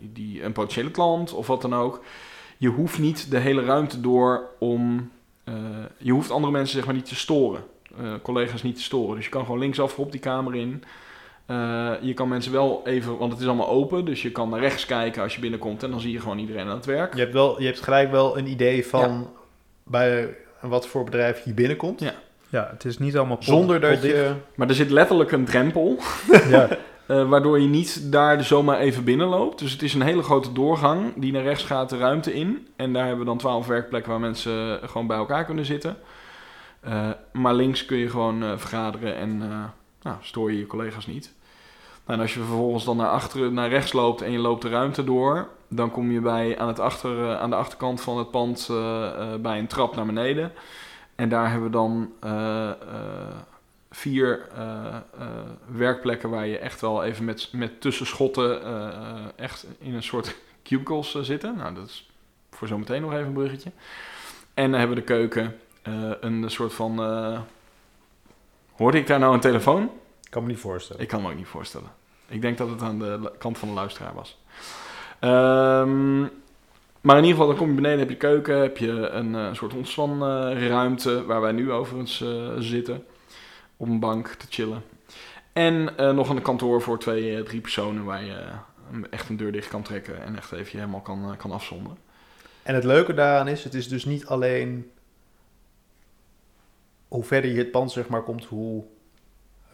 die, 0.00 0.12
die 0.12 0.42
een 0.42 0.52
potentiële 0.52 0.90
klant 0.90 1.32
of 1.32 1.46
wat 1.46 1.62
dan 1.62 1.74
ook. 1.74 2.02
Je 2.58 2.68
hoeft 2.68 2.98
niet 2.98 3.30
de 3.30 3.38
hele 3.38 3.64
ruimte 3.64 4.00
door 4.00 4.48
om, 4.58 5.10
eh, 5.44 5.54
je 5.98 6.12
hoeft 6.12 6.30
andere 6.30 6.52
mensen 6.52 6.76
zeg 6.76 6.84
maar 6.86 6.94
niet 6.94 7.08
te 7.08 7.14
storen. 7.16 7.64
eh, 8.02 8.12
collega's 8.22 8.62
niet 8.62 8.76
te 8.76 8.82
storen. 8.82 9.14
Dus 9.16 9.24
je 9.24 9.30
kan 9.30 9.44
gewoon 9.44 9.58
linksaf 9.60 9.98
op 9.98 10.10
die 10.12 10.20
kamer 10.20 10.54
in. 10.54 10.82
Eh, 11.46 11.92
je 12.00 12.14
kan 12.14 12.28
mensen 12.28 12.52
wel 12.52 12.82
even, 12.84 13.16
want 13.18 13.32
het 13.32 13.40
is 13.40 13.46
allemaal 13.46 13.68
open, 13.68 14.04
dus 14.04 14.22
je 14.22 14.30
kan 14.30 14.48
naar 14.48 14.60
rechts 14.60 14.86
kijken 14.86 15.22
als 15.22 15.34
je 15.34 15.40
binnenkomt 15.40 15.82
en 15.82 15.90
dan 15.90 16.00
zie 16.00 16.12
je 16.12 16.20
gewoon 16.20 16.38
iedereen 16.38 16.66
aan 16.68 16.76
het 16.76 16.84
werk. 16.84 17.14
Je 17.14 17.20
hebt, 17.20 17.32
wel, 17.32 17.60
je 17.60 17.66
hebt 17.66 17.80
gelijk 17.80 18.10
wel 18.10 18.38
een 18.38 18.46
idee 18.46 18.86
van 18.86 19.30
bij 19.82 20.36
wat 20.60 20.86
voor 20.86 21.04
bedrijf 21.04 21.44
je 21.44 21.54
binnenkomt. 21.54 22.00
Ja. 22.00 22.14
Ja, 22.48 22.68
het 22.72 22.84
is 22.84 22.98
niet 22.98 23.16
allemaal 23.16 23.36
pot- 23.36 23.44
Zonder 23.44 23.80
dat 23.80 24.02
je... 24.02 24.32
Maar 24.54 24.68
er 24.68 24.74
zit 24.74 24.90
letterlijk 24.90 25.32
een 25.32 25.44
drempel, 25.44 25.98
Ja, 26.48 26.68
eh, 27.06 27.28
waardoor 27.28 27.60
je 27.60 27.68
niet 27.68 28.12
daar 28.12 28.44
zomaar 28.44 28.78
even 28.78 29.04
binnenloopt. 29.04 29.58
Dus 29.58 29.72
het 29.72 29.82
is 29.82 29.94
een 29.94 30.02
hele 30.02 30.22
grote 30.22 30.52
doorgang 30.52 31.12
die 31.16 31.32
naar 31.32 31.42
rechts 31.42 31.64
gaat 31.64 31.90
de 31.90 31.98
ruimte 31.98 32.34
in. 32.34 32.68
En 32.76 32.92
daar 32.92 33.02
hebben 33.02 33.24
we 33.24 33.30
dan 33.30 33.38
twaalf 33.38 33.66
werkplekken 33.66 34.10
waar 34.10 34.20
mensen 34.20 34.82
eh, 34.82 34.88
gewoon 34.88 35.06
bij 35.06 35.16
elkaar 35.16 35.44
kunnen 35.44 35.64
zitten. 35.64 35.96
Eh, 36.80 37.10
maar 37.32 37.54
links 37.54 37.84
kun 37.84 37.96
je 37.96 38.10
gewoon 38.10 38.58
vergaderen 38.58 39.16
en 39.16 39.38
nou, 40.02 40.16
stoor 40.20 40.52
je 40.52 40.58
je 40.58 40.66
collega's 40.66 41.06
niet. 41.06 41.34
Nou, 42.06 42.18
en 42.18 42.24
als 42.24 42.34
je 42.34 42.40
vervolgens 42.40 42.84
dan 42.84 42.96
naar, 42.96 43.08
achteren, 43.08 43.54
naar 43.54 43.68
rechts 43.68 43.92
loopt 43.92 44.22
en 44.22 44.32
je 44.32 44.38
loopt 44.38 44.62
de 44.62 44.68
ruimte 44.68 45.04
door, 45.04 45.48
dan 45.68 45.90
kom 45.90 46.10
je 46.10 46.20
bij, 46.20 46.58
aan, 46.58 46.68
het 46.68 46.80
achter, 46.80 47.36
aan 47.36 47.50
de 47.50 47.56
achterkant 47.56 48.00
van 48.00 48.18
het 48.18 48.30
pand 48.30 48.70
bij 49.40 49.58
een 49.58 49.66
trap 49.66 49.96
naar 49.96 50.06
beneden. 50.06 50.52
En 51.14 51.28
daar 51.28 51.50
hebben 51.50 51.70
we 51.70 51.76
dan 51.76 52.12
vier 53.96 54.48
eh, 54.54 54.86
eh, 55.18 55.26
werkplekken 55.66 56.30
waar 56.30 56.46
je 56.46 56.58
echt 56.58 56.80
wel 56.80 57.04
even 57.04 57.24
met, 57.24 57.48
met 57.52 57.80
tussenschotten 57.80 58.64
eh, 58.64 59.24
echt 59.36 59.66
in 59.78 59.94
een 59.94 60.02
soort 60.02 60.36
cubicles 60.62 61.14
zitten. 61.20 61.56
Nou, 61.56 61.74
dat 61.74 61.86
is 61.86 62.10
voor 62.50 62.68
zometeen 62.68 63.02
nog 63.02 63.12
even 63.12 63.26
een 63.26 63.32
bruggetje. 63.32 63.70
En 64.54 64.70
dan 64.70 64.78
hebben 64.78 64.96
we 64.96 65.02
de 65.02 65.12
keuken, 65.12 65.56
een 66.20 66.50
soort 66.50 66.72
van... 66.72 66.98
hoorde 68.72 68.98
ik 68.98 69.06
daar 69.06 69.18
nou 69.18 69.34
een 69.34 69.40
telefoon? 69.40 69.82
Ik 70.22 70.30
kan 70.30 70.42
me 70.42 70.48
niet 70.48 70.58
voorstellen. 70.58 71.02
Ik 71.02 71.08
kan 71.08 71.22
me 71.22 71.30
ook 71.30 71.36
niet 71.36 71.46
voorstellen. 71.46 71.90
Ik 72.28 72.40
denk 72.40 72.58
dat 72.58 72.68
het 72.68 72.82
aan 72.82 72.98
de 72.98 73.32
kant 73.38 73.58
van 73.58 73.68
de 73.68 73.74
luisteraar 73.74 74.14
was. 74.14 74.38
Ehm, 75.18 76.20
maar 77.00 77.16
in 77.16 77.24
ieder 77.24 77.30
geval, 77.30 77.46
dan 77.46 77.56
kom 77.56 77.68
je 77.68 77.74
beneden, 77.74 77.98
heb 77.98 78.10
je 78.10 78.16
keuken, 78.16 78.60
heb 78.60 78.76
je 78.76 78.90
een 79.08 79.56
soort 79.56 79.74
ontspanruimte, 79.74 81.24
waar 81.24 81.40
wij 81.40 81.52
nu 81.52 81.72
overigens 81.72 82.20
eh, 82.20 82.28
zitten, 82.58 83.04
op 83.76 83.88
een 83.88 84.00
bank 84.00 84.28
te 84.28 84.46
chillen. 84.50 84.82
En 85.52 85.96
eh, 85.98 86.12
nog 86.12 86.28
een 86.28 86.42
kantoor 86.42 86.82
voor 86.82 86.98
twee, 86.98 87.36
eh, 87.36 87.42
drie 87.42 87.60
personen, 87.60 88.04
waar 88.04 88.24
je 88.24 88.32
eh, 88.32 88.98
echt 89.10 89.28
een 89.28 89.36
deur 89.36 89.52
dicht 89.52 89.68
kan 89.68 89.82
trekken 89.82 90.22
en 90.22 90.36
echt 90.36 90.52
even 90.52 90.78
helemaal 90.78 91.00
kan, 91.00 91.34
kan 91.36 91.50
afzonderen. 91.52 91.98
En 92.62 92.74
het 92.74 92.84
leuke 92.84 93.14
daaraan 93.14 93.48
is, 93.48 93.64
het 93.64 93.74
is 93.74 93.88
dus 93.88 94.04
niet 94.04 94.26
alleen 94.26 94.90
hoe 97.08 97.24
verder 97.24 97.50
je 97.50 97.58
het 97.58 97.70
pand 97.70 97.92
zeg 97.92 98.08
maar 98.08 98.22
komt, 98.22 98.44
hoe 98.44 98.84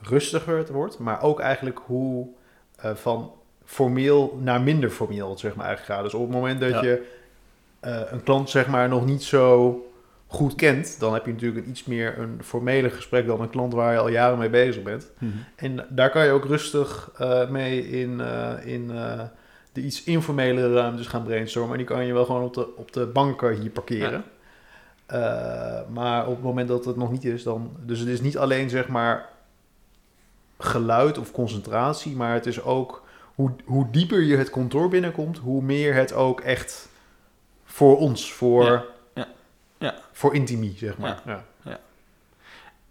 rustiger 0.01 0.57
het 0.59 0.69
wordt, 0.69 0.99
maar 0.99 1.23
ook 1.23 1.41
eigenlijk 1.41 1.81
hoe 1.87 2.29
van 2.77 3.33
formeel 3.65 4.39
naar 4.43 4.61
minder 4.61 4.91
formeel 4.91 5.31
het 5.31 5.39
zeg 5.39 5.55
maar 5.55 5.67
eigenlijk 5.67 5.95
gaat. 5.95 6.05
Dus 6.05 6.15
op 6.15 6.23
het 6.23 6.31
moment 6.37 6.61
dat 6.61 6.71
Ja. 6.71 6.83
je 6.83 7.17
een 8.11 8.23
klant 8.23 8.51
zeg 8.51 8.67
maar 8.67 8.89
nog 8.89 9.07
niet 9.07 9.23
zo 9.23 9.77
goed 10.33 10.55
kent, 10.55 11.01
dan 11.01 11.15
heb 11.15 11.27
je 11.27 11.33
natuurlijk 11.33 11.65
een 11.65 11.71
iets 11.71 11.85
meer 11.85 12.19
een 12.19 12.39
formele 12.43 12.91
gesprek 12.91 13.27
dan 13.27 13.41
een 13.41 13.51
klant 13.51 13.73
waar 13.73 13.93
je 13.93 13.99
al 13.99 14.09
jaren 14.09 14.39
mee 14.39 14.51
bezig 14.51 14.83
bent. 14.83 15.11
En 15.55 15.87
daar 15.89 16.11
kan 16.11 16.25
je 16.25 16.31
ook 16.31 16.45
rustig 16.45 17.11
eh, 17.19 17.49
mee 17.49 17.89
in, 17.89 18.21
eh, 18.21 18.53
in 18.65 18.91
eh, 18.91 19.21
de 19.73 19.81
iets 19.81 20.05
informelere 20.05 20.75
ruimtes 20.75 21.07
gaan 21.07 21.23
brainstormen. 21.23 21.71
En 21.73 21.79
die 21.79 21.87
kan 21.87 22.07
je 22.07 22.13
wel 22.13 22.25
gewoon 22.25 22.43
op 22.43 22.55
de, 22.55 22.77
op 22.77 22.93
de 22.93 23.07
banken 23.07 23.61
hier 23.61 23.71
parkeren. 23.71 24.25
Maar 25.93 26.27
op 26.27 26.35
het 26.35 26.45
moment 26.45 26.69
dat 26.69 26.85
het 26.85 26.97
nog 26.97 27.11
niet 27.11 27.25
is, 27.25 27.43
dan... 27.43 27.77
Dus 27.81 27.99
het 27.99 28.09
is 28.09 28.21
niet 28.21 28.39
alleen 28.39 28.71
zeg 28.71 28.89
maar 28.89 29.29
geluid 30.59 31.19
of 31.19 31.33
concentratie, 31.33 32.17
maar 32.17 32.35
het 32.35 32.47
is 32.47 32.63
ook 32.63 33.03
hoe, 33.35 33.51
hoe 33.65 33.91
dieper 33.91 34.23
je 34.23 34.37
het 34.37 34.51
kantoor 34.51 34.89
binnenkomt, 34.89 35.39
hoe 35.39 35.63
meer 35.63 35.95
het 35.95 36.13
ook 36.13 36.41
echt 36.41 36.89
voor 37.65 37.99
ons, 37.99 38.33
voor, 38.33 38.65
Ja, 38.65 38.85
ja, 39.83 39.89
ja. 39.89 39.95
voor 40.13 40.35
intimie, 40.35 40.75
zeg 40.77 40.99
maar. 40.99 41.23
Ja. 41.25 41.45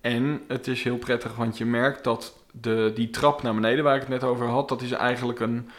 En 0.01 0.41
het 0.47 0.67
is 0.67 0.83
heel 0.83 0.97
prettig, 0.97 1.35
want 1.35 1.57
je 1.57 1.65
merkt 1.65 2.03
dat 2.03 2.35
de, 2.51 2.91
die 2.95 3.09
trap 3.09 3.41
naar 3.41 3.53
beneden 3.53 3.83
waar 3.83 3.95
ik 3.95 4.01
het 4.01 4.09
net 4.09 4.23
over 4.23 4.47
had, 4.47 4.69
dat 4.69 4.81
is 4.81 4.91
eigenlijk 4.91 5.39
een. 5.39 5.69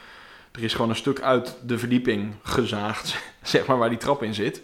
Er 0.53 0.63
is 0.63 0.75
gewoon 0.75 0.91
een 0.91 0.97
stuk 0.97 1.21
uit 1.21 1.57
de 1.67 1.79
verdieping 1.79 2.35
gezaagd, 2.43 3.17
zeg 3.43 3.67
maar, 3.67 3.79
waar 3.79 3.89
die 3.89 3.99
trap 3.99 4.23
in 4.23 4.35
zit. 4.35 4.63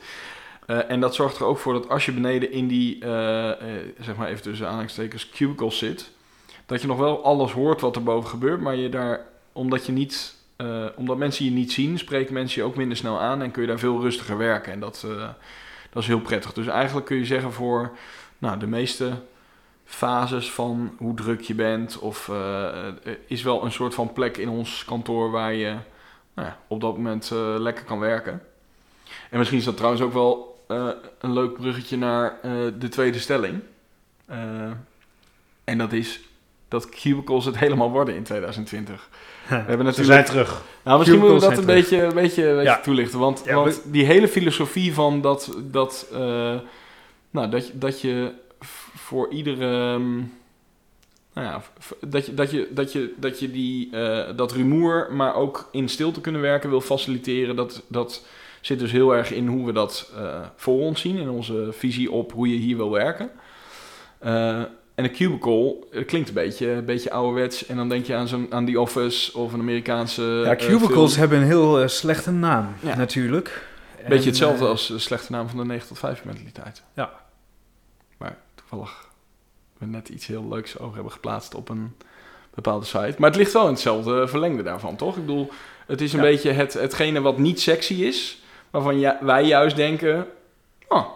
Eh, 0.66 0.90
en 0.90 1.00
dat 1.00 1.14
zorgt 1.14 1.38
er 1.38 1.44
ook 1.44 1.58
voor 1.58 1.72
dat 1.72 1.88
als 1.88 2.06
je 2.06 2.12
beneden 2.12 2.52
in 2.52 2.68
die, 2.68 2.98
eh, 3.00 3.50
eh, 3.50 3.56
zeg 4.00 4.16
maar 4.16 4.28
even 4.28 4.42
tussen 4.42 4.66
aanhalingstekens, 4.66 5.30
cubicles 5.30 5.78
zit, 5.78 6.10
dat 6.68 6.80
je 6.80 6.86
nog 6.86 6.98
wel 6.98 7.24
alles 7.24 7.52
hoort 7.52 7.80
wat 7.80 7.96
er 7.96 8.02
boven 8.02 8.30
gebeurt, 8.30 8.60
maar 8.60 8.76
je 8.76 8.88
daar, 8.88 9.26
omdat 9.52 9.86
je 9.86 9.92
niet, 9.92 10.34
eh, 10.56 10.86
omdat 10.96 11.16
mensen 11.16 11.44
je 11.44 11.50
niet 11.50 11.72
zien, 11.72 11.98
spreken 11.98 12.34
mensen 12.34 12.62
je 12.62 12.68
ook 12.68 12.76
minder 12.76 12.96
snel 12.96 13.20
aan 13.20 13.42
en 13.42 13.50
kun 13.50 13.62
je 13.62 13.68
daar 13.68 13.78
veel 13.78 14.00
rustiger 14.00 14.36
werken. 14.36 14.72
En 14.72 14.80
dat, 14.80 15.04
eh, 15.06 15.28
dat 15.98 16.06
is 16.06 16.14
heel 16.14 16.26
prettig. 16.26 16.52
Dus 16.52 16.66
eigenlijk 16.66 17.06
kun 17.06 17.16
je 17.16 17.24
zeggen 17.24 17.52
voor, 17.52 17.96
nou, 18.38 18.58
de 18.58 18.66
meeste 18.66 19.12
fases 19.84 20.50
van 20.50 20.94
hoe 20.98 21.14
druk 21.14 21.40
je 21.40 21.54
bent. 21.54 21.98
Of 21.98 22.28
er 22.28 23.18
is 23.26 23.42
wel 23.42 23.64
een 23.64 23.72
soort 23.72 23.94
van 23.94 24.12
plek 24.12 24.36
in 24.36 24.48
ons 24.48 24.84
kantoor 24.84 25.30
waar 25.30 25.52
je 25.52 25.76
nou 26.34 26.48
ja, 26.48 26.58
op 26.66 26.80
dat 26.80 26.96
moment 26.96 27.30
eh, 27.30 27.54
lekker 27.58 27.84
kan 27.84 27.98
werken. 27.98 28.42
En 29.30 29.38
misschien 29.38 29.58
is 29.58 29.64
dat 29.64 29.76
trouwens 29.76 30.02
ook 30.02 30.12
wel 30.12 30.64
een 31.18 31.32
leuk 31.32 31.54
bruggetje 31.54 31.96
naar 31.96 32.38
de 32.78 32.88
tweede 32.88 33.18
stelling. 33.18 33.60
En 35.64 35.78
dat 35.78 35.92
is, 35.92 36.20
dat 36.68 36.88
cubicles 36.88 37.44
het 37.44 37.58
helemaal 37.58 37.90
worden 37.90 38.14
in 38.14 38.22
2020. 38.22 39.08
We 39.54 39.54
hebben 39.66 39.94
Ze 39.94 40.04
zijn 40.04 40.24
terug. 40.24 40.62
nou, 40.84 40.98
misschien 40.98 41.20
moeten 41.20 41.40
we 41.40 41.48
dat 41.48 41.58
een 41.58 41.64
beetje, 41.66 42.02
een 42.02 42.14
beetje, 42.14 42.48
een 42.48 42.54
beetje 42.56 42.70
Ja. 42.70 42.80
toelichten. 42.80 43.18
Want, 43.18 43.42
Ja, 43.44 43.54
want 43.54 43.82
die 43.84 44.04
hele 44.04 44.28
filosofie 44.28 44.94
van 44.94 45.20
dat, 45.20 45.56
dat, 45.70 46.06
eh, 46.12 46.54
nou, 47.30 47.48
dat, 47.50 47.66
je- 47.66 47.78
dat 47.78 48.00
je 48.00 48.32
voor 48.96 49.28
iedere. 49.30 49.64
ehm, 49.92 50.16
nou 51.32 51.46
ja, 51.46 51.62
dat 52.00 52.26
je, 52.26 52.34
dat 52.34 52.50
je, 52.50 52.68
dat 52.70 52.92
je, 52.92 53.12
dat, 53.16 53.40
je 53.40 53.50
die, 53.50 53.88
eh, 53.92 54.36
dat 54.36 54.52
rumoer, 54.52 55.08
maar 55.12 55.34
ook 55.34 55.68
in 55.72 55.88
stilte 55.88 56.20
kunnen 56.20 56.40
werken, 56.40 56.70
wil 56.70 56.80
faciliteren. 56.80 57.56
Dat, 57.56 57.82
dat 57.88 58.26
zit 58.60 58.78
dus 58.78 58.92
heel 58.92 59.14
erg 59.14 59.32
in 59.32 59.46
hoe 59.46 59.66
we 59.66 59.72
dat 59.72 60.10
eh, 60.16 60.40
voor 60.56 60.80
ons 60.80 61.00
zien, 61.00 61.16
in 61.16 61.28
onze 61.30 61.68
visie 61.70 62.10
op 62.10 62.32
hoe 62.32 62.48
je 62.48 62.56
hier 62.58 62.76
wil 62.76 62.90
werken. 62.90 63.30
En 64.98 65.04
een 65.04 65.12
cubicle 65.12 65.76
eh, 65.92 66.06
klinkt 66.06 66.28
een 66.28 66.34
beetje, 66.34 66.70
een 66.70 66.84
beetje 66.84 67.10
ouderwets. 67.10 67.66
En 67.66 67.76
dan 67.76 67.88
denk 67.88 68.06
je 68.06 68.14
aan, 68.14 68.28
zo'n, 68.28 68.46
aan 68.50 68.66
The 68.66 68.80
Office 68.80 69.38
of 69.38 69.52
een 69.52 69.60
Amerikaanse. 69.60 70.22
Ja, 70.22 70.56
eh, 70.56 70.66
cubicles 70.66 71.16
hebben 71.16 71.38
een 71.38 71.44
heel 71.44 71.80
eh, 71.80 71.88
slechte 71.88 72.30
naam, 72.30 72.74
Ja. 72.80 72.96
natuurlijk. 72.96 73.66
Beetje 73.96 74.14
En, 74.22 74.26
hetzelfde 74.28 74.66
als 74.66 74.86
de 74.86 74.98
slechte 74.98 75.32
naam 75.32 75.48
van 75.48 75.58
de 75.58 75.64
9 75.64 75.88
tot 75.88 75.98
5 75.98 76.24
mentaliteit. 76.24 76.82
Ja. 76.94 77.10
Maar 78.16 78.36
toevallig 78.54 79.08
we 79.78 79.86
net 79.86 80.08
iets 80.08 80.26
heel 80.26 80.48
leuks 80.48 80.78
over 80.78 80.94
hebben 80.94 81.12
geplaatst 81.12 81.54
op 81.54 81.68
een 81.68 81.94
bepaalde 82.54 82.84
site. 82.86 83.14
Maar 83.18 83.28
het 83.28 83.38
ligt 83.38 83.52
wel 83.52 83.64
in 83.66 83.72
hetzelfde 83.72 84.28
verlengde 84.28 84.62
daarvan, 84.62 84.96
toch? 84.96 85.16
Ik 85.16 85.26
bedoel, 85.26 85.50
het 85.86 86.00
is 86.00 86.12
een 86.12 86.18
Ja. 86.18 86.24
beetje 86.24 86.50
het, 86.50 86.72
hetgene 86.72 87.20
wat 87.20 87.38
niet 87.38 87.60
sexy 87.60 87.94
is, 87.94 88.42
waarvan 88.70 88.98
ja, 88.98 89.18
wij 89.22 89.44
juist 89.44 89.76
denken, 89.76 90.26
oh, 90.88 91.06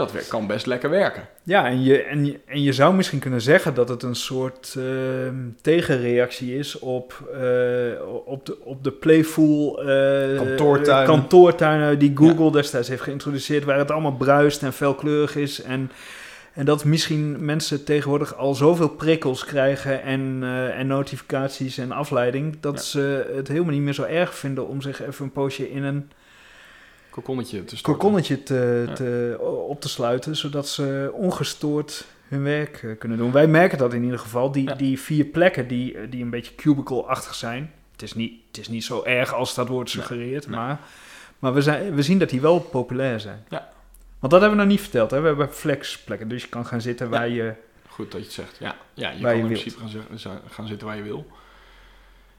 dat 0.00 0.28
kan 0.28 0.46
best 0.46 0.66
lekker 0.66 0.90
werken. 0.90 1.22
Ja, 1.42 1.66
en 1.66 1.82
je, 1.82 2.02
en, 2.02 2.26
je, 2.26 2.40
en 2.46 2.62
je 2.62 2.72
zou 2.72 2.94
misschien 2.94 3.18
kunnen 3.18 3.40
zeggen 3.40 3.74
dat 3.74 3.88
het 3.88 4.02
een 4.02 4.14
soort 4.14 4.74
ehm, 4.78 5.34
tegenreactie 5.62 6.58
is 6.58 6.78
op, 6.78 7.30
eh, 7.32 8.06
op, 8.24 8.46
de, 8.46 8.56
op 8.64 8.84
de 8.84 8.90
playful 8.92 9.82
eh, 9.82 10.36
Kantoortuinen. 10.36 11.06
kantoortuinen 11.06 11.98
die 11.98 12.12
Google 12.14 12.52
destijds 12.52 12.88
heeft 12.88 13.02
geïntroduceerd, 13.02 13.64
waar 13.64 13.78
het 13.78 13.90
allemaal 13.90 14.16
bruist 14.16 14.62
en 14.62 14.72
felkleurig 14.72 15.36
is. 15.36 15.62
En, 15.62 15.90
en 16.54 16.64
dat 16.64 16.84
misschien 16.84 17.44
mensen 17.44 17.84
tegenwoordig 17.84 18.36
al 18.36 18.54
zoveel 18.54 18.88
prikkels 18.88 19.44
krijgen 19.44 20.02
en, 20.02 20.38
eh, 20.42 20.78
en 20.78 20.86
notificaties 20.86 21.78
en 21.78 21.92
afleiding, 21.92 22.56
dat 22.60 22.74
Ja. 22.74 22.80
ze 22.80 23.30
het 23.34 23.48
helemaal 23.48 23.72
niet 23.72 23.82
meer 23.82 23.94
zo 23.94 24.02
erg 24.02 24.34
vinden 24.34 24.66
om 24.68 24.80
zich 24.82 25.02
even 25.06 25.24
een 25.24 25.32
poosje 25.32 25.70
in 25.70 25.82
een 25.82 26.10
Kokonnetje 27.10 27.64
te 27.64 27.80
kokonnetje 27.82 28.42
te, 28.42 28.84
Ja. 28.88 28.92
te, 28.94 29.36
op 29.68 29.80
te 29.80 29.88
sluiten, 29.88 30.36
zodat 30.36 30.68
ze 30.68 31.10
ongestoord 31.12 32.06
hun 32.28 32.42
werk 32.42 32.82
eh, 32.82 32.90
kunnen 32.98 33.18
doen. 33.18 33.32
Wij 33.32 33.46
merken 33.46 33.78
dat 33.78 33.94
in 33.94 34.02
ieder 34.02 34.18
geval. 34.18 34.52
Die, 34.52 34.68
Ja. 34.68 34.74
die 34.74 35.00
vier 35.00 35.24
plekken 35.24 35.68
die, 35.68 35.94
eh, 35.98 36.10
die 36.10 36.22
een 36.22 36.30
beetje 36.30 36.54
cubicle-achtig 36.54 37.34
zijn. 37.34 37.72
Het 37.92 38.02
is, 38.02 38.14
niet, 38.14 38.32
het 38.48 38.58
is 38.58 38.68
niet 38.68 38.84
zo 38.84 39.02
erg 39.04 39.34
als 39.34 39.54
dat 39.54 39.68
wordt 39.68 39.94
Nee. 39.94 40.02
suggereerd, 40.04 40.46
Nee. 40.46 40.56
maar, 40.56 40.80
maar 41.38 41.54
we, 41.54 41.62
zijn, 41.62 41.94
we 41.94 42.02
zien 42.02 42.18
dat 42.18 42.28
die 42.30 42.40
wel 42.40 42.60
populair 42.60 43.20
zijn. 43.20 43.44
Ja. 43.48 43.68
Want 44.18 44.32
dat 44.32 44.40
hebben 44.40 44.58
we 44.58 44.64
nog 44.64 44.72
niet 44.72 44.80
verteld. 44.82 45.10
Hè? 45.10 45.20
We 45.20 45.26
hebben 45.26 45.52
flexplekken, 45.52 46.28
dus 46.28 46.42
je 46.42 46.48
kan 46.48 46.66
gaan 46.66 46.80
zitten 46.80 47.10
waar 47.10 47.28
je... 47.28 47.52
Goed 47.88 48.10
dat 48.12 48.20
je 48.20 48.26
het 48.26 48.34
zegt. 48.36 48.56
Ja, 48.58 48.76
ja 48.94 49.10
je 49.10 49.20
kan 49.22 49.36
je 49.36 49.42
in 49.42 49.48
wilt. 49.48 49.74
principe 49.76 50.18
gaan 50.50 50.66
zitten 50.66 50.86
waar 50.86 50.96
je 50.96 51.02
wil. 51.02 51.26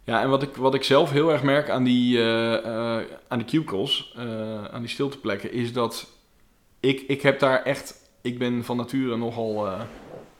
Ja, 0.03 0.21
en 0.21 0.29
wat 0.29 0.43
ik, 0.43 0.55
wat 0.55 0.73
ik 0.73 0.83
zelf 0.83 1.11
heel 1.11 1.31
erg 1.31 1.43
merk 1.43 1.69
aan 1.69 1.83
die, 1.83 2.17
eh, 2.17 2.97
eh, 2.97 3.05
aan 3.27 3.37
die 3.37 3.47
cubicles, 3.47 4.13
eh, 4.17 4.65
aan 4.65 4.79
die 4.79 4.89
stilteplekken, 4.89 5.51
is 5.51 5.73
dat 5.73 6.07
ik, 6.79 7.01
ik 7.01 7.21
heb 7.21 7.39
daar 7.39 7.63
echt, 7.63 7.95
ik 8.21 8.39
ben 8.39 8.63
van 8.63 8.77
nature 8.77 9.17
nogal, 9.17 9.53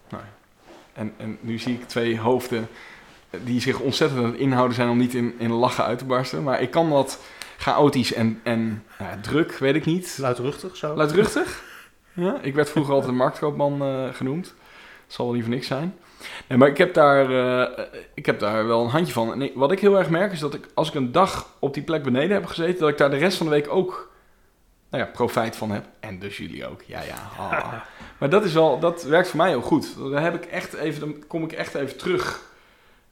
nou, 0.10 0.24
en, 0.93 1.13
en 1.17 1.38
nu 1.41 1.60
zie 1.60 1.74
ik 1.74 1.88
twee 1.88 2.19
hoofden 2.19 2.67
die 3.43 3.62
zich 3.62 3.80
ontzettend 3.80 4.21
aan 4.24 4.32
het 4.32 4.39
inhouden 4.39 4.76
zijn 4.76 4.89
om 4.89 4.97
niet 4.97 5.13
in, 5.13 5.34
in 5.38 5.52
lachen 5.52 5.84
uit 5.84 5.97
te 5.97 6.06
barsten, 6.06 6.43
maar 6.43 6.62
ik 6.62 6.71
kan 6.71 6.89
wat 6.89 7.19
chaotisch 7.58 8.13
en, 8.13 8.39
en 8.43 8.84
nou 9.00 9.12
ja, 9.12 9.17
druk, 9.21 9.58
weet 9.58 9.76
ik 9.76 9.86
niet, 9.86 10.17
Luidruchtig 10.17 10.76
zo. 10.76 10.95
Luidruchtig? 10.95 11.63
Ja, 12.13 12.39
ik 12.41 12.56
werd 12.56 12.69
vroeger 12.69 12.93
altijd 12.93 13.12
een 13.12 13.17
marktkoopman 13.17 13.82
genoemd. 14.13 14.54
Zal 15.12 15.26
wel 15.26 15.34
liever 15.34 15.52
niks 15.52 15.67
zijn. 15.67 15.95
Nee, 16.47 16.58
maar 16.58 16.67
ik 16.67 16.78
heb, 16.78 16.93
daar, 16.93 17.30
eh, 17.69 17.84
ik 18.13 18.26
heb 18.26 18.39
daar 18.39 18.67
wel 18.67 18.84
een 18.84 18.89
handje 18.89 19.13
van. 19.13 19.32
En 19.32 19.41
ik- 19.41 19.52
wat 19.56 19.71
ik 19.71 19.80
heel 19.80 19.97
erg 19.97 20.10
merk 20.10 20.32
is 20.32 20.39
dat 20.39 20.54
ik, 20.54 20.67
als 20.74 20.88
ik 20.88 20.93
een 20.95 21.12
dag 21.12 21.47
op 21.60 21.74
die 21.74 21.84
plek 21.84 22.04
beneden 22.04 22.36
heb 22.36 22.45
gezeten, 22.45 22.80
dat 22.80 22.89
ik 22.89 22.97
daar 22.97 23.10
de 23.10 23.17
rest 23.17 23.38
van 23.38 23.45
de 23.45 23.52
week 23.52 23.67
ook 23.69 24.10
nou 24.89 25.04
ja, 25.04 25.10
profijt 25.10 25.56
van 25.56 25.71
heb. 25.71 25.86
En 26.00 26.19
dus 26.19 26.38
jullie 26.38 26.67
ook. 26.67 26.82
Ja, 26.86 27.02
ja. 27.02 27.15
ah. 27.38 27.74
Maar 28.19 28.30
dat, 28.30 28.45
is 28.45 28.54
wel, 28.54 28.80
dat 28.80 29.04
werkt 29.04 29.28
voor 29.28 29.38
mij 29.38 29.50
heel 29.50 29.62
goed. 29.62 29.95
Dan, 29.97 30.13
heb 30.13 30.36
ik 30.36 30.45
echt 30.45 30.74
even, 30.74 31.00
dan 31.00 31.24
kom 31.28 31.43
ik 31.43 31.52
echt 31.52 31.76
even 31.76 31.97
terug. 31.97 32.41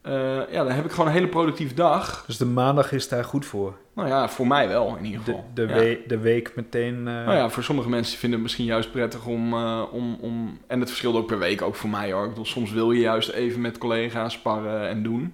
Eh, 0.02 0.52
ja, 0.52 0.64
dan 0.64 0.72
heb 0.72 0.86
ik 0.86 0.92
gewoon 0.92 1.08
een 1.08 1.14
hele 1.14 1.28
productieve 1.28 1.74
dag. 1.74 2.24
Dus 2.28 2.38
de 2.38 2.46
maandag 2.46 2.92
is 2.92 3.08
daar 3.08 3.24
goed 3.24 3.46
voor. 3.46 3.78
Nou 3.96 4.08
ja, 4.08 4.30
voor 4.30 4.48
mij 4.48 4.68
wel 4.68 4.96
in 4.98 5.06
ieder 5.06 5.20
De, 5.24 5.32
geval. 5.32 5.46
de, 5.54 5.62
Ja. 5.62 5.74
we- 5.74 6.02
de 6.08 6.18
week 6.18 6.56
meteen... 6.56 6.96
eh, 6.98 7.04
Nou 7.14 7.34
ja, 7.34 7.50
voor 7.50 7.64
sommige 7.64 7.90
mensen 7.90 8.12
vinden 8.18 8.32
het 8.40 8.42
misschien 8.48 8.66
juist 8.66 8.92
prettig 8.92 9.26
om, 9.26 9.54
eh, 9.54 9.84
om, 9.92 10.18
om... 10.22 10.60
En 10.68 10.80
het 10.80 10.90
verschilt 10.90 11.16
ook 11.16 11.28
per 11.28 11.40
week, 11.40 11.62
ook 11.62 11.76
voor 11.76 11.90
mij 11.90 12.12
hoor. 12.12 12.24
Ik 12.24 12.30
bedoel, 12.30 12.46
soms 12.46 12.72
wil 12.72 12.92
je 12.92 13.00
juist 13.00 13.30
even 13.30 13.62
met 13.62 13.78
collega's 13.78 14.34
sparren 14.34 14.88
en 14.90 15.04
doen. 15.04 15.34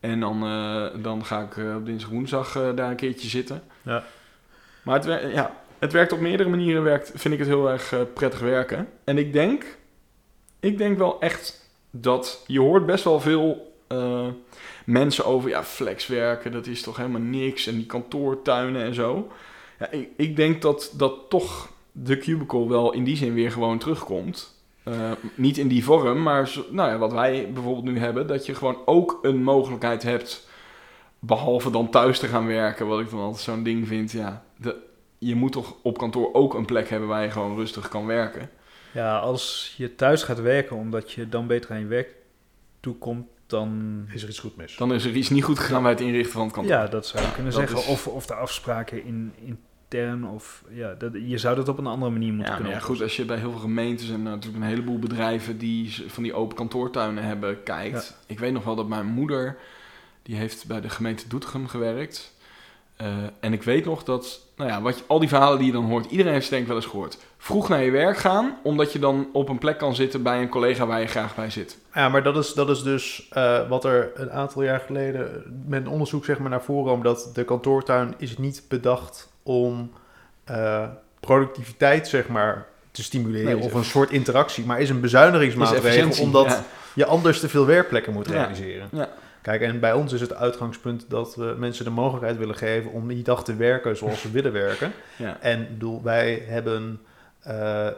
En 0.00 0.20
dan, 0.20 0.40
dan 1.02 1.24
ga 1.24 1.40
ik 1.40 1.56
op 1.76 1.86
dinsdag 1.86 2.10
woensdag 2.10 2.52
daar 2.74 2.90
een 2.90 2.96
keertje 2.96 3.28
zitten. 3.28 3.62
Ja. 3.82 4.04
Maar 4.82 4.94
het, 4.94 5.04
wer- 5.04 5.32
ja, 5.32 5.54
het 5.78 5.92
werkt 5.92 6.12
op 6.12 6.20
meerdere 6.20 6.48
manieren, 6.48 6.82
werkt, 6.82 7.12
vind 7.14 7.34
ik 7.34 7.40
het 7.40 7.48
heel 7.48 7.70
erg 7.70 7.94
prettig 8.14 8.40
werken. 8.40 8.88
En 9.04 9.18
ik 9.18 9.32
denk, 9.32 9.78
ik 10.60 10.78
denk 10.78 10.98
wel 10.98 11.20
echt 11.20 11.70
dat 11.90 12.44
je 12.46 12.60
hoort 12.60 12.86
best 12.86 13.04
wel 13.04 13.20
veel 13.20 13.76
eh, 13.88 14.26
mensen 14.84 15.24
over, 15.24 15.48
ja, 15.48 15.64
flexwerken, 15.64 16.52
dat 16.52 16.66
is 16.66 16.82
toch 16.82 16.96
helemaal 16.96 17.20
niks. 17.20 17.66
En 17.66 17.74
die 17.74 17.86
kantoortuinen 17.86 18.82
en 18.82 18.94
zo. 18.94 19.28
Ja, 19.78 19.90
ik, 19.90 20.08
ik 20.16 20.36
denk 20.36 20.62
dat, 20.62 20.92
dat 20.96 21.14
toch 21.28 21.72
de 21.92 22.18
cubicle 22.18 22.68
wel 22.68 22.92
in 22.92 23.04
die 23.04 23.16
zin 23.16 23.34
weer 23.34 23.52
gewoon 23.52 23.78
terugkomt. 23.78 24.56
Eh, 24.82 25.12
niet 25.34 25.58
in 25.58 25.68
die 25.68 25.84
vorm, 25.84 26.22
maar 26.22 26.50
nou 26.70 26.90
ja, 26.90 26.98
wat 26.98 27.12
wij 27.12 27.50
bijvoorbeeld 27.52 27.84
nu 27.84 27.98
hebben, 27.98 28.26
dat 28.26 28.46
je 28.46 28.54
gewoon 28.54 28.78
ook 28.84 29.18
een 29.22 29.42
mogelijkheid 29.42 30.02
hebt, 30.02 30.48
behalve 31.18 31.70
dan 31.70 31.90
thuis 31.90 32.18
te 32.18 32.26
gaan 32.26 32.46
werken, 32.46 32.86
wat 32.86 33.00
ik 33.00 33.10
dan 33.10 33.20
altijd 33.20 33.42
zo'n 33.42 33.62
ding 33.62 33.86
vind. 33.86 34.12
Ja, 34.12 34.44
de, 34.56 34.76
je 35.18 35.34
moet 35.34 35.52
toch 35.52 35.74
op 35.82 35.98
kantoor 35.98 36.32
ook 36.32 36.54
een 36.54 36.64
plek 36.64 36.88
hebben 36.88 37.08
waar 37.08 37.22
je 37.22 37.30
gewoon 37.30 37.56
rustig 37.56 37.88
kan 37.88 38.06
werken. 38.06 38.50
Ja, 38.92 39.18
als 39.18 39.74
je 39.76 39.94
thuis 39.94 40.22
gaat 40.22 40.40
werken 40.40 40.76
omdat 40.76 41.12
je 41.12 41.28
dan 41.28 41.46
beter 41.46 41.70
aan 41.70 41.80
je 41.80 41.86
werk 41.86 42.14
toekomt, 42.80 43.26
dan... 43.48 44.04
Is 44.12 44.22
er 44.22 44.28
iets 44.28 44.38
goed 44.38 44.56
mis? 44.56 44.76
Dan 44.76 44.92
is 44.94 45.04
er 45.04 45.12
iets 45.14 45.28
niet 45.30 45.44
goed 45.44 45.58
gegaan 45.58 45.82
bij 45.82 45.90
het 45.90 46.00
inrichten 46.00 46.32
van 46.32 46.42
het 46.42 46.52
kantoor. 46.52 46.72
Ja, 46.72 46.86
dat 46.86 47.06
zou 47.06 47.24
je 47.24 47.32
kunnen 47.32 47.52
Dat 47.52 47.60
zeggen. 47.60 47.78
is- 47.78 47.86
Of, 47.86 48.06
of 48.06 48.26
de 48.26 48.34
afspraken 48.34 49.04
in, 49.04 49.32
intern, 49.44 50.24
of 50.28 50.64
ja, 50.70 50.94
dat, 50.94 51.12
je 51.14 51.38
zou 51.38 51.56
dat 51.56 51.68
op 51.68 51.78
een 51.78 51.86
andere 51.86 52.10
manier 52.12 52.32
moeten 52.32 52.50
Ja, 52.52 52.56
kunnen 52.58 52.76
ja, 52.76 52.80
goed, 52.84 53.02
als 53.02 53.16
je 53.16 53.24
bij 53.24 53.38
heel 53.38 53.50
veel 53.50 53.60
gemeentes 53.60 54.10
en 54.10 54.22
natuurlijk 54.22 54.62
een 54.62 54.68
heleboel 54.70 54.98
bedrijven 54.98 55.58
die 55.58 56.04
van 56.08 56.22
die 56.22 56.34
open 56.34 56.56
kantoortuinen 56.56 57.24
hebben, 57.24 57.62
kijkt. 57.62 58.16
Ik 58.26 58.38
weet 58.38 58.52
nog 58.52 58.64
wel 58.64 58.76
dat 58.76 58.88
mijn 58.88 59.06
moeder, 59.06 59.56
die 60.22 60.36
heeft 60.36 60.66
bij 60.66 60.80
de 60.80 60.88
gemeente 60.88 61.28
Doetinchem 61.28 61.66
gewerkt. 61.66 62.36
Eh, 62.98 63.06
en 63.40 63.52
ik 63.52 63.62
weet 63.62 63.84
nog 63.84 64.04
dat, 64.04 64.40
nou 64.56 64.70
ja, 64.70 64.82
wat 64.82 64.98
je, 64.98 65.04
al 65.06 65.18
die 65.18 65.28
verhalen 65.28 65.58
die 65.58 65.66
je 65.66 65.72
dan 65.72 65.84
hoort, 65.84 66.10
iedereen 66.10 66.32
heeft 66.32 66.50
denk 66.50 66.62
ik 66.62 66.68
wel 66.68 66.76
eens 66.76 66.86
gehoord. 66.86 67.18
Vroeg 67.36 67.68
naar 67.68 67.82
je 67.82 67.90
werk 67.90 68.16
gaan, 68.16 68.58
omdat 68.62 68.92
je 68.92 68.98
dan 68.98 69.28
op 69.32 69.48
een 69.48 69.58
plek 69.58 69.78
kan 69.78 69.94
zitten 69.94 70.22
bij 70.22 70.40
een 70.40 70.48
collega 70.48 70.86
waar 70.86 71.00
je 71.00 71.06
graag 71.06 71.34
bij 71.34 71.50
zit. 71.50 71.78
Ja, 71.94 72.08
maar 72.08 72.22
dat 72.22 72.36
is, 72.36 72.52
dat 72.52 72.70
is 72.70 72.82
dus 72.82 73.28
eh, 73.30 73.68
wat 73.68 73.84
er 73.84 74.10
een 74.14 74.30
aantal 74.30 74.62
jaar 74.62 74.80
geleden 74.80 75.42
met 75.66 75.80
een 75.80 75.88
onderzoek 75.88 76.24
zeg 76.24 76.38
maar, 76.38 76.50
naar 76.50 76.62
voren 76.62 76.84
kwam. 76.84 77.02
Dat 77.02 77.30
de 77.34 77.44
kantoortuin 77.44 78.14
is 78.16 78.38
niet 78.38 78.62
bedacht 78.68 79.32
om 79.42 79.92
eh, 80.44 80.84
productiviteit 81.20 82.08
zeg 82.08 82.28
maar, 82.28 82.66
te 82.90 83.02
stimuleren 83.02 83.56
Nee, 83.56 83.64
of 83.64 83.74
een 83.74 83.84
soort 83.84 84.10
interactie. 84.10 84.64
Maar 84.64 84.80
is 84.80 84.90
een 84.90 85.00
bezuinigingsmaatregel 85.00 86.22
omdat 86.22 86.46
ja. 86.46 86.64
je 86.94 87.04
anders 87.04 87.40
te 87.40 87.48
veel 87.48 87.66
werkplekken 87.66 88.12
moet 88.12 88.26
Ja. 88.26 88.32
realiseren. 88.32 88.88
Ja. 88.92 89.08
Kijk, 89.42 89.60
en 89.62 89.80
bij 89.80 89.92
ons 89.92 90.12
is 90.12 90.20
het 90.20 90.34
uitgangspunt 90.34 91.04
dat 91.08 91.34
we 91.36 91.54
mensen 91.58 91.84
de 91.84 91.90
mogelijkheid 91.90 92.36
willen 92.38 92.56
geven 92.56 92.92
om 92.92 93.08
die 93.08 93.22
dag 93.22 93.44
te 93.44 93.56
werken 93.56 93.96
zoals 93.96 94.20
ze 94.20 94.30
willen 94.30 94.52
werken. 94.52 94.92
Ja. 95.16 95.36
En 95.40 95.66
bedoel, 95.70 96.02
wij 96.02 96.42
hebben, 96.46 97.00
eh, 97.40 97.86
eh, 97.86 97.94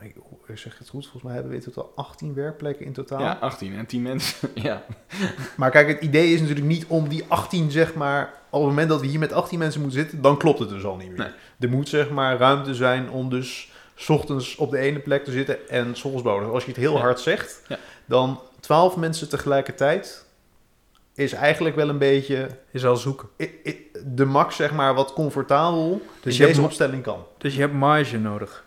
ik 0.00 0.14
hoe 0.18 0.56
zeg 0.58 0.78
het 0.78 0.88
goed, 0.88 1.02
volgens 1.02 1.22
mij 1.22 1.32
hebben 1.32 1.50
we 1.50 1.56
in 1.58 1.64
totaal 1.64 1.92
18 1.94 2.34
werkplekken 2.34 2.86
in 2.86 2.92
totaal. 2.92 3.20
ja, 3.20 3.38
18 3.40 3.76
en 3.78 3.86
10 3.86 4.02
mensen. 4.02 4.48
ja. 4.54 4.82
Maar 5.56 5.70
kijk, 5.70 5.88
het 5.88 6.00
idee 6.02 6.32
is 6.34 6.40
natuurlijk 6.40 6.66
niet 6.66 6.84
om 6.86 7.08
die 7.08 7.24
18, 7.28 7.70
zeg 7.70 7.94
maar, 7.94 8.32
op 8.50 8.60
het 8.60 8.68
moment 8.68 8.88
dat 8.88 9.00
we 9.00 9.06
hier 9.06 9.18
met 9.18 9.32
18 9.32 9.58
mensen 9.58 9.80
moeten 9.80 10.00
zitten, 10.00 10.22
dan 10.22 10.36
klopt 10.38 10.58
het 10.58 10.68
dus 10.68 10.84
al 10.84 10.96
niet 10.96 11.08
meer. 11.08 11.18
Nee. 11.18 11.30
Er 11.70 11.76
moet 11.76 11.88
zeg 11.88 12.10
maar 12.10 12.36
ruimte 12.38 12.74
zijn 12.74 13.10
om 13.10 13.30
dus 13.30 13.70
's 13.94 14.08
ochtends 14.08 14.56
op 14.56 14.70
de 14.70 14.78
ene 14.78 14.98
plek 14.98 15.24
te 15.24 15.30
zitten 15.32 15.68
en 15.68 15.96
's 15.96 16.04
ochtends 16.04 16.22
boven. 16.22 16.50
Als 16.52 16.64
je 16.64 16.70
het 16.70 16.80
heel 16.80 16.94
Ja. 16.94 17.00
hard 17.00 17.20
zegt, 17.20 17.62
Ja. 17.68 17.78
dan 18.04 18.40
12 18.60 18.96
mensen 18.96 19.28
tegelijkertijd 19.28 20.24
is 21.14 21.32
eigenlijk 21.32 21.76
wel 21.76 21.88
een 21.88 21.98
beetje 21.98 22.48
Is 22.70 22.84
al 22.84 22.96
zoeken. 22.96 23.28
i- 23.40 23.60
i- 23.66 23.90
de 24.04 24.24
max, 24.24 24.56
zeg 24.56 24.72
maar, 24.72 24.94
wat 24.94 25.12
comfortabel 25.12 26.02
Dus 26.22 26.34
in 26.38 26.40
je 26.40 26.46
deze 26.46 26.62
opstelling 26.62 27.02
kan. 27.02 27.24
Dus 27.38 27.54
je 27.54 27.60
hebt 27.60 27.72
marge 27.72 28.18
nodig. 28.18 28.64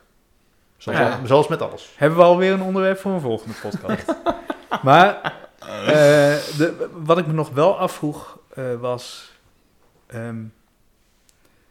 Zoals, 0.78 1.00
Ja. 1.00 1.20
zoals 1.26 1.48
met 1.48 1.62
alles. 1.62 1.94
Hebben 1.98 2.18
we 2.18 2.24
alweer 2.24 2.54
een 2.54 2.62
onderwerp 2.62 2.98
voor 3.00 3.12
een 3.12 3.22
volgende 3.22 3.54
podcast? 3.62 4.06
Maar 4.84 5.22
eh, 5.60 5.76
de, 6.58 6.90
wat 6.94 7.18
ik 7.18 7.28
me 7.28 7.34
nog 7.34 7.50
wel 7.50 7.78
afvroeg 7.78 8.38
eh, 8.54 8.64
was 8.80 9.32
ehm, 10.08 10.44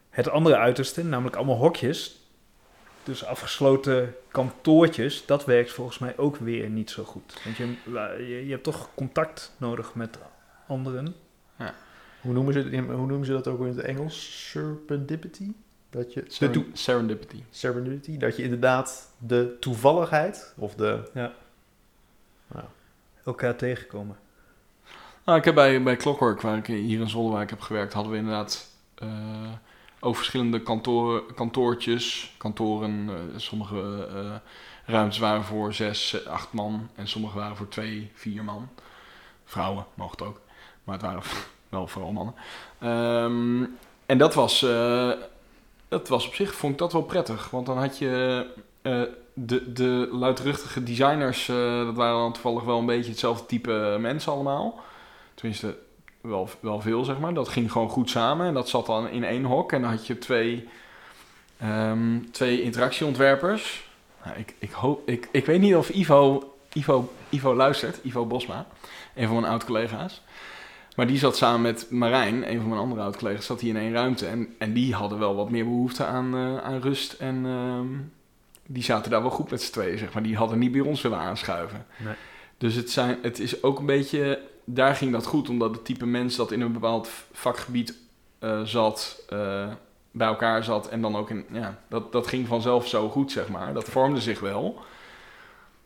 het 0.09 0.29
andere 0.29 0.57
uiterste, 0.57 1.03
namelijk 1.03 1.35
allemaal 1.35 1.55
hokjes. 1.57 2.22
Dus 3.03 3.25
afgesloten 3.25 4.15
kantoortjes, 4.31 5.25
dat 5.25 5.45
werkt 5.45 5.71
volgens 5.71 5.99
mij 5.99 6.17
ook 6.17 6.37
weer 6.37 6.69
niet 6.69 6.89
zo 6.91 7.03
goed. 7.03 7.41
Want 7.43 7.57
je, 7.57 7.75
je, 8.17 8.45
je 8.45 8.51
hebt 8.51 8.63
toch 8.63 8.89
contact 8.95 9.53
nodig 9.57 9.95
met 9.95 10.17
anderen. 10.67 11.15
Hoe 12.21 12.33
noemen, 12.33 12.53
ze, 12.53 12.77
hoe 12.77 13.07
noemen 13.07 13.25
ze 13.25 13.31
dat 13.31 13.47
ook 13.47 13.59
in 13.59 13.67
het 13.67 13.79
Engels? 13.79 14.49
Serendipity? 14.49 15.51
Dat 15.89 16.13
je, 16.13 16.23
Seren- 16.27 16.69
serendipity. 16.73 17.43
serendipity, 17.49 18.17
dat 18.17 18.35
je 18.35 18.43
inderdaad 18.43 19.13
de 19.17 19.57
toevalligheid 19.59 20.53
of 20.57 20.75
de... 20.75 21.09
Elkaar 23.25 23.55
tegenkomen. 23.55 24.17
Nou, 25.25 25.37
ik 25.37 25.45
heb 25.45 25.55
bij, 25.55 25.83
bij 25.83 25.95
Clockwork, 25.95 26.41
waar 26.41 26.57
ik 26.57 26.65
hier 26.65 26.99
in 26.99 27.09
Zwolle 27.09 27.31
waar 27.31 27.41
ik 27.41 27.49
heb 27.49 27.59
gewerkt, 27.59 27.93
hadden 27.93 28.11
we 28.11 28.17
inderdaad 28.17 28.67
eh, 28.95 29.51
ook 30.03 30.15
verschillende 30.15 30.61
kantoor, 30.61 31.33
kantoortjes, 31.33 32.33
kantoren. 32.37 33.09
eh, 33.09 33.39
sommige 33.39 34.07
eh, 34.15 34.35
ruimtes 34.85 35.19
waren 35.19 35.43
voor 35.43 35.73
zes, 35.73 36.25
acht 36.27 36.53
man 36.53 36.89
en 36.95 37.07
sommige 37.07 37.37
waren 37.37 37.55
voor 37.55 37.67
twee, 37.67 38.11
vier 38.13 38.43
man. 38.43 38.69
Vrouwen 39.45 39.85
mocht 39.93 40.21
ook, 40.21 40.39
maar 40.83 40.95
het 40.95 41.03
waren 41.03 41.21
wel 41.69 41.87
vooral 41.87 42.11
mannen. 42.11 42.35
Ehm, 42.79 43.65
en 44.05 44.17
dat 44.17 44.33
was, 44.33 44.63
eh, 44.63 45.11
dat 45.87 46.07
was 46.07 46.27
op 46.27 46.33
zich, 46.33 46.55
vond 46.55 46.73
ik 46.73 46.79
dat 46.79 46.93
wel 46.93 47.03
prettig, 47.03 47.49
want 47.49 47.65
dan 47.65 47.77
had 47.77 47.97
je 47.97 48.45
de, 49.33 49.73
de 49.73 50.07
luidruchtige 50.11 50.83
designers, 50.83 51.45
dat 51.85 51.95
waren 51.95 52.17
dan 52.17 52.33
toevallig 52.33 52.63
wel 52.63 52.79
een 52.79 52.85
beetje 52.85 53.11
hetzelfde 53.11 53.45
type 53.45 53.97
mensen 53.99 54.31
allemaal. 54.31 54.79
Tenminste, 55.33 55.77
wel, 56.23 56.49
wel 56.59 56.81
veel, 56.81 57.03
zeg 57.03 57.19
maar. 57.19 57.33
Dat 57.33 57.47
ging 57.47 57.71
gewoon 57.71 57.89
goed 57.89 58.09
samen. 58.09 58.47
En 58.47 58.53
dat 58.53 58.69
zat 58.69 58.85
dan 58.85 59.09
in 59.09 59.23
één 59.23 59.43
hok. 59.43 59.71
En 59.71 59.81
dan 59.81 59.89
had 59.89 60.07
je 60.07 60.17
twee, 60.17 60.67
ehm, 61.57 62.19
twee 62.31 62.61
interactieontwerpers. 62.61 63.87
Nou, 64.25 64.37
ik, 64.37 64.55
ik, 64.59 64.71
hoop, 64.71 65.09
ik, 65.09 65.29
ik 65.31 65.45
weet 65.45 65.59
niet 65.59 65.75
of 65.75 65.89
Ivo, 65.89 66.53
Ivo, 66.73 67.13
Ivo 67.29 67.55
luistert. 67.55 67.99
Ivo 68.03 68.25
Bosma. 68.25 68.65
Een 69.15 69.27
van 69.27 69.35
mijn 69.35 69.51
oud-collega's. 69.51 70.21
Maar 70.95 71.07
die 71.07 71.17
zat 71.17 71.37
samen 71.37 71.61
met 71.61 71.87
Marijn, 71.89 72.49
een 72.51 72.59
van 72.59 72.69
mijn 72.69 72.81
andere 72.81 73.01
oud-collega's, 73.01 73.45
zat 73.45 73.61
hier 73.61 73.75
in 73.75 73.81
één 73.81 73.93
ruimte. 73.93 74.27
En, 74.27 74.55
en 74.57 74.73
die 74.73 74.93
hadden 74.93 75.19
wel 75.19 75.35
wat 75.35 75.49
meer 75.49 75.63
behoefte 75.63 76.05
aan, 76.05 76.33
eh, 76.35 76.57
aan 76.57 76.81
rust. 76.81 77.13
En 77.13 77.45
ehm, 77.45 77.87
die 78.65 78.83
zaten 78.83 79.11
daar 79.11 79.21
wel 79.21 79.31
goed 79.31 79.51
met 79.51 79.61
z'n 79.61 79.71
tweeën, 79.71 79.97
zeg 79.97 80.13
maar. 80.13 80.23
Die 80.23 80.35
hadden 80.35 80.59
niet 80.59 80.71
bij 80.71 80.81
ons 80.81 81.01
willen 81.01 81.17
aanschuiven. 81.17 81.85
Nee. 81.97 82.13
Dus 82.57 82.75
het, 82.75 82.91
zijn, 82.91 83.17
het 83.21 83.39
is 83.39 83.63
ook 83.63 83.79
een 83.79 83.85
beetje... 83.85 84.51
Daar 84.65 84.95
ging 84.95 85.11
dat 85.11 85.25
goed, 85.25 85.49
omdat 85.49 85.71
het 85.71 85.85
type 85.85 86.05
mens 86.05 86.35
dat 86.35 86.51
in 86.51 86.61
een 86.61 86.73
bepaald 86.73 87.09
vakgebied 87.31 87.95
eh, 88.39 88.61
zat, 88.61 89.21
eh, 89.29 89.67
bij 90.11 90.27
elkaar 90.27 90.63
zat. 90.63 90.87
En 90.89 91.01
dan 91.01 91.15
ook 91.15 91.29
in... 91.29 91.45
Ja, 91.51 91.77
dat, 91.87 92.11
dat 92.11 92.27
ging 92.27 92.47
vanzelf 92.47 92.87
zo 92.87 93.09
goed, 93.09 93.31
zeg 93.31 93.49
maar. 93.49 93.73
Dat 93.73 93.83
vormde 93.89 94.21
zich 94.21 94.39
wel. 94.39 94.81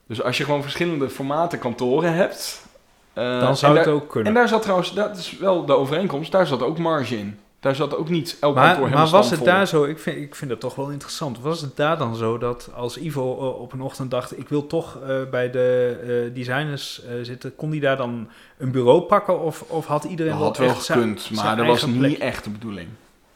Dus 0.08 0.22
als 0.24 0.38
je 0.38 0.44
gewoon 0.44 0.62
verschillende 0.62 1.10
formaten 1.10 1.60
kantoren 1.60 2.14
hebt... 2.14 2.66
eh, 3.14 3.40
Dan 3.40 3.58
zou 3.58 3.76
het 3.76 3.86
daar- 3.86 3.94
ook 3.94 4.10
kunnen. 4.10 4.28
En 4.34 4.40
daar 4.40 4.48
zat 4.48 4.62
trouwens, 4.62 4.94
dat 4.94 5.18
is 5.18 5.38
wel 5.38 5.66
de 5.66 5.74
overeenkomst, 5.74 6.32
daar 6.32 6.48
zat 6.48 6.62
ook 6.64 6.78
marge 6.78 7.18
in. 7.18 7.40
Daar 7.60 7.76
zat 7.76 7.96
ook 7.96 8.10
niet 8.10 8.38
elk 8.40 8.56
kantoor 8.56 8.64
Maar, 8.64 8.76
helemaal 8.76 9.04
maar 9.04 9.10
was 9.12 9.30
het 9.32 9.44
daar 9.44 9.68
zo, 9.68 9.84
ik 9.84 10.00
vind, 10.00 10.18
ik 10.18 10.36
vind 10.36 10.50
dat 10.50 10.60
toch 10.60 10.76
wel 10.76 10.90
interessant, 10.90 11.40
was 11.40 11.62
het 11.62 11.76
daar 11.76 11.98
dan 11.98 12.16
zo 12.16 12.38
dat 12.38 12.70
als 12.76 12.98
Ivo 12.98 13.38
eh, 13.38 13.60
op 13.62 13.74
een 13.74 13.82
ochtend 13.82 14.12
dacht, 14.12 14.38
ik 14.40 14.50
wil 14.50 14.68
toch 14.68 15.00
eh, 15.02 15.16
bij 15.32 15.52
de 15.52 15.98
eh, 16.28 16.36
designers 16.36 17.04
eh, 17.04 17.14
zitten, 17.22 17.56
kon 17.56 17.70
die 17.70 17.82
daar 17.82 17.98
dan 17.98 18.28
een 18.58 18.72
bureau 18.72 19.02
pakken 19.02 19.40
of, 19.42 19.62
of 19.68 19.86
had 19.86 20.04
iedereen 20.04 20.32
Dat 20.32 20.40
wel 20.40 20.48
had 20.48 20.58
wel 20.58 20.70
gekund, 20.76 21.22
zijn 21.22 21.36
maar 21.46 21.56
dat 21.56 21.66
was 21.66 21.86
niet 21.86 22.20
echt 22.20 22.44
de 22.44 22.50
bedoeling. 22.50 22.88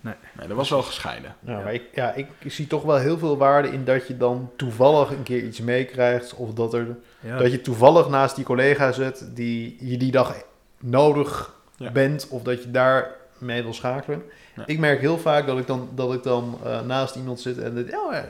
Nee. 0.02 0.14
nee 0.38 0.48
dat 0.48 0.58
was 0.58 0.70
wel 0.70 0.82
gescheiden. 0.84 1.36
Ja, 1.46 1.52
Ja. 1.52 1.64
maar 1.64 1.74
ik, 1.74 1.84
ja, 1.94 2.14
ik 2.14 2.28
zie 2.48 2.68
toch 2.68 2.84
wel 2.84 2.98
heel 2.98 3.18
veel 3.18 3.38
waarde 3.38 3.68
in 3.72 3.84
dat 3.86 4.08
je 4.08 4.18
dan 4.18 4.50
toevallig 4.56 5.10
een 5.10 5.24
keer 5.24 5.44
iets 5.44 5.60
meekrijgt. 5.62 6.34
Of 6.34 6.54
dat, 6.54 6.74
er, 6.74 6.98
Ja. 7.20 7.38
dat 7.38 7.52
je 7.52 7.62
toevallig 7.62 8.10
naast 8.10 8.36
die 8.36 8.46
collega 8.46 8.92
zit 8.92 9.30
die 9.36 9.78
je 9.80 9.98
die 9.98 10.12
dag 10.12 10.36
nodig 10.80 11.54
Ja. 11.78 11.92
bent. 11.92 12.28
Of 12.30 12.42
dat 12.42 12.64
je 12.64 12.72
daar 12.72 13.20
mee 13.42 13.64
wil 13.64 13.74
schakelen. 13.74 14.24
Ja. 14.56 14.64
Ik 14.66 14.80
merk 14.80 15.00
heel 15.00 15.18
vaak 15.18 15.46
dat 15.46 15.58
ik 15.58 15.68
dan, 15.68 15.90
dat 15.96 16.14
ik 16.14 16.24
dan 16.24 16.58
eh, 16.64 16.82
naast 16.82 17.16
iemand 17.16 17.40
zit 17.40 17.58
en 17.58 17.76
dat, 17.76 17.86
oh, 17.86 18.14
ja, 18.14 18.26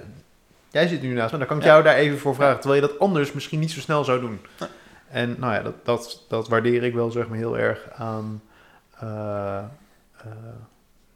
jij 0.70 0.88
zit 0.88 1.02
nu 1.02 1.14
naast 1.14 1.32
me. 1.32 1.38
Dan 1.38 1.48
kan 1.48 1.58
ik 1.58 1.64
jou 1.64 1.84
daar 1.84 1.96
even 1.96 2.20
voor 2.20 2.36
vragen. 2.36 2.60
Terwijl 2.60 2.82
je 2.82 2.88
dat 2.88 3.00
anders 3.00 3.32
misschien 3.32 3.60
niet 3.60 3.72
zo 3.72 3.80
snel 3.80 4.04
zou 4.04 4.20
doen. 4.20 4.40
En 5.10 5.36
nou 5.40 5.54
ja, 5.54 5.62
dat, 5.62 5.86
dat, 5.86 6.26
dat 6.28 6.48
waardeer 6.48 6.84
ik 6.84 6.94
wel 6.94 7.12
zeg 7.12 7.28
maar 7.28 7.38
heel 7.38 7.58
erg 7.58 7.90
aan 7.96 8.42
eh, 9.00 9.58
eh, 10.18 10.32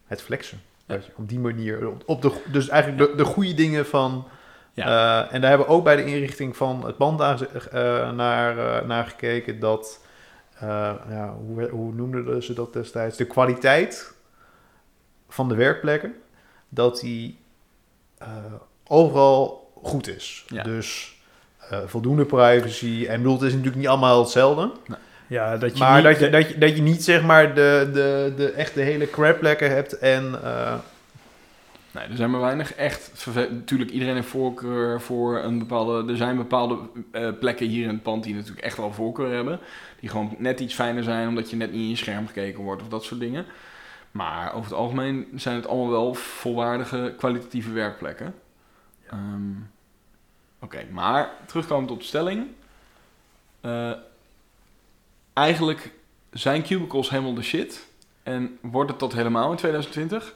het 0.08 0.22
flexen. 0.22 0.62
Ja. 0.86 1.00
Op 1.16 1.30
die 1.30 1.40
manier, 1.40 1.90
op, 2.06 2.22
de, 2.22 2.42
dus 2.52 2.70
eigenlijk 2.70 3.12
de, 3.12 3.18
de 3.18 3.24
goede 3.24 3.54
dingen 3.54 3.86
van... 3.86 4.28
Ja. 4.74 5.32
en 5.32 5.42
daar 5.42 5.50
hebben 5.50 5.68
we 5.68 5.74
ook 5.74 5.84
bij 5.84 5.96
de 5.96 6.06
inrichting 6.06 6.58
van 6.58 6.86
het 6.86 6.98
pand 6.98 7.18
naar, 8.16 8.86
naar 8.86 9.06
gekeken 9.06 9.60
dat... 9.60 10.05
eh, 10.60 10.94
ja, 11.10 11.34
hoe, 11.48 11.70
hoe 11.70 11.94
noemden 11.94 12.44
ze 12.44 12.54
dat 12.54 12.74
destijds? 12.74 13.18
De 13.18 13.26
kwaliteit 13.26 14.14
van 15.30 15.50
de 15.50 15.56
werkplekken, 15.56 16.14
dat 16.70 17.00
die 17.00 17.38
eh, 18.18 18.28
overal 18.88 19.72
goed 19.84 20.08
is. 20.08 20.46
Ja. 20.48 20.64
Dus 20.64 21.16
eh, 21.70 21.80
voldoende 21.86 22.26
privacy. 22.26 23.06
En 23.10 23.18
bedoel, 23.18 23.34
het 23.34 23.42
is 23.44 23.50
natuurlijk 23.52 23.78
niet 23.78 23.88
allemaal 23.88 24.20
hetzelfde. 24.22 24.72
ja, 25.28 25.58
dat 25.58 25.78
je 25.78 25.84
Maar 25.84 25.96
niet- 25.96 26.04
dat 26.04 26.20
je, 26.20 26.30
dat, 26.30 26.50
je, 26.50 26.58
dat 26.58 26.76
je 26.76 26.82
niet 26.82 27.04
zeg 27.04 27.24
maar 27.24 27.56
de, 27.56 27.90
de, 27.94 28.34
de 28.38 28.52
echt 28.52 28.74
de 28.74 28.82
hele 28.82 29.10
crapplekken 29.10 29.70
hebt 29.70 29.98
en... 29.98 30.40
eh, 30.44 30.74
Nee, 31.96 32.08
er 32.08 32.16
zijn 32.16 32.32
maar 32.32 32.42
weinig 32.42 32.74
echt. 32.74 33.26
Natuurlijk, 33.36 33.92
iedereen 33.92 34.16
heeft 34.16 34.28
voorkeur 34.28 35.02
voor 35.02 35.40
een 35.40 35.60
bepaalde. 35.60 36.12
Er 36.12 36.18
zijn 36.18 36.36
bepaalde 36.36 36.78
eh, 37.12 37.30
plekken 37.40 37.68
hier 37.68 37.84
in 37.84 37.90
het 37.90 38.04
pand 38.04 38.24
die 38.24 38.34
natuurlijk 38.34 38.66
echt 38.66 38.78
wel 38.78 38.94
voorkeur 38.94 39.34
hebben. 39.34 39.60
Die 40.00 40.10
gewoon 40.10 40.36
net 40.38 40.60
iets 40.60 40.74
fijner 40.74 41.04
zijn, 41.04 41.28
omdat 41.28 41.50
je 41.50 41.56
net 41.56 41.72
niet 41.72 41.82
in 41.82 41.90
je 41.90 41.96
scherm 41.96 42.28
gekeken 42.28 42.64
wordt 42.64 42.82
of 42.82 42.88
dat 42.88 43.04
soort 43.04 43.20
dingen. 43.20 43.46
Maar 44.12 44.54
over 44.54 44.70
het 44.70 44.80
algemeen 44.80 45.28
zijn 45.36 45.56
het 45.56 45.68
allemaal 45.68 45.90
wel 45.90 46.14
volwaardige, 46.14 47.14
kwalitatieve 47.18 47.72
werkplekken. 47.72 48.36
Ehm, 49.10 49.52
Oké, 50.66 50.86
maar 50.92 51.30
terugkomend 51.46 51.92
op 51.92 52.00
de 52.00 52.06
stelling. 52.06 52.48
Eh, 53.62 53.92
eigenlijk 55.34 55.92
zijn 56.32 56.64
cubicles 56.64 57.10
helemaal 57.10 57.34
de 57.34 57.42
shit. 57.42 57.88
En 58.24 58.58
wordt 58.62 58.90
het 58.90 59.00
dat 59.00 59.14
helemaal 59.14 59.52
in 59.52 59.58
2020. 59.58 60.34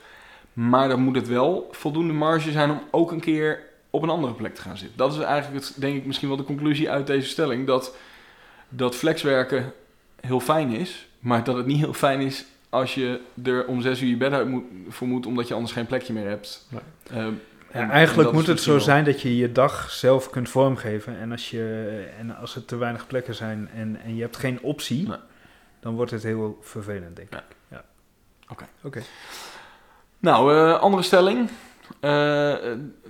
Maar 0.53 0.89
dan 0.89 1.01
moet 1.01 1.15
het 1.15 1.27
wel 1.27 1.67
voldoende 1.71 2.13
marge 2.13 2.51
zijn 2.51 2.71
om 2.71 2.81
ook 2.91 3.11
een 3.11 3.19
keer 3.19 3.59
op 3.89 4.01
een 4.03 4.09
andere 4.09 4.33
plek 4.33 4.55
te 4.55 4.61
gaan 4.61 4.77
zitten. 4.77 4.97
Dat 4.97 5.13
is 5.13 5.19
eigenlijk, 5.19 5.65
het, 5.65 5.73
denk 5.81 5.95
ik, 5.97 6.05
misschien 6.05 6.27
wel 6.27 6.37
de 6.37 6.43
conclusie 6.43 6.89
uit 6.89 7.07
deze 7.07 7.27
stelling. 7.29 7.67
Dat, 7.67 7.95
dat 8.69 8.95
flexwerken 8.95 9.73
heel 10.21 10.39
fijn 10.39 10.69
is, 10.71 11.07
maar 11.19 11.43
dat 11.43 11.55
het 11.55 11.65
niet 11.65 11.77
heel 11.79 11.93
fijn 11.93 12.21
is 12.21 12.45
als 12.69 12.95
je 12.95 13.21
er 13.43 13.65
om 13.65 13.81
zes 13.81 14.01
uur 14.01 14.09
je 14.09 14.17
bed 14.17 14.31
uit 14.31 14.47
moet, 14.47 14.63
voor 14.89 15.07
moet, 15.07 15.25
omdat 15.25 15.47
je 15.47 15.53
anders 15.53 15.73
geen 15.73 15.85
plekje 15.85 16.13
meer 16.13 16.27
hebt. 16.27 16.67
Nee. 16.69 16.81
Ja, 17.21 17.31
en- 17.71 17.89
eigenlijk 17.89 18.29
en 18.29 18.35
moet 18.35 18.47
het 18.47 18.61
zo 18.61 18.71
wel- 18.71 18.79
zijn 18.79 19.03
dat 19.03 19.21
je 19.21 19.37
je 19.37 19.51
dag 19.51 19.91
zelf 19.91 20.29
kunt 20.29 20.49
vormgeven. 20.49 21.19
En 21.19 21.31
als, 21.31 21.49
je, 21.49 22.07
en 22.19 22.35
als 22.37 22.55
er 22.55 22.65
te 22.65 22.75
weinig 22.75 23.07
plekken 23.07 23.35
zijn 23.35 23.69
en, 23.73 23.99
en 24.03 24.15
je 24.15 24.21
hebt 24.21 24.37
geen 24.37 24.61
optie, 24.61 25.07
Nee. 25.07 25.17
dan 25.79 25.95
wordt 25.95 26.11
het 26.11 26.23
heel 26.23 26.57
vervelend, 26.61 27.15
denk 27.15 27.27
ik. 27.27 27.33
Ja. 27.33 27.43
Ja. 27.77 27.83
Oké. 28.49 28.65
Oké. 28.83 29.01
Nou, 30.19 30.53
eh, 30.53 30.79
andere 30.79 31.03
stelling. 31.03 31.49
Eh, 31.99 32.55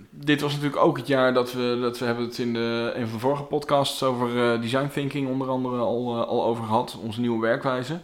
dit 0.10 0.42
was 0.42 0.54
natuurlijk 0.54 0.82
ook 0.82 0.98
het 0.98 1.08
jaar 1.08 1.34
dat 1.34 1.54
we, 1.54 1.78
dat 1.82 2.00
we 2.00 2.06
hebben 2.06 2.26
het 2.26 2.38
in 2.38 2.54
de, 2.54 2.92
een 2.96 3.04
van 3.04 3.14
de 3.14 3.20
vorige 3.20 3.44
podcasts 3.44 4.04
over 4.04 4.54
eh, 4.54 4.62
design 4.62 4.88
thinking 4.88 5.30
onder 5.30 5.50
andere 5.50 5.78
al, 5.78 6.26
al 6.26 6.44
over 6.44 6.64
gehad. 6.64 6.98
Onze 7.04 7.20
nieuwe 7.20 7.42
werkwijze. 7.42 8.00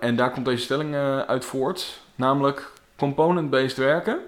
En 0.00 0.16
daar 0.16 0.30
komt 0.30 0.44
deze 0.44 0.62
stelling 0.62 0.94
uit 1.26 1.44
voort. 1.44 2.00
Namelijk, 2.14 2.72
component-based 2.96 3.76
werken, 3.76 4.18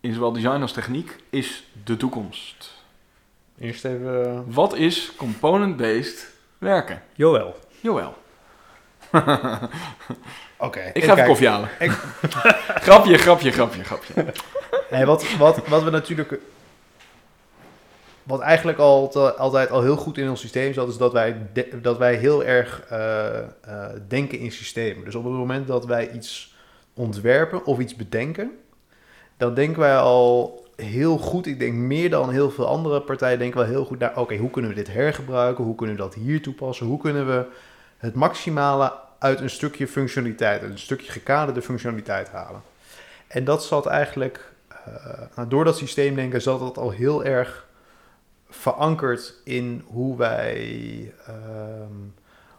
in 0.00 0.14
zowel 0.14 0.32
design 0.32 0.60
als 0.60 0.72
techniek, 0.72 1.16
is 1.30 1.64
de 1.84 1.96
toekomst. 1.96 2.84
eerst 3.58 3.84
even... 3.84 4.44
Wat 4.52 4.74
is 4.74 5.12
component-based 5.16 6.32
werken? 6.58 7.02
Joël. 7.14 7.54
Joël. 7.80 8.14
Oké. 10.58 10.90
Ik 10.92 11.04
ga 11.04 11.12
even 11.12 11.24
koffie 11.24 11.48
halen. 11.48 11.68
grapje, 12.86 13.18
grapje, 13.18 13.50
grapje, 13.50 13.84
grapje. 13.84 14.24
Nee, 14.90 15.04
wat, 15.04 15.36
wat, 15.38 15.68
wat 15.68 15.82
we 15.82 15.90
natuurlijk... 15.90 16.38
Wat 18.22 18.40
eigenlijk 18.40 18.78
altijd, 18.78 19.38
altijd 19.38 19.70
al 19.70 19.82
heel 19.82 19.96
goed 19.96 20.18
in 20.18 20.28
ons 20.30 20.40
systeem 20.40 20.72
zat, 20.72 20.88
is 20.88 20.96
dat 20.96 21.12
wij, 21.12 21.36
de- 21.52 21.80
dat 21.82 21.98
wij 21.98 22.14
heel 22.14 22.44
erg 22.44 22.82
eh, 22.88 23.38
eh, 23.38 23.44
denken 24.08 24.38
in 24.38 24.52
systemen. 24.52 25.04
Dus 25.04 25.14
op 25.14 25.24
het 25.24 25.32
moment 25.32 25.66
dat 25.66 25.84
wij 25.86 26.10
iets 26.10 26.54
ontwerpen 26.94 27.64
of 27.64 27.78
iets 27.78 27.94
bedenken, 27.96 28.50
dan 29.36 29.54
denken 29.54 29.80
wij 29.80 29.96
al 29.98 30.64
heel 30.76 31.18
goed. 31.18 31.46
Ik 31.46 31.58
denk 31.58 31.72
meer 31.74 32.10
dan 32.10 32.30
heel 32.30 32.50
veel 32.50 32.66
andere 32.66 33.00
partijen 33.00 33.38
denken 33.38 33.58
wel 33.58 33.68
heel 33.68 33.84
goed 33.84 33.98
naar... 33.98 34.16
oké, 34.16 34.36
hoe 34.36 34.50
kunnen 34.50 34.70
we 34.70 34.76
dit 34.76 34.92
hergebruiken? 34.92 35.64
Hoe 35.64 35.74
kunnen 35.74 35.96
we 35.96 36.02
dat 36.02 36.14
hier 36.14 36.42
toepassen? 36.42 36.86
Hoe 36.86 36.98
kunnen 37.00 37.26
we 37.26 37.44
het 37.98 38.14
maximale 38.14 38.92
uit 39.18 39.40
een 39.40 39.50
stukje 39.50 39.88
functionaliteit... 39.88 40.62
een 40.62 40.78
stukje 40.78 41.12
gekaderde 41.12 41.62
functionaliteit 41.62 42.30
halen? 42.30 42.62
En 43.26 43.44
dat 43.44 43.64
zat 43.64 43.86
eigenlijk... 43.86 44.52
eh, 44.68 45.20
nou, 45.34 45.48
door 45.48 45.64
dat 45.64 45.76
systeemdenken 45.76 46.42
zat 46.42 46.60
dat 46.60 46.78
al 46.78 46.90
heel 46.90 47.24
erg 47.24 47.66
verankerd 48.50 49.34
in 49.44 49.84
hoe 49.86 50.16
wij, 50.16 51.12
ehm, 51.26 51.96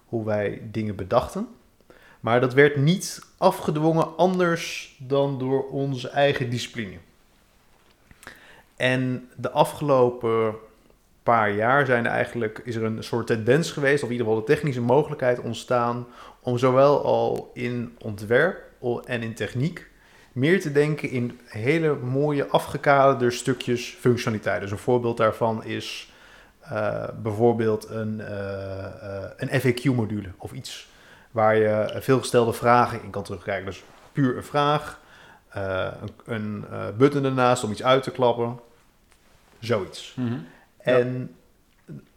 hoe 0.06 0.26
wij 0.26 0.62
dingen 0.72 0.96
bedachten. 0.96 1.48
Maar 2.20 2.42
dat 2.42 2.54
werd 2.54 2.76
niet 2.76 3.22
afgedwongen 3.38 4.18
anders 4.18 4.96
dan 5.00 5.40
door 5.40 5.70
onze 5.70 6.10
eigen 6.10 6.50
discipline. 6.50 6.98
En 8.76 9.30
de 9.36 9.52
afgelopen 9.52 10.56
paar 11.24 11.52
jaar 11.52 11.86
zijn 11.86 12.06
er 12.06 12.12
eigenlijk, 12.12 12.62
is 12.64 12.76
er 12.76 12.84
een 12.84 13.04
soort 13.04 13.28
tendens 13.28 13.72
geweest, 13.72 14.04
of 14.04 14.10
in 14.10 14.16
ieder 14.16 14.28
geval 14.28 14.46
de 14.46 14.54
technische 14.54 14.82
mogelijkheid 14.82 15.40
ontstaan, 15.40 16.08
om 16.42 16.58
zowel 16.58 17.04
al 17.04 17.52
in 17.54 17.96
ontwerp 18.00 18.62
en 19.06 19.22
in 19.22 19.34
techniek 19.34 19.90
meer 20.32 20.62
te 20.62 20.72
denken 20.72 21.10
in 21.10 21.40
hele 21.46 21.96
mooie 21.96 22.48
afgekaderde 22.48 23.32
stukjes 23.32 23.98
functionaliteit. 24.00 24.62
Dus 24.62 24.72
een 24.72 24.78
voorbeeld 24.78 25.18
daarvan 25.18 25.64
is 25.64 26.14
eh, 26.60 27.08
bijvoorbeeld 27.22 27.90
een, 27.90 28.22
eh, 28.22 28.86
eh, 28.86 29.32
een 29.38 29.62
FAQ-module 29.62 30.30
of 30.38 30.52
iets 30.52 30.88
waar 31.32 31.56
je 31.56 31.98
veelgestelde 32.00 32.54
vragen 32.54 33.04
in 33.04 33.10
kan 33.10 33.24
terugkijken. 33.24 33.66
Dus 33.66 33.84
puur 34.12 34.38
een 34.38 34.44
vraag, 34.44 35.00
een, 35.50 36.12
een 36.26 36.66
button 36.98 37.26
ernaast 37.26 37.64
om 37.64 37.72
iets 37.72 37.84
uit 37.84 38.04
te 38.04 38.12
klappen, 38.12 38.60
zoiets. 39.60 40.14
Mhm. 40.16 40.38
En 40.80 41.36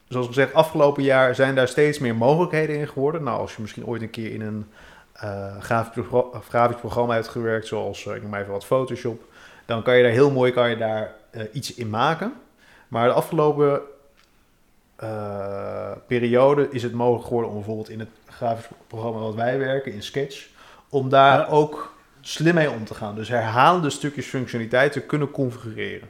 zoals 0.09 0.27
gezegd, 0.27 0.55
afgelopen 0.55 1.03
jaar 1.03 1.35
zijn 1.35 1.55
daar 1.55 1.69
steeds 1.69 1.99
meer 1.99 2.15
mogelijkheden 2.15 2.77
in 2.77 2.89
geworden. 2.89 3.23
Nou, 3.23 3.41
als 3.41 3.55
je 3.55 3.63
misschien 3.63 3.87
ooit 3.87 4.03
een 4.03 4.11
keer 4.11 4.33
in 4.33 4.41
een 4.41 4.67
eh, 5.13 5.61
grafisch, 5.61 6.05
grafisch 6.49 6.81
programma 6.81 7.15
hebt 7.15 7.29
gewerkt, 7.29 7.67
zoals 7.67 8.07
eh, 8.07 8.15
ik 8.15 8.21
noem 8.21 8.31
maar 8.31 8.41
even 8.41 8.53
wat 8.53 8.65
Photoshop, 8.65 9.23
dan 9.67 9.83
kan 9.83 9.97
je 9.97 10.03
daar 10.03 10.13
heel 10.13 10.31
mooi 10.31 10.53
kan 10.53 10.71
je 10.71 10.77
daar, 10.77 11.15
eh, 11.31 11.43
iets 11.53 11.75
in 11.75 11.91
maken. 11.91 12.33
Maar 12.89 13.09
de 13.09 13.15
afgelopen 13.15 13.81
periode 16.07 16.69
is 16.71 16.83
het 16.83 16.93
mogelijk 16.93 17.25
geworden 17.25 17.51
om 17.51 17.57
bijvoorbeeld 17.57 17.89
in 17.89 17.99
het 17.99 18.09
grafisch 18.27 18.69
programma 18.87 19.21
wat 19.21 19.35
wij 19.35 19.59
werken, 19.59 19.93
in 19.93 20.03
Sketch, 20.03 20.49
om 20.89 21.09
daar 21.09 21.39
Ja. 21.39 21.47
ook 21.47 21.95
slim 22.21 22.55
mee 22.55 22.71
om 22.71 22.85
te 22.85 22.95
gaan. 22.95 23.15
Dus 23.15 23.29
herhalende 23.29 23.91
stukjes 23.91 24.27
functionaliteit 24.27 24.93
te 24.93 25.01
kunnen 25.01 25.31
configureren. 25.31 26.09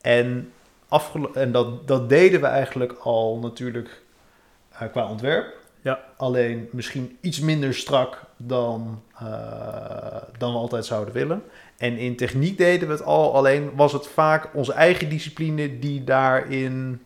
En, 0.00 0.52
en 1.34 1.52
dat, 1.52 1.88
dat 1.88 2.08
deden 2.08 2.40
we 2.40 2.46
eigenlijk 2.46 2.92
al 2.92 3.38
natuurlijk 3.38 4.02
eh, 4.70 4.88
qua 4.90 5.08
ontwerp. 5.08 5.58
Ja. 5.82 5.98
Alleen 6.16 6.68
misschien 6.72 7.18
iets 7.20 7.40
minder 7.40 7.74
strak 7.74 8.22
dan, 8.36 9.02
eh, 9.18 9.26
dan 10.38 10.52
we 10.52 10.58
altijd 10.58 10.84
zouden 10.84 11.14
willen. 11.14 11.42
En 11.76 11.96
in 11.96 12.16
techniek 12.16 12.58
deden 12.58 12.88
we 12.88 12.94
het 12.94 13.04
al, 13.04 13.34
alleen 13.34 13.70
was 13.74 13.92
het 13.92 14.06
vaak 14.06 14.48
onze 14.54 14.72
eigen 14.72 15.08
discipline 15.08 15.78
die 15.78 16.04
daarin 16.04 17.04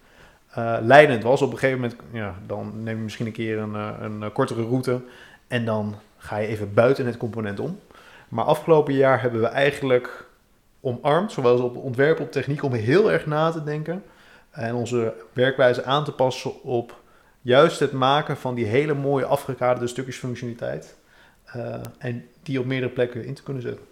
eh, 0.51 0.77
leidend 0.81 1.23
was. 1.23 1.42
Op 1.42 1.53
een 1.53 1.59
gegeven 1.59 1.81
moment, 1.81 2.01
ja, 2.12 2.35
dan 2.47 2.83
neem 2.83 2.97
je 2.97 3.03
misschien 3.03 3.27
een 3.27 3.33
keer 3.33 3.59
een, 3.59 3.75
een 3.75 4.33
kortere 4.33 4.62
route 4.62 5.01
en 5.49 5.64
dan 5.64 5.94
ga 6.16 6.37
je 6.37 6.47
even 6.47 6.75
buiten 6.75 7.07
het 7.07 7.16
component 7.16 7.61
om. 7.61 7.79
Maar 8.29 8.44
afgelopen 8.44 8.94
jaar 8.94 9.20
hebben 9.20 9.40
we 9.40 9.47
eigenlijk 9.47 10.27
omarmd, 10.85 11.33
zowel 11.33 11.62
op 11.62 11.77
ontwerp 11.77 12.20
op 12.20 12.33
techniek, 12.33 12.62
om 12.62 12.73
heel 12.73 13.12
erg 13.12 13.27
na 13.27 13.51
te 13.51 13.64
denken 13.64 14.03
en 14.51 14.75
onze 14.75 15.14
werkwijze 15.33 15.85
aan 15.85 16.05
te 16.05 16.12
passen 16.12 16.62
op 16.62 17.03
juist 17.40 17.81
het 17.81 17.92
maken 17.92 18.37
van 18.37 18.55
die 18.55 18.64
hele 18.64 18.94
mooie 18.94 19.25
afgekaderde 19.25 19.87
stukjes 19.87 20.16
functionaliteit. 20.16 20.97
eh, 21.44 21.81
en 21.99 22.25
die 22.42 22.59
op 22.59 22.66
meerdere 22.66 22.92
plekken 22.92 23.25
in 23.25 23.35
te 23.35 23.42
kunnen 23.42 23.62
zetten. 23.62 23.85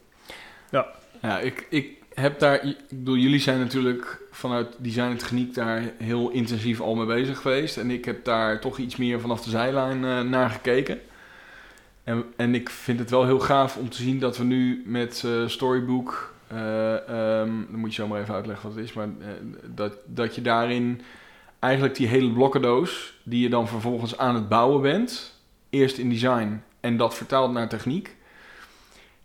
Ja, 1.23 1.39
ik, 1.39 1.67
ik 1.71 1.97
heb 2.15 2.39
daar... 2.39 2.67
Ik 2.67 2.77
bedoel, 2.89 3.17
jullie 3.17 3.41
zijn 3.41 3.59
natuurlijk 3.59 4.21
vanuit 4.31 4.75
design 4.79 5.11
en 5.11 5.17
techniek 5.17 5.55
daar 5.55 5.83
heel 5.99 6.31
intensief 6.31 6.81
al 6.81 6.95
mee 6.95 7.07
bezig 7.07 7.39
geweest. 7.39 7.77
En 7.77 7.91
ik 7.91 8.05
heb 8.05 8.25
daar 8.25 8.61
toch 8.61 8.79
iets 8.79 8.97
meer 8.97 9.21
vanaf 9.21 9.45
de 9.45 9.51
zijlijn 9.51 10.05
eh, 10.05 10.21
naar 10.21 10.51
gekeken. 10.51 11.01
En, 12.05 12.25
en 12.37 12.55
ik 12.55 12.71
vind 12.71 12.99
het 12.99 13.11
wel 13.11 13.25
heel 13.25 13.41
gaaf 13.41 13.77
om 13.77 13.91
te 13.91 14.03
zien 14.03 14.19
dat 14.19 14.37
we 14.37 14.45
nu 14.45 14.83
met 14.87 15.23
eh, 15.27 15.47
Storybook... 15.47 16.32
eh, 16.53 16.95
ehm, 17.09 17.51
dan 17.71 17.81
moet 17.81 17.95
je 17.95 18.03
zo 18.03 18.09
maar 18.09 18.21
even 18.21 18.35
uitleggen 18.35 18.69
wat 18.69 18.77
het 18.77 18.85
is. 18.85 18.93
Maar 18.93 19.07
eh, 19.07 19.29
dat, 19.67 19.93
dat 20.07 20.35
je 20.35 20.43
daarin 20.43 21.01
eigenlijk 21.59 21.95
die 21.95 22.07
hele 22.07 22.33
blokkendoos... 22.33 23.21
die 23.23 23.43
je 23.43 23.49
dan 23.49 23.69
vervolgens 23.69 24.19
aan 24.19 24.35
het 24.35 24.49
bouwen 24.49 24.83
bent... 24.83 25.41
eerst 25.71 25.99
in 25.99 26.09
design 26.09 26.63
en 26.81 26.97
dat 26.97 27.15
vertaalt 27.15 27.53
naar 27.53 27.69
techniek... 27.69 28.17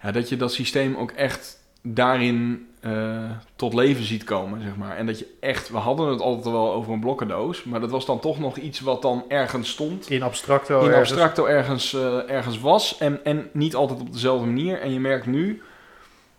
Ja, 0.01 0.11
dat 0.11 0.29
je 0.29 0.37
dat 0.37 0.53
systeem 0.53 0.95
ook 0.95 1.11
echt 1.11 1.65
daarin 1.81 2.67
eh, 2.79 3.31
tot 3.55 3.73
leven 3.73 4.03
ziet 4.03 4.23
komen, 4.23 4.61
zeg 4.61 4.75
maar. 4.75 4.97
En 4.97 5.05
dat 5.05 5.19
je 5.19 5.35
echt, 5.39 5.69
we 5.69 5.77
hadden 5.77 6.07
het 6.07 6.21
altijd 6.21 6.45
al 6.45 6.51
wel 6.51 6.73
over 6.73 6.93
een 6.93 6.99
blokkendoos, 6.99 7.63
maar 7.63 7.79
dat 7.79 7.91
was 7.91 8.05
dan 8.05 8.19
toch 8.19 8.39
nog 8.39 8.57
iets 8.57 8.79
wat 8.79 9.01
dan 9.01 9.25
ergens 9.27 9.69
stond. 9.69 10.09
In 10.09 10.23
abstracto. 10.23 10.85
in 10.85 10.93
abstracto 10.93 11.45
ergens, 11.45 11.93
ergens 12.27 12.59
was 12.59 12.97
en, 12.97 13.25
en 13.25 13.49
niet 13.53 13.75
altijd 13.75 13.99
op 13.99 14.13
dezelfde 14.13 14.45
manier. 14.45 14.81
En 14.81 14.93
je 14.93 14.99
merkt 14.99 15.25
nu 15.25 15.61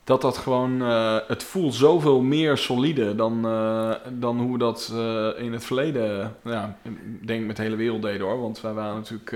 dat 0.09 0.21
dat 0.21 0.37
gewoon, 0.37 0.83
eh, 0.83 1.17
het 1.27 1.43
voelt 1.43 1.75
zoveel 1.75 2.21
meer 2.21 2.57
solide 2.57 3.15
dan, 3.15 3.47
eh, 3.47 3.95
dan 4.13 4.41
hoe 4.41 4.53
we 4.53 4.59
dat 4.59 4.91
eh, 4.93 5.29
in 5.45 5.53
het 5.53 5.65
verleden, 5.65 6.37
ja, 6.45 6.77
ik 6.83 7.27
denk 7.27 7.47
met 7.47 7.57
de 7.57 7.63
hele 7.63 7.77
wereld 7.77 8.03
deden 8.03 8.27
hoor. 8.27 8.41
Want 8.41 8.61
wij 8.61 8.73
waren 8.73 8.95
natuurlijk, 8.95 9.31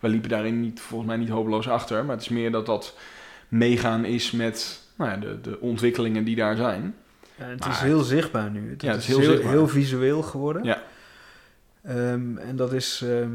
wij 0.00 0.10
liepen 0.10 0.28
daarin 0.28 0.60
niet, 0.60 0.80
volgens 0.80 1.10
mij 1.10 1.18
niet 1.18 1.28
hopeloos 1.28 1.68
achter. 1.68 2.04
Maar 2.04 2.14
het 2.14 2.24
is 2.24 2.28
meer 2.30 2.50
dat 2.52 2.66
dat 2.66 2.96
meegaan 3.48 4.04
is 4.04 4.30
met 4.30 4.82
nou 4.96 5.10
ja, 5.10 5.16
de, 5.16 5.40
de 5.40 5.60
ontwikkelingen 5.60 6.24
die 6.24 6.36
daar 6.36 6.56
zijn. 6.56 6.94
Ja, 7.38 7.44
het 7.44 7.60
Maar- 7.60 7.70
is 7.70 7.78
heel 7.78 8.02
zichtbaar 8.02 8.50
nu. 8.50 8.70
Het, 8.70 8.82
Ja, 8.82 8.90
het 8.90 9.00
is, 9.00 9.06
heel 9.06 9.38
heel 9.38 9.68
visueel 9.68 10.22
geworden. 10.22 10.64
Ja. 10.64 10.82
Ehm, 11.82 12.36
en 12.38 12.56
dat 12.56 12.72
is... 12.72 13.02
ehm, 13.04 13.32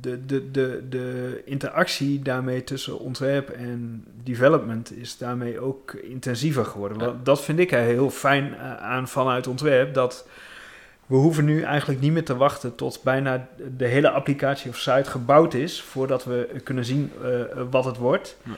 de, 0.00 0.26
de, 0.26 0.50
de, 0.50 0.86
de 0.88 1.42
interactie 1.44 2.22
daarmee 2.22 2.64
tussen 2.64 2.98
ontwerp 2.98 3.48
en 3.48 4.04
development 4.22 4.96
is 4.96 5.18
daarmee 5.18 5.60
ook 5.60 5.92
intensiever 5.92 6.64
geworden. 6.64 6.98
Ja. 6.98 7.14
Dat 7.22 7.44
vind 7.44 7.58
ik 7.58 7.72
er 7.72 7.82
heel 7.82 8.10
fijn 8.10 8.54
eh, 8.54 8.76
aan 8.76 9.08
vanuit 9.08 9.46
ontwerp. 9.46 9.94
Dat 9.94 10.28
we 11.06 11.16
hoeven 11.16 11.44
nu 11.44 11.62
eigenlijk 11.62 12.00
niet 12.00 12.12
meer 12.12 12.24
te 12.24 12.36
wachten 12.36 12.74
tot 12.74 13.02
bijna 13.02 13.48
de 13.76 13.86
hele 13.86 14.10
applicatie 14.10 14.70
of 14.70 14.76
site 14.76 15.10
gebouwd 15.10 15.54
is 15.54 15.82
voordat 15.82 16.24
we 16.24 16.60
kunnen 16.64 16.84
zien 16.84 17.12
eh, 17.22 17.30
wat 17.70 17.84
het 17.84 17.96
wordt. 17.96 18.36
Ja. 18.42 18.52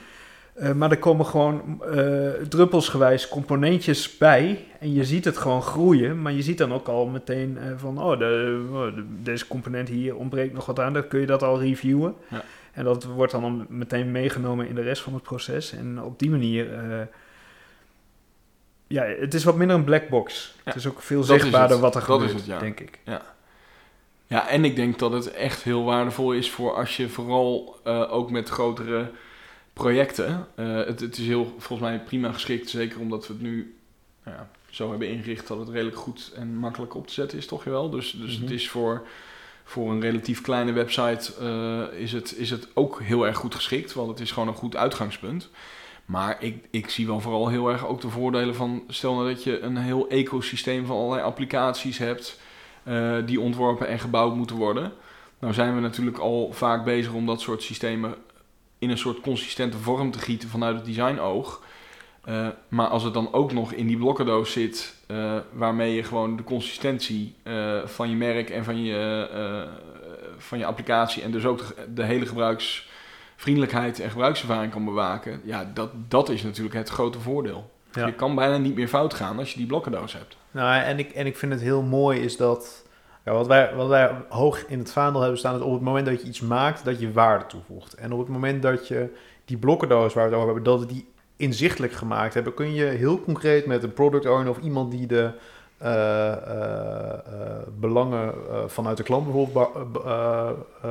Eh, 0.61 0.71
maar 0.71 0.91
er 0.91 0.97
komen 0.97 1.25
gewoon 1.25 1.81
eh, 1.83 2.29
druppelsgewijs 2.49 3.27
componentjes 3.27 4.17
bij. 4.17 4.65
En 4.79 4.93
je 4.93 5.03
ziet 5.05 5.25
het 5.25 5.37
gewoon 5.37 5.61
groeien. 5.61 6.21
Maar 6.21 6.31
je 6.31 6.41
ziet 6.41 6.57
dan 6.57 6.73
ook 6.73 6.87
al 6.87 7.05
meteen 7.05 7.57
eh, 7.57 7.67
van... 7.77 8.01
Oh, 8.01 8.19
de, 8.19 8.63
oh, 8.71 8.95
de- 8.95 9.05
deze 9.23 9.47
component 9.47 9.89
hier 9.89 10.15
ontbreekt 10.15 10.53
nog 10.53 10.65
wat 10.65 10.79
aan. 10.79 10.93
Dan 10.93 11.07
kun 11.07 11.19
je 11.19 11.25
dat 11.25 11.43
al 11.43 11.59
reviewen. 11.59 12.15
Ja. 12.27 12.43
En 12.71 12.83
dat 12.83 13.03
wordt 13.03 13.31
dan 13.31 13.65
meteen 13.69 14.11
meegenomen 14.11 14.67
in 14.67 14.75
de 14.75 14.81
rest 14.81 15.01
van 15.01 15.13
het 15.13 15.23
proces. 15.23 15.71
En 15.71 16.01
op 16.03 16.19
die 16.19 16.29
manier... 16.29 16.67
ja, 18.87 19.03
het 19.03 19.33
is 19.33 19.43
wat 19.43 19.55
minder 19.55 19.75
een 19.75 19.83
black 19.83 20.09
box. 20.09 20.53
Ja, 20.55 20.61
het 20.63 20.75
is 20.75 20.87
ook 20.87 21.01
veel 21.01 21.23
zichtbaarder 21.23 21.79
wat 21.79 21.95
er 21.95 22.05
Dat 22.07 22.21
is 22.21 22.25
gebeurt, 22.25 22.39
het, 22.39 22.45
ja. 22.45 22.59
denk 22.59 22.79
ik. 22.79 22.99
Ja, 24.27 24.47
en 24.47 24.65
ik 24.65 24.75
denk 24.75 24.99
dat 24.99 25.11
het 25.11 25.31
echt 25.31 25.63
heel 25.63 25.83
waardevol 25.83 26.31
is 26.31 26.51
voor 26.51 26.73
als 26.75 26.97
je 26.97 27.09
vooral 27.09 27.79
ook 28.09 28.31
met 28.31 28.49
grotere 28.49 29.09
projecten. 29.73 30.47
eh, 30.55 30.75
het, 30.75 30.99
het 30.99 31.17
is 31.17 31.27
heel 31.27 31.55
volgens 31.57 31.89
mij 31.89 31.99
prima 31.99 32.31
geschikt, 32.31 32.69
zeker 32.69 32.99
omdat 32.99 33.27
we 33.27 33.33
het 33.33 33.41
nu 33.41 33.75
nou 34.23 34.37
ja, 34.37 34.49
zo 34.69 34.89
hebben 34.89 35.07
ingericht 35.09 35.47
dat 35.47 35.59
het 35.59 35.69
redelijk 35.69 35.97
goed 35.97 36.31
en 36.35 36.55
makkelijk 36.55 36.95
op 36.95 37.07
te 37.07 37.13
zetten 37.13 37.37
is, 37.37 37.45
toch 37.45 37.63
wel. 37.63 37.89
Dus, 37.89 38.11
dus 38.11 38.33
Mhm. 38.33 38.41
het 38.41 38.51
is 38.51 38.69
voor, 38.69 39.07
voor 39.63 39.91
een 39.91 40.01
relatief 40.01 40.41
kleine 40.41 40.71
website 40.71 41.33
eh, 41.39 41.99
is, 41.99 42.11
het, 42.11 42.37
is 42.37 42.49
het 42.49 42.67
ook 42.73 43.01
heel 43.01 43.25
erg 43.27 43.37
goed 43.37 43.55
geschikt, 43.55 43.93
want 43.93 44.09
het 44.09 44.19
is 44.19 44.31
gewoon 44.31 44.47
een 44.47 44.53
goed 44.53 44.75
uitgangspunt. 44.75 45.49
Maar 46.05 46.43
ik, 46.43 46.65
ik 46.71 46.89
zie 46.89 47.07
wel 47.07 47.19
vooral 47.19 47.47
heel 47.47 47.69
erg 47.69 47.87
ook 47.87 48.01
de 48.01 48.09
voordelen 48.09 48.55
van, 48.55 48.83
stel 48.87 49.13
nou 49.15 49.27
dat 49.27 49.43
je 49.43 49.59
een 49.59 49.77
heel 49.77 50.09
ecosysteem 50.09 50.85
van 50.85 50.95
allerlei 50.95 51.21
applicaties 51.23 51.97
hebt 51.97 52.39
eh, 52.83 53.15
die 53.25 53.39
ontworpen 53.39 53.87
en 53.87 53.99
gebouwd 53.99 54.35
moeten 54.35 54.55
worden. 54.55 54.91
Nou 55.39 55.53
zijn 55.53 55.75
we 55.75 55.81
natuurlijk 55.81 56.17
al 56.17 56.49
vaak 56.53 56.83
bezig 56.85 57.13
om 57.13 57.25
dat 57.25 57.41
soort 57.41 57.63
systemen 57.63 58.15
in 58.81 58.89
een 58.89 58.97
soort 58.97 59.21
consistente 59.21 59.77
vorm 59.77 60.11
te 60.11 60.19
gieten 60.19 60.49
vanuit 60.49 60.75
het 60.75 60.85
designoog. 60.85 61.61
Eh, 62.23 62.47
maar 62.67 62.87
als 62.87 63.03
het 63.03 63.13
dan 63.13 63.33
ook 63.33 63.53
nog 63.53 63.71
in 63.71 63.87
die 63.87 63.97
blokkendoos 63.97 64.51
zit, 64.51 64.95
eh, 65.07 65.37
waarmee 65.53 65.95
je 65.95 66.03
gewoon 66.03 66.35
de 66.35 66.43
consistentie 66.43 67.35
eh, 67.43 67.85
van 67.85 68.09
je 68.09 68.15
merk 68.15 68.49
en 68.49 68.63
van 68.63 68.83
je, 68.83 69.67
van 70.37 70.57
je 70.57 70.65
applicatie 70.65 71.23
en 71.23 71.31
dus 71.31 71.45
ook 71.45 71.57
de, 71.57 71.93
de 71.93 72.03
hele 72.03 72.25
gebruiksvriendelijkheid 72.25 73.99
en 73.99 74.09
gebruikservaring 74.09 74.71
kan 74.71 74.85
bewaken, 74.85 75.41
ja, 75.43 75.71
dat, 75.73 75.89
dat 76.07 76.29
is 76.29 76.43
natuurlijk 76.43 76.75
het 76.75 76.89
grote 76.89 77.19
voordeel. 77.19 77.71
Ja. 77.93 78.05
Je 78.05 78.13
kan 78.13 78.35
bijna 78.35 78.57
niet 78.57 78.75
meer 78.75 78.87
fout 78.87 79.13
gaan 79.13 79.37
als 79.37 79.51
je 79.51 79.57
die 79.57 79.67
blokkendoos 79.67 80.13
hebt. 80.13 80.37
Nou, 80.51 80.83
en 80.83 80.99
ik, 80.99 81.11
en 81.11 81.25
ik 81.25 81.37
vind 81.37 81.51
het 81.51 81.61
heel 81.61 81.81
mooi 81.81 82.19
is 82.19 82.37
dat... 82.37 82.85
Ja, 83.25 83.31
wat, 83.31 83.47
wij, 83.47 83.75
wat 83.75 83.87
wij 83.87 84.11
hoog 84.29 84.65
in 84.67 84.79
het 84.79 84.91
vaandel 84.91 85.21
hebben 85.21 85.39
staan... 85.39 85.55
is 85.55 85.61
op 85.61 85.73
het 85.73 85.81
moment 85.81 86.05
dat 86.05 86.21
je 86.21 86.27
iets 86.27 86.41
maakt, 86.41 86.85
dat 86.85 86.99
je 86.99 87.11
waarde 87.11 87.45
toevoegt. 87.45 87.93
En 87.93 88.11
op 88.11 88.19
het 88.19 88.27
moment 88.27 88.61
dat 88.61 88.87
je 88.87 89.09
die 89.45 89.57
blokkendoos 89.57 90.13
waar 90.13 90.23
we 90.23 90.29
het 90.29 90.39
over 90.41 90.53
hebben... 90.53 90.71
dat 90.71 90.79
we 90.79 90.85
die 90.93 91.07
inzichtelijk 91.35 91.93
gemaakt 91.93 92.33
hebben... 92.33 92.53
kun 92.53 92.73
je 92.73 92.83
heel 92.83 93.21
concreet 93.21 93.65
met 93.65 93.83
een 93.83 93.93
product 93.93 94.25
owner... 94.25 94.49
of 94.49 94.59
iemand 94.59 94.91
die 94.91 95.07
de 95.07 95.31
eh, 95.77 96.31
eh, 96.31 97.11
eh, 97.11 97.19
belangen 97.79 98.33
vanuit 98.67 98.97
de 98.97 99.03
klant 99.03 99.27
eh, 99.55 99.61
eh, 100.05 100.49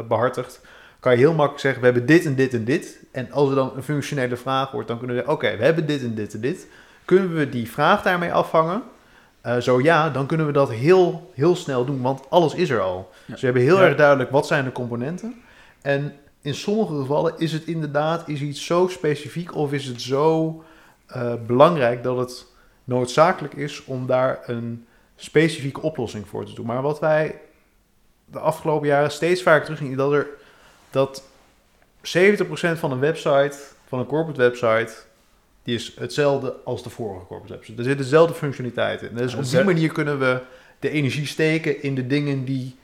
behartigt... 0.09 0.61
kan 1.01 1.13
je 1.13 1.19
heel 1.19 1.35
makkelijk 1.35 1.61
zeggen... 1.61 1.81
we 1.81 1.87
hebben 1.87 2.07
dit 2.07 2.25
en 2.25 2.35
dit 2.35 2.55
en 2.55 2.65
dit. 2.65 3.03
En 3.13 3.33
als 3.33 3.49
er 3.49 3.55
dan 3.55 3.73
een 3.77 3.83
functionele 3.83 4.37
vraag 4.37 4.71
wordt... 4.71 4.89
dan 4.89 4.99
kunnen 4.99 5.17
we 5.17 5.23
zeggen... 5.23 5.39
oké, 5.39 5.57
we 5.57 5.65
hebben 5.65 5.87
dit 5.87 6.03
en 6.03 6.15
dit 6.15 6.35
en 6.35 6.41
dit. 6.41 6.69
Kunnen 7.05 7.35
we 7.35 7.49
die 7.49 7.71
vraag 7.71 8.03
daarmee 8.03 8.33
afvangen... 8.33 8.83
Eh, 9.41 9.57
zo 9.59 9.81
ja, 9.81 10.11
dan 10.11 10.27
kunnen 10.27 10.47
we 10.47 10.53
dat 10.53 10.71
heel, 10.71 11.31
heel 11.35 11.57
snel 11.57 11.85
doen, 11.85 12.01
want 12.03 12.31
alles 12.31 12.55
is 12.55 12.71
er 12.71 12.81
al. 12.81 13.11
Ja. 13.27 13.33
Dus 13.33 13.41
we 13.41 13.47
hebben 13.47 13.63
heel 13.65 13.79
Ja. 13.79 13.85
erg 13.87 13.97
duidelijk 13.97 14.31
wat 14.31 14.47
zijn 14.47 14.65
de 14.65 14.73
componenten. 14.73 15.43
En 15.83 16.15
in 16.43 16.55
sommige 16.55 16.99
gevallen 17.01 17.35
is 17.39 17.53
het 17.53 17.65
inderdaad 17.65 18.29
is 18.29 18.41
iets 18.41 18.67
zo 18.67 18.89
specifiek 18.89 19.55
of 19.55 19.73
is 19.73 19.85
het 19.87 20.01
zo 20.03 20.63
eh, 21.07 21.33
belangrijk 21.47 22.03
dat 22.03 22.17
het 22.19 22.47
noodzakelijk 22.85 23.55
is 23.55 23.85
om 23.85 24.07
daar 24.07 24.41
een 24.47 24.87
specifieke 25.17 25.81
oplossing 25.81 26.29
voor 26.29 26.45
te 26.45 26.55
doen. 26.55 26.67
Maar 26.67 26.83
wat 26.83 27.01
wij 27.01 27.41
de 28.25 28.39
afgelopen 28.39 28.89
jaren 28.89 29.11
steeds 29.11 29.43
vaker 29.43 29.63
terugzien, 29.65 29.91
is 29.91 29.97
dat 29.97 30.13
er 30.13 30.27
dat 30.91 31.23
70% 32.03 32.79
van 32.79 32.93
een 32.93 32.99
website, 33.01 33.57
van 33.87 33.99
een 33.99 34.07
corporate 34.07 34.41
website, 34.41 34.93
is 35.75 35.97
hetzelfde 35.99 36.55
als 36.65 36.83
de 36.83 36.91
vorige 36.91 37.27
corporate 37.27 37.53
website. 37.55 37.79
Er 37.79 37.85
zitten 37.85 38.05
dezelfde 38.05 38.35
functionaliteiten 38.35 39.11
in. 39.11 39.17
Dus 39.17 39.35
op 39.35 39.41
die 39.41 39.49
Zet- 39.49 39.65
manier 39.65 39.93
kunnen 39.93 40.19
we 40.19 40.41
de 40.79 40.91
energie 40.91 41.27
steken 41.27 41.83
in 41.83 41.95
de 41.95 42.07
dingen 42.07 42.45
die 42.45 42.77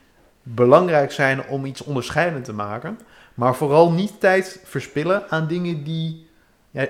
belangrijk 0.43 1.13
zijn 1.13 1.47
om 1.47 1.65
iets 1.65 1.83
onderscheidend 1.83 2.45
te 2.45 2.53
maken. 2.53 2.99
Maar 3.35 3.57
vooral 3.57 3.93
niet 3.93 4.21
tijd 4.21 4.61
verspillen 4.65 5.31
aan 5.31 5.47
dingen 5.47 5.85
die... 5.85 6.27
Ja, 6.71 6.87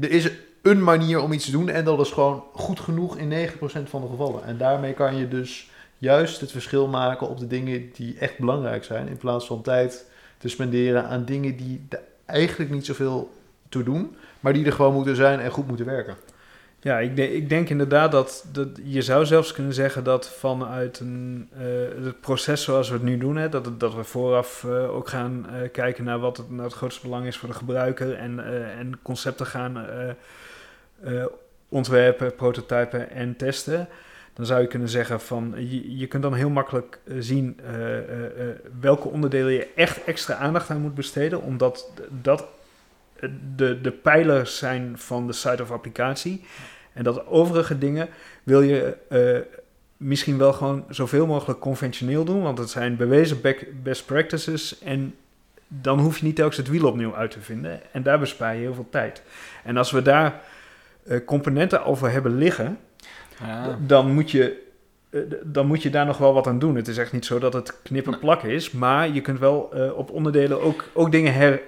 er 0.00 0.10
is 0.10 0.30
een 0.62 0.82
manier 0.82 1.20
om 1.20 1.32
iets 1.32 1.44
te 1.44 1.50
doen 1.50 1.68
en 1.68 1.84
dat 1.84 2.00
is 2.00 2.10
gewoon 2.10 2.44
goed 2.52 2.80
genoeg 2.80 3.16
in 3.16 3.48
9% 3.48 3.58
van 3.84 4.00
de 4.00 4.08
gevallen. 4.08 4.44
En 4.44 4.58
daarmee 4.58 4.92
kan 4.92 5.16
je 5.16 5.28
dus 5.28 5.70
juist 5.98 6.40
het 6.40 6.50
verschil 6.50 6.86
maken 6.88 7.28
op 7.28 7.38
de 7.38 7.46
dingen 7.46 7.90
die 7.94 8.18
echt 8.18 8.38
belangrijk 8.38 8.84
zijn... 8.84 9.08
in 9.08 9.16
plaats 9.16 9.46
van 9.46 9.62
tijd 9.62 10.06
te 10.38 10.48
spenderen 10.48 11.08
aan 11.08 11.24
dingen 11.24 11.56
die 11.56 11.88
eigenlijk 12.24 12.70
niet 12.70 12.86
zoveel 12.86 13.30
toe 13.74 13.94
doen... 13.94 14.16
maar 14.40 14.52
die 14.52 14.66
er 14.66 14.72
gewoon 14.72 14.94
moeten 14.94 15.16
zijn 15.16 15.40
en 15.40 15.50
goed 15.50 15.66
moeten 15.66 15.86
werken. 15.86 16.16
Ja, 16.84 16.98
ik, 16.98 17.16
ik 17.16 17.48
denk 17.48 17.68
inderdaad 17.68 18.12
dat, 18.12 18.44
dat 18.52 18.68
je 18.82 19.02
zou 19.02 19.26
zelfs 19.26 19.52
kunnen 19.52 19.74
zeggen 19.74 20.04
dat 20.04 20.28
vanuit 20.28 21.00
een, 21.00 21.48
eh, 21.52 22.04
het 22.04 22.20
proces 22.20 22.62
zoals 22.62 22.88
we 22.88 22.94
het 22.94 23.02
nu 23.02 23.18
doen, 23.18 23.36
hè, 23.36 23.48
dat, 23.48 23.80
dat 23.80 23.94
we 23.94 24.04
vooraf 24.04 24.64
eh, 24.64 24.94
ook 24.94 25.08
gaan 25.08 25.46
eh, 25.48 25.70
kijken 25.72 26.04
naar 26.04 26.18
wat 26.18 26.36
het, 26.36 26.50
nou 26.50 26.62
het 26.62 26.72
grootste 26.72 27.00
belang 27.06 27.26
is 27.26 27.36
voor 27.36 27.48
de 27.48 27.54
gebruiker 27.54 28.14
en, 28.14 28.44
en 28.78 28.98
concepten 29.02 29.46
gaan 29.46 29.86
ontwerpen, 31.68 32.34
prototypen 32.34 33.10
en 33.10 33.36
testen. 33.36 33.88
Dan 34.34 34.46
zou 34.46 34.60
je 34.60 34.66
kunnen 34.66 34.88
zeggen 34.88 35.20
van 35.20 35.54
je, 35.56 35.96
je 35.96 36.06
kunt 36.06 36.22
dan 36.22 36.34
heel 36.34 36.50
makkelijk 36.50 36.98
zien 37.18 37.60
welke 38.80 39.08
onderdelen 39.08 39.52
je 39.52 39.68
echt 39.74 40.04
extra 40.04 40.34
aandacht 40.34 40.70
aan 40.70 40.80
moet 40.80 40.94
besteden, 40.94 41.42
omdat 41.42 41.90
dat 42.22 42.44
de, 43.56 43.80
de 43.80 43.90
pijlers 43.90 44.58
zijn 44.58 44.92
van 44.98 45.26
de 45.26 45.32
site 45.32 45.62
of 45.62 45.70
applicatie. 45.70 46.44
En 46.92 47.04
dat 47.04 47.26
overige 47.26 47.78
dingen 47.78 48.08
wil 48.42 48.62
je 48.62 48.96
eh, 49.08 49.58
misschien 49.96 50.38
wel 50.38 50.52
gewoon 50.52 50.84
zoveel 50.88 51.26
mogelijk 51.26 51.60
conventioneel 51.60 52.24
doen, 52.24 52.42
want 52.42 52.58
het 52.58 52.70
zijn 52.70 52.96
bewezen 52.96 53.40
best 53.82 54.06
practices 54.06 54.78
en 54.78 55.14
dan 55.68 55.98
hoef 55.98 56.18
je 56.18 56.24
niet 56.24 56.36
telkens 56.36 56.56
het 56.56 56.68
wiel 56.68 56.86
opnieuw 56.88 57.14
uit 57.14 57.30
te 57.30 57.40
vinden 57.40 57.80
en 57.92 58.02
daar 58.02 58.18
bespaar 58.18 58.54
je 58.54 58.60
heel 58.60 58.74
veel 58.74 58.88
tijd. 58.90 59.22
En 59.64 59.76
als 59.76 59.90
we 59.90 60.02
daar 60.02 60.40
eh, 61.06 61.18
componenten 61.26 61.84
over 61.84 62.10
hebben 62.10 62.36
liggen, 62.38 62.78
Ja. 63.40 63.78
dan 63.86 64.12
moet 64.12 64.30
je 64.30 64.62
eh, 65.10 65.20
dan 65.42 65.66
moet 65.66 65.82
je 65.82 65.90
daar 65.90 66.06
nog 66.06 66.18
wel 66.18 66.34
wat 66.34 66.46
aan 66.46 66.58
doen. 66.58 66.76
Het 66.76 66.88
is 66.88 66.98
echt 66.98 67.12
niet 67.12 67.24
zo 67.24 67.38
dat 67.38 67.52
het 67.52 67.82
knippen 67.82 68.18
plakken 68.18 68.50
is, 68.50 68.70
maar 68.70 69.08
je 69.08 69.20
kunt 69.20 69.38
wel 69.38 69.58
op 69.96 70.10
onderdelen 70.10 70.62
ook, 70.62 70.84
ook 70.92 71.12
dingen 71.12 71.34
her, 71.34 71.60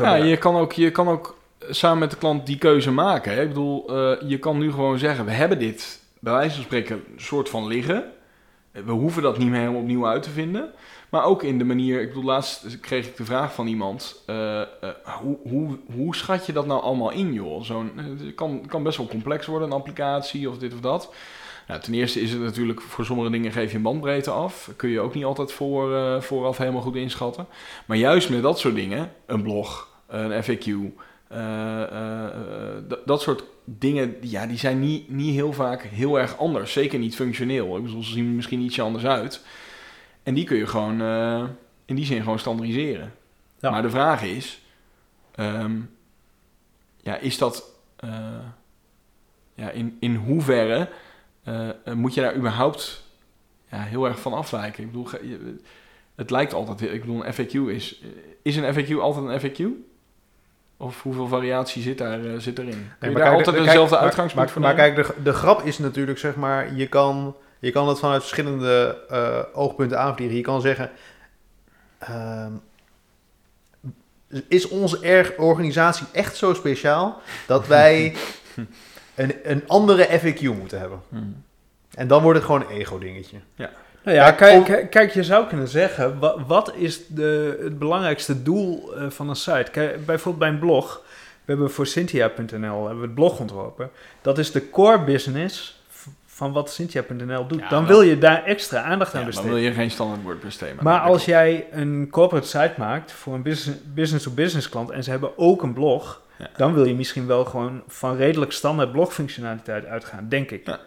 Ja, 0.00 0.14
je 0.14 0.36
kan, 0.36 0.56
ook, 0.56 0.72
je 0.72 0.90
kan 0.90 1.08
ook 1.08 1.36
samen 1.70 1.98
met 1.98 2.10
de 2.10 2.16
klant 2.16 2.46
die 2.46 2.58
keuze 2.58 2.90
maken. 2.90 3.32
Hè? 3.32 3.42
Ik 3.42 3.48
bedoel, 3.48 3.88
eh, 3.88 4.28
je 4.28 4.38
kan 4.38 4.58
nu 4.58 4.70
gewoon 4.70 4.98
zeggen, 4.98 5.24
we 5.24 5.30
hebben 5.30 5.58
dit 5.58 6.00
bij 6.18 6.32
wijze 6.32 6.54
van 6.54 6.64
spreken 6.64 6.96
een 6.96 7.20
soort 7.20 7.48
van 7.48 7.66
liggen. 7.66 8.04
We 8.72 8.92
hoeven 8.92 9.22
dat 9.22 9.38
niet 9.38 9.48
meer 9.48 9.60
helemaal 9.60 9.80
opnieuw 9.80 10.06
uit 10.06 10.22
te 10.22 10.30
vinden. 10.30 10.70
Maar 11.08 11.24
ook 11.24 11.42
in 11.42 11.58
de 11.58 11.64
manier, 11.64 12.00
ik 12.00 12.08
bedoel, 12.08 12.24
laatst 12.24 12.80
kreeg 12.80 13.06
ik 13.06 13.16
de 13.16 13.24
vraag 13.24 13.54
van 13.54 13.66
iemand, 13.66 14.22
eh, 14.26 14.60
eh, 14.60 14.66
hoe, 15.02 15.36
hoe, 15.48 15.78
hoe 15.94 16.16
schat 16.16 16.46
je 16.46 16.52
dat 16.52 16.66
nou 16.66 16.82
allemaal 16.82 17.10
in, 17.10 17.32
joh? 17.32 17.62
Zo'n, 17.62 17.92
het 17.96 18.34
kan, 18.34 18.66
kan 18.66 18.82
best 18.82 18.98
wel 18.98 19.06
complex 19.06 19.46
worden, 19.46 19.68
een 19.68 19.74
applicatie 19.74 20.48
of 20.48 20.58
dit 20.58 20.74
of 20.74 20.80
dat. 20.80 21.14
Nou, 21.66 21.80
ten 21.80 21.94
eerste 21.94 22.20
is 22.20 22.30
het 22.32 22.40
natuurlijk, 22.40 22.80
voor 22.80 23.04
sommige 23.04 23.30
dingen 23.30 23.52
geef 23.52 23.70
je 23.70 23.76
een 23.76 23.82
bandbreedte 23.82 24.30
af. 24.30 24.70
Kun 24.76 24.88
je 24.88 25.00
ook 25.00 25.14
niet 25.14 25.24
altijd 25.24 25.52
voor, 25.52 25.96
eh, 25.96 26.20
vooraf 26.20 26.58
helemaal 26.58 26.80
goed 26.82 26.96
inschatten. 26.96 27.46
Maar 27.86 27.96
juist 27.96 28.30
met 28.30 28.42
dat 28.42 28.58
soort 28.58 28.74
dingen, 28.74 29.12
een 29.26 29.42
blog, 29.42 29.88
een 30.06 30.42
FAQ, 30.44 30.66
eh, 31.28 31.82
eh, 31.82 32.34
dat- 33.06 33.22
soort 33.22 33.44
dingen, 33.64 34.20
die- 34.20 34.30
ja, 34.30 34.46
die 34.46 34.58
zijn 34.58 34.80
niet, 34.80 35.10
niet 35.10 35.34
heel 35.34 35.52
vaak 35.52 35.82
heel 35.82 36.18
erg 36.18 36.38
anders. 36.38 36.72
Zeker 36.72 36.98
niet 36.98 37.14
functioneel. 37.16 37.76
Ik 37.76 37.82
bedoel, 37.82 38.02
ze 38.02 38.12
zien 38.12 38.26
er 38.26 38.32
misschien 38.32 38.60
ietsje 38.60 38.82
anders 38.82 39.04
uit. 39.06 39.44
En 40.22 40.34
die 40.34 40.44
kun 40.44 40.56
je 40.56 40.66
gewoon 40.66 41.00
in 41.84 41.94
die 41.94 42.04
zin 42.04 42.22
gewoon 42.22 42.38
standaardiseren. 42.38 43.12
Ja. 43.60 43.70
Maar 43.70 43.82
de 43.82 43.90
vraag 43.90 44.22
is, 44.22 44.62
ehm, 45.34 45.72
ja, 47.02 47.16
is 47.16 47.38
dat, 47.38 47.64
ja, 49.54 49.70
in, 49.70 49.96
in 50.00 50.14
hoeverre 50.14 50.88
eh, 51.46 51.68
eh, 51.68 51.74
moet 51.94 52.14
je 52.14 52.20
daar 52.20 52.36
überhaupt 52.36 53.02
ja, 53.70 53.78
heel 53.78 54.06
erg 54.06 54.20
van 54.20 54.32
afwijken? 54.32 54.82
Ik 54.84 54.92
bedoel, 54.92 55.08
het 56.14 56.30
lijkt 56.30 56.52
altijd, 56.52 56.80
ik 56.92 57.00
bedoel, 57.00 57.26
een 57.26 57.34
FAQ 57.34 57.52
is, 57.74 58.02
is 58.42 58.56
een 58.56 58.74
FAQ 58.74 58.92
altijd 59.00 59.42
een 59.42 59.50
FAQ? 59.50 59.64
Of 60.78 61.02
hoeveel 61.02 61.28
variatie 61.28 61.82
zit, 61.82 61.98
daar, 61.98 62.24
eh, 62.24 62.38
zit 62.38 62.58
erin? 62.58 62.70
Kun 62.70 62.78
je 62.80 63.06
Nee, 63.06 63.12
daar 63.14 63.22
kijk, 63.22 63.34
altijd 63.36 63.56
de- 63.56 63.62
dezelfde 63.62 63.94
kijk, 63.94 64.04
uitgangspunt 64.06 64.44
maar, 64.44 64.52
voor 64.52 64.62
maar, 64.62 64.74
maar 64.74 64.84
kijk, 64.92 65.16
de, 65.16 65.22
de 65.22 65.32
grap 65.32 65.62
is 65.62 65.78
natuurlijk, 65.78 66.18
zeg 66.18 66.36
maar, 66.36 66.74
je 66.74 66.86
kan, 66.88 67.36
je 67.58 67.70
kan 67.70 67.88
het 67.88 67.98
vanuit 67.98 68.20
verschillende 68.20 69.04
eh, 69.08 69.38
oogpunten 69.52 69.98
aanvliegen. 70.00 70.36
Je 70.36 70.42
kan 70.42 70.60
zeggen, 70.60 70.90
ehm, 71.98 72.52
is 74.48 74.68
onze 74.68 75.00
erg 75.00 75.36
organisatie 75.36 76.06
echt 76.12 76.36
zo 76.36 76.54
speciaal 76.54 77.20
dat 77.46 77.66
wij 77.66 78.14
een, 79.16 79.34
een 79.42 79.62
andere 79.66 80.06
FAQ 80.20 80.40
moeten 80.58 80.78
hebben? 80.78 81.00
Hmm. 81.08 81.42
En 81.94 82.08
dan 82.08 82.22
wordt 82.22 82.38
het 82.38 82.46
gewoon 82.46 82.60
een 82.62 82.76
ego-dingetje. 82.76 83.38
Nou 84.02 84.16
ja, 84.18 84.24
Kijk, 84.32 84.36
kijk, 84.36 84.56
om- 84.58 84.64
kijk, 84.64 84.90
kijk, 84.90 85.10
je 85.12 85.22
zou 85.24 85.46
kunnen 85.46 85.68
zeggen, 85.68 86.18
wat, 86.18 86.40
wat 86.46 86.74
is 86.74 87.06
de, 87.08 87.58
het 87.62 87.78
belangrijkste 87.78 88.42
doel 88.42 88.94
eh, 88.96 89.10
van 89.10 89.28
een 89.28 89.36
site? 89.36 89.70
Kijk, 89.72 90.06
bijvoorbeeld 90.06 90.38
bij 90.38 90.48
een 90.48 90.58
blog, 90.58 91.02
we 91.44 91.52
hebben 91.52 91.70
voor 91.70 91.86
Cynthia.nl 91.86 92.80
hebben 92.84 92.96
we 93.00 93.06
het 93.06 93.14
blog 93.14 93.38
ontworpen. 93.40 93.90
Dat 94.22 94.38
is 94.38 94.52
de 94.52 94.70
core 94.70 95.04
business 95.04 95.80
van 96.26 96.52
wat 96.52 96.70
Cynthia.nl 96.70 97.46
doet. 97.46 97.60
Ja, 97.60 97.68
dan 97.68 97.86
wil 97.86 98.02
je 98.02 98.18
daar 98.18 98.44
extra 98.44 98.82
aandacht 98.82 99.14
aan 99.14 99.20
Ja, 99.20 99.26
dan 99.26 99.34
besteden. 99.34 99.50
wil 99.50 99.60
je 99.62 99.72
geen 99.72 99.90
standaard 99.90 100.22
WordPress 100.22 100.56
thema. 100.56 100.82
Maar 100.82 101.00
als 101.00 101.24
jij 101.24 101.66
een 101.70 102.08
corporate 102.10 102.46
site 102.46 102.74
maakt 102.78 103.12
voor 103.12 103.34
een 103.34 103.42
business- 103.42 103.80
business-to-business 103.94 104.68
klant 104.68 104.90
en 104.90 105.04
ze 105.04 105.10
hebben 105.10 105.38
ook 105.38 105.62
een 105.62 105.72
blog, 105.72 106.20
Ja. 106.38 106.50
dan 106.56 106.74
wil 106.74 106.84
je 106.84 106.94
misschien 106.94 107.26
wel 107.26 107.44
gewoon 107.44 107.82
van 107.86 108.16
redelijk 108.16 108.52
standaard 108.52 108.92
blogfunctionaliteit 108.92 109.84
uitgaan, 109.84 110.28
denk 110.28 110.50
ik. 110.50 110.66
Ja. 110.66 110.80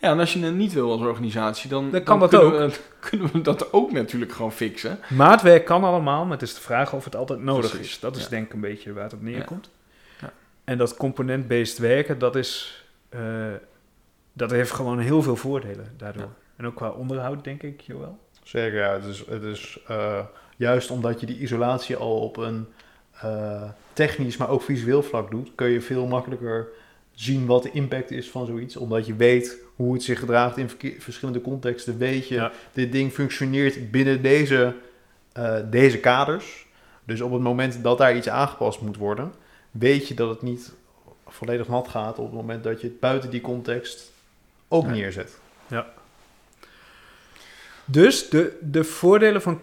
Ja, 0.00 0.10
en 0.10 0.18
als 0.18 0.32
je 0.32 0.40
het 0.40 0.54
niet 0.54 0.72
wil 0.72 0.90
als 0.90 1.00
organisatie, 1.00 1.70
dan, 1.70 1.90
Dan 1.90 2.02
kan 2.02 2.18
dat 2.20 2.28
kunnen, 2.28 2.68
We, 2.68 2.78
kunnen 3.10 3.32
we 3.32 3.40
dat 3.40 3.72
ook 3.72 3.92
natuurlijk 3.92 4.32
gewoon 4.32 4.52
fixen. 4.52 4.98
Maatwerk 5.08 5.64
kan 5.64 5.84
allemaal, 5.84 6.22
maar 6.22 6.32
het 6.32 6.42
is 6.42 6.54
de 6.54 6.60
vraag 6.60 6.92
of 6.92 7.04
het 7.04 7.16
altijd 7.16 7.40
nodig 7.40 7.70
Precies, 7.70 7.90
is. 7.90 8.00
Dat 8.00 8.16
is 8.16 8.22
ja. 8.22 8.28
denk 8.28 8.46
ik 8.46 8.52
een 8.52 8.60
beetje 8.60 8.92
waar 8.92 9.04
het 9.04 9.12
op 9.12 9.22
neerkomt. 9.22 9.70
Ja. 10.20 10.32
En 10.64 10.78
dat 10.78 10.96
component-based 10.96 11.78
werken, 11.78 12.18
dat, 12.18 12.36
is, 12.36 12.84
eh, 13.08 13.20
dat 14.32 14.50
heeft 14.50 14.70
gewoon 14.70 14.98
heel 14.98 15.22
veel 15.22 15.36
voordelen 15.36 15.94
daardoor. 15.96 16.22
Ja. 16.22 16.34
En 16.56 16.66
ook 16.66 16.74
qua 16.74 16.90
onderhoud, 16.90 17.44
denk 17.44 17.62
ik, 17.62 17.80
Joël. 17.80 18.18
Zeker, 18.42 18.78
ja. 18.78 18.92
Het 18.92 19.04
is, 19.04 19.24
het 19.28 19.42
is 19.42 19.78
eh, 19.86 20.24
juist 20.56 20.90
omdat 20.90 21.20
je 21.20 21.26
die 21.26 21.38
isolatie 21.38 21.96
al 21.96 22.20
op 22.20 22.36
een 22.36 22.66
eh, 23.20 23.62
technisch, 23.92 24.36
maar 24.36 24.48
ook 24.48 24.62
visueel 24.62 25.02
vlak 25.02 25.30
doet, 25.30 25.50
kun 25.54 25.68
je 25.68 25.80
veel 25.80 26.06
makkelijker 26.06 26.68
zien 27.14 27.46
wat 27.46 27.62
de 27.62 27.70
impact 27.70 28.10
is 28.10 28.30
van 28.30 28.46
zoiets. 28.46 28.76
Omdat 28.76 29.06
je 29.06 29.16
weet 29.16 29.56
hoe 29.76 29.92
het 29.92 30.02
zich 30.02 30.18
gedraagt 30.18 30.56
in 30.56 30.70
verschillende 30.98 31.40
contexten. 31.40 31.98
Weet 31.98 32.28
je, 32.28 32.34
Ja. 32.34 32.52
dit 32.72 32.92
ding 32.92 33.12
functioneert 33.12 33.90
binnen 33.90 34.22
deze, 34.22 34.74
eh, 35.32 35.56
deze 35.70 35.98
kaders. 35.98 36.66
Dus 37.04 37.20
op 37.20 37.32
het 37.32 37.42
moment 37.42 37.82
dat 37.82 37.98
daar 37.98 38.16
iets 38.16 38.28
aangepast 38.28 38.80
moet 38.80 38.96
worden, 38.96 39.32
weet 39.70 40.08
je 40.08 40.14
dat 40.14 40.28
het 40.28 40.42
niet 40.42 40.72
volledig 41.26 41.68
nat 41.68 41.88
gaat 41.88 42.18
op 42.18 42.24
het 42.24 42.34
moment 42.34 42.64
dat 42.64 42.80
je 42.80 42.86
het 42.86 43.00
buiten 43.00 43.30
die 43.30 43.40
context 43.40 44.12
ook 44.68 44.84
Ja. 44.84 44.90
neerzet. 44.90 45.38
Dus 47.84 48.28
de, 48.28 48.58
de 48.62 48.84
voordelen 48.84 49.42
van 49.42 49.60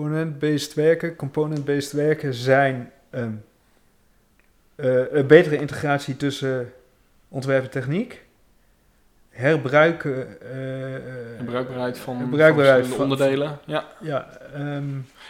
component-based 0.00 0.74
werken, 0.74 1.16
component-based 1.16 1.92
werken 1.92 2.34
zijn 2.34 2.90
ehm, 3.10 3.30
eh, 4.74 5.12
een 5.12 5.26
betere 5.26 5.56
integratie 5.56 6.16
tussen 6.16 6.72
ontwerp 7.28 7.64
en 7.64 7.70
techniek, 7.70 8.24
herbruiken, 9.30 10.40
eh, 10.40 10.94
eh, 10.96 11.02
bruikbaarheid 11.44 11.98
van, 11.98 12.16
Herbruikbaarheid 12.16 12.86
van 12.86 12.96
van- 12.96 13.08
verschillende 13.08 13.34
onderdelen. 13.44 13.58
Ja. 13.64 13.84
ja, 14.00 14.28
ehm, 14.54 14.84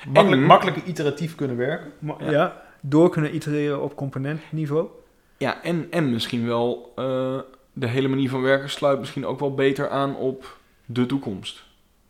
Makkelijk, 0.06 0.42
En- 0.42 0.46
makkelijker 0.46 0.82
iteratief 0.84 1.34
kunnen 1.34 1.56
werken. 1.56 1.92
ma- 1.98 2.16
Ja. 2.18 2.30
ja. 2.30 2.64
door 2.80 3.10
kunnen 3.10 3.34
itereren 3.34 3.82
op 3.82 3.96
componentniveau. 3.96 4.88
Ja, 5.36 5.62
en, 5.62 5.86
en 5.90 6.10
misschien 6.10 6.46
wel 6.46 6.92
eh, 6.96 7.38
de 7.72 7.86
hele 7.86 8.08
manier 8.08 8.30
van 8.30 8.42
werken 8.42 8.70
sluit 8.70 8.98
misschien 8.98 9.26
ook 9.26 9.40
wel 9.40 9.54
beter 9.54 9.88
aan 9.88 10.16
op 10.16 10.56
de 10.84 11.06
toekomst. 11.06 11.64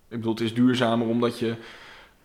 Ik 0.09 0.17
bedoel, 0.17 0.33
het 0.33 0.41
is 0.43 0.55
duurzamer 0.55 1.07
omdat 1.07 1.39
je, 1.39 1.55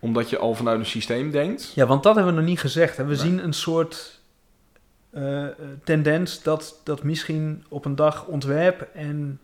omdat 0.02 0.30
je 0.30 0.38
al 0.38 0.54
vanuit 0.54 0.78
een 0.78 0.86
systeem 0.86 1.30
denkt. 1.30 1.72
Ja, 1.74 1.86
want 1.86 2.02
dat 2.02 2.14
hebben 2.14 2.34
we 2.34 2.40
nog 2.40 2.48
niet 2.48 2.60
gezegd. 2.60 2.96
Hè. 2.96 3.02
We 3.02 3.08
Nee. 3.08 3.18
zien 3.18 3.44
een 3.44 3.52
soort 3.52 4.20
eh, 5.10 5.44
eh, 5.46 5.50
tendens 5.84 6.42
dat, 6.42 6.80
dat 6.84 7.02
misschien 7.02 7.64
op 7.68 7.84
een 7.84 7.94
dag 7.96 8.26
ontwerp 8.26 8.88
en 8.94 9.40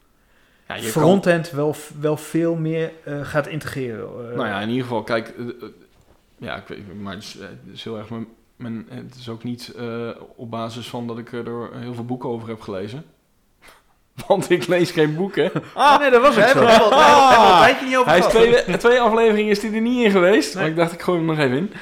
Ja, 0.68 0.74
kan- 0.74 0.82
frontend 0.84 1.50
wel, 1.50 1.74
wel 2.00 2.16
veel 2.16 2.54
meer 2.54 2.92
eh, 3.04 3.24
gaat 3.24 3.46
integreren. 3.46 4.08
Nou 4.36 4.46
ja, 4.46 4.60
in 4.60 4.68
ieder 4.68 4.82
geval, 4.82 5.02
kijk, 5.02 5.34
ja, 6.38 6.56
ik 6.56 6.66
weet, 6.68 7.00
maar 7.00 7.14
het 7.14 7.22
is, 7.22 7.32
het 7.34 7.72
is 7.72 7.84
heel 7.84 7.98
erg 7.98 8.10
mijn, 8.10 8.26
mijn, 8.56 8.86
het 8.88 9.14
is 9.14 9.28
ook 9.28 9.44
niet 9.44 9.74
op 10.36 10.50
basis 10.50 10.88
van 10.88 11.06
dat 11.06 11.18
ik 11.18 11.32
er 11.32 11.68
heel 11.74 11.94
veel 11.94 12.04
boeken 12.04 12.28
over 12.28 12.48
heb 12.48 12.60
gelezen. 12.60 13.04
Want 14.26 14.50
ik 14.50 14.66
lees 14.66 14.90
geen 14.90 15.14
boeken. 15.14 15.50
Ah, 15.74 16.00
nee, 16.00 16.10
dat 16.10 16.22
was 16.22 16.34
We 16.34 16.40
hebben 16.40 16.62
zo. 16.62 16.68
we 16.68 16.72
hebben 16.74 16.98
er 16.98 17.36
al 17.36 17.68
een 17.68 17.86
niet 17.86 17.96
over 17.96 18.10
Hij 18.10 18.18
is 18.18 18.26
twee, 18.26 18.76
twee 18.76 19.00
afleveringen 19.00 19.50
is 19.50 19.62
hij 19.62 19.72
er 19.72 19.80
niet 19.80 20.04
in 20.04 20.10
geweest. 20.10 20.54
Nee. 20.54 20.62
Maar 20.62 20.70
ik 20.70 20.76
dacht, 20.76 20.92
ik 20.92 21.02
gooi 21.02 21.18
hem 21.18 21.26
nog 21.26 21.38
even 21.38 21.56
in. 21.56 21.72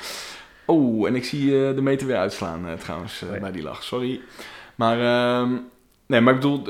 Oh, 0.65 1.07
en 1.07 1.15
ik 1.15 1.25
zie 1.25 1.69
eh, 1.69 1.75
de 1.75 1.83
meter 1.83 2.07
weer 2.07 2.17
uitslaan 2.17 2.69
eh, 2.69 2.73
trouwens 2.73 3.23
eh, 3.23 3.29
Oh 3.33 3.41
bij 3.41 3.53
die 3.53 3.63
lach. 3.63 3.83
Sorry. 3.83 4.21
Maar, 4.75 5.01
ehm, 5.01 5.57
nee, 6.07 6.21
maar 6.21 6.35
ik 6.35 6.41
bedoel, 6.41 6.63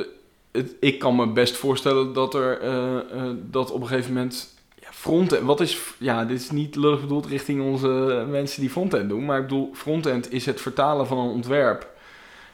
het, 0.52 0.74
ik 0.80 0.98
kan 0.98 1.16
me 1.16 1.26
best 1.26 1.56
voorstellen 1.56 2.12
dat 2.12 2.34
er 2.34 2.60
dat 3.50 3.70
op 3.70 3.80
een 3.80 3.86
gegeven 3.86 4.12
moment 4.12 4.54
ja, 4.80 4.88
frontend. 4.90 5.42
Wat 5.42 5.60
is, 5.60 5.78
ja, 5.98 6.24
dit 6.24 6.40
is 6.40 6.50
niet 6.50 6.76
lullig 6.76 7.00
bedoeld 7.00 7.26
richting 7.26 7.62
onze 7.62 8.24
mensen 8.28 8.60
die 8.60 8.70
frontend 8.70 9.08
doen. 9.08 9.24
Maar 9.24 9.36
ik 9.36 9.46
bedoel, 9.46 9.70
frontend 9.74 10.32
is 10.32 10.46
het 10.46 10.60
vertalen 10.60 11.06
van 11.06 11.18
een 11.18 11.30
ontwerp 11.30 11.88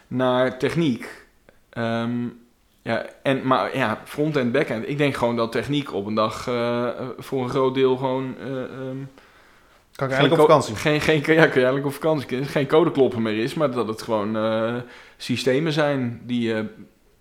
naar 0.07 0.59
techniek. 0.59 1.27
Ehm, 1.71 2.27
ja, 2.83 3.07
en, 3.23 3.47
maar 3.47 3.77
ja, 3.77 4.01
front-end, 4.05 4.53
back-end. 4.53 4.89
Ik 4.89 4.99
denk 4.99 5.17
gewoon 5.17 5.37
dat 5.37 5.53
techniek 5.53 5.93
op 5.95 6.07
een 6.07 6.15
dag 6.15 6.47
eh, 6.49 6.89
voor 7.19 7.43
een 7.43 7.49
groot 7.51 7.75
deel 7.75 7.97
gewoon... 7.97 8.35
eh, 8.41 8.47
ehm, 8.63 8.97
Kan 9.95 10.07
ik 10.07 10.13
eigenlijk 10.13 10.43
op 10.43 10.49
vakantie. 10.49 10.77
Geen, 10.77 11.01
geen, 11.01 11.17
ja, 11.17 11.23
kun 11.23 11.35
je 11.35 11.67
eigenlijk 11.67 11.87
op 11.87 11.93
vakantie. 11.93 12.45
Geen 12.45 12.67
codekloppen 12.67 13.23
meer 13.23 13.43
is, 13.43 13.55
maar 13.55 13.71
dat 13.71 13.89
het 13.89 14.03
gewoon 14.03 14.37
eh, 14.37 14.75
systemen 15.17 15.73
zijn 15.73 16.21
die 16.25 16.41
je 16.49 16.65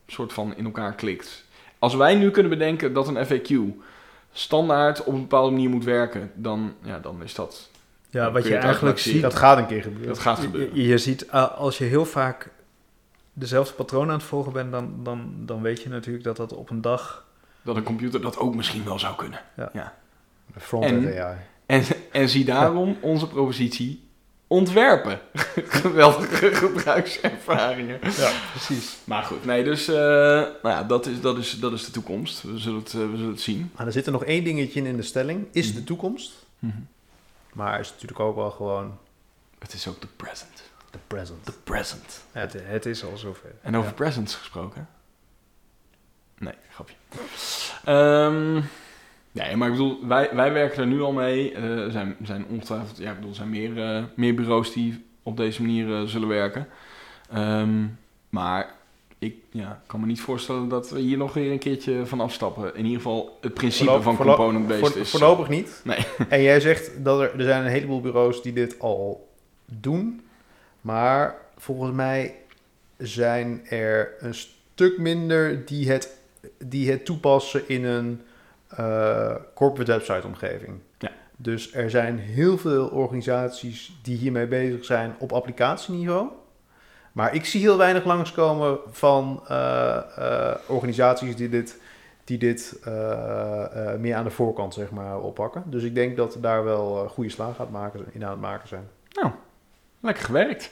soort 0.08 0.34
van 0.34 0.54
in 0.58 0.66
elkaar 0.66 0.94
klikt. 0.94 1.46
Als 1.80 1.96
wij 1.96 2.16
nu 2.16 2.32
kunnen 2.32 2.52
bedenken 2.52 2.94
dat 2.94 3.08
een 3.08 3.26
FAQ 3.28 3.80
standaard 4.32 5.04
op 5.04 5.14
een 5.14 5.22
bepaalde 5.22 5.52
manier 5.52 5.70
moet 5.70 5.84
werken, 5.84 6.32
dan, 6.36 6.74
ja, 6.84 7.00
dan 7.00 7.24
is 7.24 7.36
dat... 7.36 7.70
Ja, 8.10 8.32
wat 8.32 8.48
je 8.48 8.56
eigenlijk 8.56 9.00
ziet, 9.00 9.22
Dat 9.22 9.36
gaat 9.36 9.58
een 9.58 9.66
keer 9.68 9.82
gebeuren. 9.82 10.08
Dat 10.08 10.20
gaat 10.20 10.38
je, 10.38 10.44
gebeuren. 10.44 10.76
je- 10.76 10.88
je 10.88 10.98
ziet 10.98 11.26
uh, 11.34 11.58
als 11.58 11.78
je 11.78 11.84
heel 11.84 12.06
vaak 12.06 12.50
dezelfde 13.34 13.74
patroon 13.74 14.08
aan 14.08 14.14
het 14.14 14.24
volgen 14.24 14.54
bent, 14.54 14.72
dan, 14.72 14.94
dan, 15.04 15.34
dan 15.38 15.62
weet 15.62 15.82
je 15.82 15.90
natuurlijk 15.90 16.24
dat 16.24 16.38
dat 16.38 16.54
op 16.54 16.70
een 16.70 16.82
dag... 16.82 17.26
Dat 17.62 17.76
een 17.76 17.84
computer 17.84 18.22
dat 18.22 18.38
ook 18.38 18.56
misschien 18.56 18.84
wel 18.84 19.00
zou 19.00 19.16
kunnen. 19.16 19.40
Frontend 20.60 21.06
En- 21.06 21.24
AI. 21.26 21.38
En, 21.66 21.84
en 22.12 22.30
zie 22.30 22.46
daarom 22.46 22.98
onze 23.02 23.28
propositie 23.28 24.10
ontwerpen. 24.48 25.20
Geweldige 25.82 26.54
gebruikservaringen. 26.56 28.00
Ja, 28.18 28.32
precies. 28.52 28.98
Maar 29.04 29.24
goed, 29.24 29.46
nee, 29.46 29.64
dus 29.64 29.88
eh, 29.88 29.96
nou 29.96 30.60
ja, 30.64 30.84
dat, 30.84 31.06
is, 31.06 31.22
dat, 31.22 31.38
is, 31.38 31.60
dat 31.60 31.74
is 31.74 31.86
de 31.86 31.92
toekomst. 31.92 32.42
We 32.42 32.58
zullen 32.58 32.80
het, 32.80 32.94
eh, 32.94 33.00
we 33.00 33.16
zullen 33.18 33.32
het 33.32 33.42
zien. 33.42 33.72
Maar 33.76 33.86
er 33.86 33.92
zit 33.92 34.06
er 34.06 34.12
nog 34.12 34.24
één 34.24 34.44
dingetje 34.44 34.82
in 34.82 34.96
de 34.98 35.04
stelling. 35.04 35.48
Is 35.52 35.68
Mhm. 35.68 35.76
de 35.76 35.84
toekomst. 35.84 36.32
Maar 37.54 37.80
is 37.80 37.90
natuurlijk 37.92 38.20
ook 38.20 38.36
wel 38.36 38.52
gewoon 38.52 38.98
Het 39.60 39.74
is 39.74 39.88
ook 39.88 40.02
de 40.02 40.08
present. 40.16 40.64
De 40.92 40.98
present. 41.08 41.46
The 41.46 41.54
present. 41.64 42.24
Het, 42.32 42.56
het 42.64 42.86
is 42.86 43.04
al 43.06 43.18
zover. 43.18 43.52
En 43.62 43.76
over 43.76 43.90
Ja. 43.90 43.96
presents 43.96 44.36
gesproken? 44.36 44.88
Nee, 46.38 46.54
grapje. 46.70 46.96
Ehm 47.86 48.54
nee, 49.32 49.56
maar 49.56 49.68
ik 49.68 49.74
bedoel, 49.74 50.08
wij, 50.08 50.30
wij 50.34 50.54
werken 50.54 50.82
er 50.82 50.88
nu 50.88 51.02
al 51.02 51.12
mee. 51.12 51.54
Eh, 51.54 51.64
Er 51.64 51.92
zijn, 51.92 52.16
zijn 52.24 52.46
ongetwijfeld, 52.50 52.98
ja, 52.98 53.10
ik 53.10 53.16
bedoel, 53.16 53.30
er 53.30 53.36
zijn 53.36 53.50
meer, 53.50 53.84
eh, 53.84 54.04
meer 54.16 54.36
bureaus 54.36 54.74
die 54.74 55.06
op 55.24 55.38
deze 55.38 55.62
manier 55.62 55.96
eh, 55.96 56.04
zullen 56.04 56.28
werken. 56.28 56.68
Ehm, 57.32 57.86
maar 58.30 58.74
ik 59.20 59.36
ja, 59.52 59.82
kan 59.86 60.00
me 60.00 60.06
niet 60.06 60.22
voorstellen 60.22 60.68
dat 60.68 60.90
we 60.90 61.00
hier 61.00 61.18
nog 61.18 61.34
weer 61.34 61.52
een 61.52 61.60
keertje 61.60 62.06
van 62.06 62.20
afstappen. 62.22 62.76
In 62.76 62.84
ieder 62.86 63.02
geval 63.02 63.38
het 63.42 63.54
principe 63.54 64.02
van 64.02 64.16
component-based 64.18 64.88
Voor, 64.92 65.02
is... 65.02 65.10
voorlopig 65.10 65.50
niet. 65.50 65.82
Nee. 65.84 66.06
En 66.30 66.42
jij 66.42 66.60
zegt 66.60 67.04
dat 67.04 67.20
er, 67.20 67.34
er 67.40 67.44
zijn 67.44 67.64
een 67.66 67.72
heleboel 67.72 68.02
bureaus 68.02 68.42
die 68.42 68.54
dit 68.54 68.80
al 68.80 69.30
doen. 69.66 70.22
Maar 70.82 71.36
volgens 71.58 71.92
mij 71.92 72.36
zijn 72.98 73.68
er 73.68 74.14
een 74.20 74.34
stuk 74.34 74.98
minder 74.98 75.66
die 75.66 75.92
het, 75.92 76.18
die 76.58 76.92
het 76.92 77.06
toepassen 77.06 77.70
in 77.70 77.86
een 77.86 78.22
eh, 78.68 79.36
corporate 79.54 79.92
website 79.92 80.28
omgeving. 80.28 80.80
Ja. 80.98 81.12
Dus 81.38 81.74
er 81.74 81.90
zijn 81.90 82.18
heel 82.18 82.58
veel 82.58 82.88
organisaties 82.88 84.00
die 84.04 84.18
hiermee 84.18 84.48
bezig 84.48 84.86
zijn 84.86 85.16
op 85.20 85.32
applicatieniveau. 85.32 86.28
Maar 87.12 87.36
ik 87.36 87.46
zie 87.46 87.62
heel 87.62 87.78
weinig 87.78 88.06
langskomen 88.06 88.78
van 88.92 89.42
eh, 89.48 89.98
eh, 90.18 90.56
organisaties 90.68 91.36
die 91.36 91.50
dit, 91.50 91.80
die 92.24 92.38
dit 92.38 92.80
meer 94.00 94.16
aan 94.16 94.24
de 94.24 94.30
voorkant 94.30 94.74
zeg 94.74 94.92
maar, 94.92 95.20
oppakken. 95.20 95.64
Dus 95.66 95.84
ik 95.84 95.96
denk 95.96 96.18
dat 96.18 96.38
daar 96.42 96.64
wel 96.64 97.08
goede 97.08 97.30
slagen 97.30 97.56
gaat 97.56 97.72
maken, 97.72 98.06
in 98.12 98.26
aan 98.26 98.32
het 98.32 98.40
maken 98.40 98.68
zijn. 98.68 98.88
Lekker 100.02 100.24
gewerkt. 100.24 100.72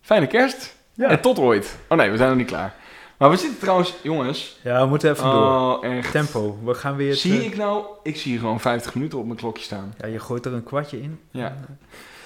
Fijne 0.00 0.26
kerst. 0.26 0.76
Ja. 0.94 1.08
En 1.08 1.20
tot 1.20 1.38
ooit. 1.38 1.76
Oh 1.88 1.98
nee, 1.98 2.10
we 2.10 2.16
zijn 2.16 2.28
nog 2.28 2.38
niet 2.38 2.46
klaar. 2.46 2.74
Maar 3.16 3.30
we 3.30 3.36
zitten 3.36 3.58
trouwens, 3.58 3.94
jongens. 4.02 4.58
ja, 4.62 4.80
we 4.82 4.88
moeten 4.88 5.10
even 5.10 5.24
door. 5.24 5.34
Oh, 5.34 5.84
echt. 5.84 6.10
Tempo. 6.10 6.58
We 6.64 6.74
gaan 6.74 6.96
weer... 6.96 7.14
Zie 7.14 7.44
ik 7.44 7.56
nou? 7.56 7.84
Ik 8.02 8.16
zie 8.16 8.38
gewoon 8.38 8.60
50 8.60 8.94
minuten 8.94 9.18
op 9.18 9.24
mijn 9.24 9.38
klokje 9.38 9.62
staan. 9.64 9.94
Ja, 9.98 10.06
je 10.06 10.18
gooit 10.18 10.46
er 10.46 10.52
een 10.52 10.64
kwartje 10.64 11.02
in. 11.02 11.20
Ja. 11.30 11.56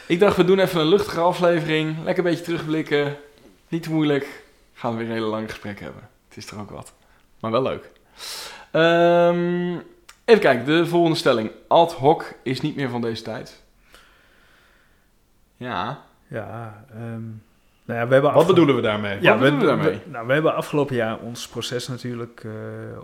Ik 0.07 0.21
dacht, 0.21 0.37
we 0.37 0.45
doen 0.45 0.59
even 0.59 0.81
een 0.81 0.87
luchtige 0.87 1.21
aflevering. 1.21 1.97
Lekker 2.05 2.25
een 2.25 2.31
beetje 2.31 2.45
terugblikken. 2.45 3.17
Niet 3.69 3.83
te 3.83 3.91
moeilijk. 3.91 4.43
Gaan 4.75 4.91
we 4.93 4.97
weer 4.97 5.07
een 5.07 5.13
hele 5.13 5.27
lange 5.27 5.49
gesprek 5.49 5.81
hebben. 5.81 6.09
Het 6.29 6.37
is 6.37 6.47
toch 6.47 6.61
ook 6.61 6.71
wat. 6.71 6.93
Maar 7.41 7.51
wel 7.51 7.63
leuk. 7.63 7.91
Ehm, 8.71 9.73
even 10.25 10.41
kijken, 10.41 10.65
de 10.65 10.87
volgende 10.87 11.17
stelling. 11.17 11.51
Ad 11.69 11.93
hoc 11.93 12.33
is 12.43 12.61
niet 12.61 12.77
meer 12.77 12.89
van 12.89 13.01
deze 13.01 13.23
tijd. 13.23 13.62
Ja. 15.63 16.05
Ja, 16.27 16.85
ehm, 16.91 17.23
nou 17.85 18.01
ja, 18.01 18.07
we 18.07 18.13
hebben... 18.13 18.33
Wat 18.33 18.47
bedoelen 18.47 18.75
we 18.75 18.81
daarmee? 18.81 19.21
Ja, 19.21 19.31
Wat 19.33 19.39
we, 19.41 19.45
bedoelen 19.51 19.77
we 19.77 19.83
daarmee? 19.83 20.01
we- 20.05 20.11
nou, 20.11 20.27
we 20.27 20.33
hebben 20.33 20.55
afgelopen 20.55 20.97
jaar 20.97 21.19
ons 21.19 21.49
proces 21.49 21.89
natuurlijk 21.89 22.45
eh, 22.45 22.53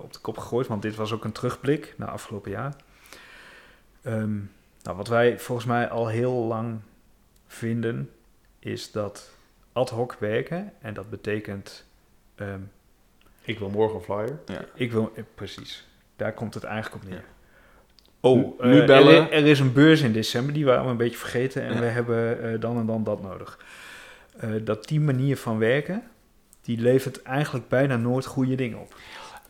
op 0.03 0.13
de 0.13 0.19
kop 0.19 0.39
gegooid, 0.39 0.67
want 0.67 0.83
dit 0.83 0.95
was 0.95 1.13
ook 1.13 1.25
een 1.25 1.33
terugblik 1.33 1.95
naar 1.97 2.09
afgelopen 2.09 2.51
jaar. 2.51 2.75
Ehm, 4.03 4.37
nou, 4.83 4.97
wat 4.97 5.09
wij 5.09 5.39
volgens 5.39 5.67
mij 5.67 5.89
al 5.89 6.07
heel 6.09 6.33
lang 6.33 6.81
vinden, 7.47 8.11
is 8.59 8.93
dat 8.93 9.31
ad 9.73 9.91
hoc 9.91 10.17
werken, 10.19 10.73
en 10.81 10.95
dat 10.95 11.11
betekent, 11.11 11.85
ehm, 12.35 12.61
Ik 13.43 13.59
wil 13.59 13.69
morgen 13.71 13.97
een 13.99 14.05
flyer. 14.05 14.39
ik 14.75 14.93
wil, 14.93 15.13
eh, 15.15 15.23
precies, 15.35 15.87
daar 16.17 16.33
komt 16.33 16.55
het 16.55 16.65
eigenlijk 16.65 17.03
op 17.05 17.11
neer. 17.11 17.19
Ja. 17.19 17.25
Oh, 18.21 18.61
Nu 18.61 18.81
eh, 18.81 18.87
bellen. 18.87 19.14
Er, 19.14 19.33
er 19.33 19.47
is 19.47 19.61
een 19.61 19.73
beurs 19.73 20.01
in 20.01 20.12
december, 20.12 20.53
die 20.55 20.64
waren 20.64 20.85
we 20.85 20.91
een 20.91 20.97
beetje 20.97 21.19
vergeten 21.19 21.62
en 21.62 21.75
Ja. 21.75 21.81
we 21.81 21.87
hebben 21.87 22.43
eh, 22.53 22.61
dan 22.61 22.77
en 22.79 22.87
dan 22.87 23.05
dat 23.05 23.23
nodig. 23.23 23.59
Eh, 24.41 24.51
dat 24.64 24.85
die 24.89 25.01
manier 25.01 25.37
van 25.37 25.59
werken, 25.59 26.03
die 26.62 26.81
levert 26.81 27.23
eigenlijk 27.23 27.69
bijna 27.69 27.97
nooit 27.97 28.27
goede 28.27 28.55
dingen 28.55 28.79
op. 28.79 28.95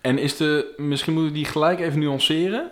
En 0.00 0.18
is 0.18 0.36
de, 0.36 0.74
misschien 0.76 1.12
moeten 1.12 1.32
we 1.32 1.38
die 1.38 1.46
gelijk 1.48 1.80
even 1.80 1.98
nuanceren. 1.98 2.70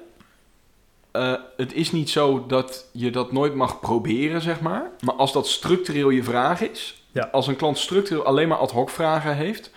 Eh, 1.10 1.32
het 1.56 1.72
is 1.72 1.92
niet 1.92 2.10
zo 2.10 2.46
dat 2.46 2.88
je 2.92 3.10
dat 3.10 3.32
nooit 3.32 3.54
mag 3.54 3.80
proberen, 3.80 4.40
zeg 4.40 4.60
maar. 4.60 4.90
Maar 5.04 5.14
als 5.14 5.32
dat 5.32 5.46
structureel 5.48 6.10
je 6.10 6.22
vraag 6.22 6.60
is, 6.60 7.04
Ja. 7.12 7.28
als 7.32 7.46
een 7.46 7.56
klant 7.56 7.78
structureel 7.78 8.24
alleen 8.24 8.48
maar 8.48 8.58
ad 8.58 8.70
hoc 8.70 8.90
vragen 8.90 9.36
heeft, 9.36 9.70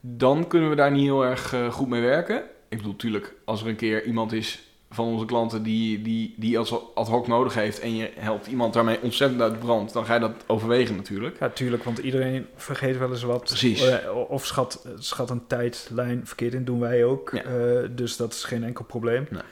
dan 0.00 0.46
kunnen 0.46 0.70
we 0.70 0.76
daar 0.76 0.90
niet 0.90 1.02
heel 1.04 1.24
erg 1.24 1.54
goed 1.70 1.88
mee 1.88 2.00
werken. 2.00 2.42
Ik 2.68 2.76
bedoel, 2.76 2.92
natuurlijk, 2.92 3.34
als 3.44 3.62
er 3.62 3.68
een 3.68 3.76
keer 3.76 4.04
iemand 4.04 4.32
is 4.32 4.67
van 4.90 5.06
onze 5.06 5.24
klanten 5.24 5.62
die, 5.62 6.02
die, 6.02 6.34
die 6.36 6.58
als 6.58 6.94
ad 6.94 7.08
hoc 7.08 7.26
nodig 7.26 7.54
heeft 7.54 7.80
en 7.80 7.96
je 7.96 8.10
helpt 8.14 8.46
iemand 8.46 8.74
daarmee 8.74 9.02
ontzettend 9.02 9.40
uit 9.40 9.52
de 9.52 9.58
brand, 9.58 9.92
dan 9.92 10.04
ga 10.04 10.14
je 10.14 10.20
dat 10.20 10.44
overwegen 10.46 10.96
natuurlijk. 10.96 11.38
Ja, 11.38 11.48
tuurlijk, 11.48 11.84
want 11.84 11.98
iedereen 11.98 12.46
vergeet 12.56 12.98
wel 12.98 13.10
eens 13.10 13.22
wat. 13.22 13.44
Precies. 13.44 13.86
Eh, 13.86 14.16
of 14.28 14.46
schat, 14.46 14.86
schat 14.98 15.30
een 15.30 15.46
tijdlijn 15.46 16.26
verkeerd 16.26 16.54
in, 16.54 16.64
doen 16.64 16.80
wij 16.80 17.04
ook. 17.04 17.30
Ja. 17.32 17.42
Eh, 17.42 17.88
dus 17.90 18.16
dat 18.16 18.32
is 18.32 18.44
geen 18.44 18.64
enkel 18.64 18.84
probleem. 18.84 19.26
Nee. 19.30 19.42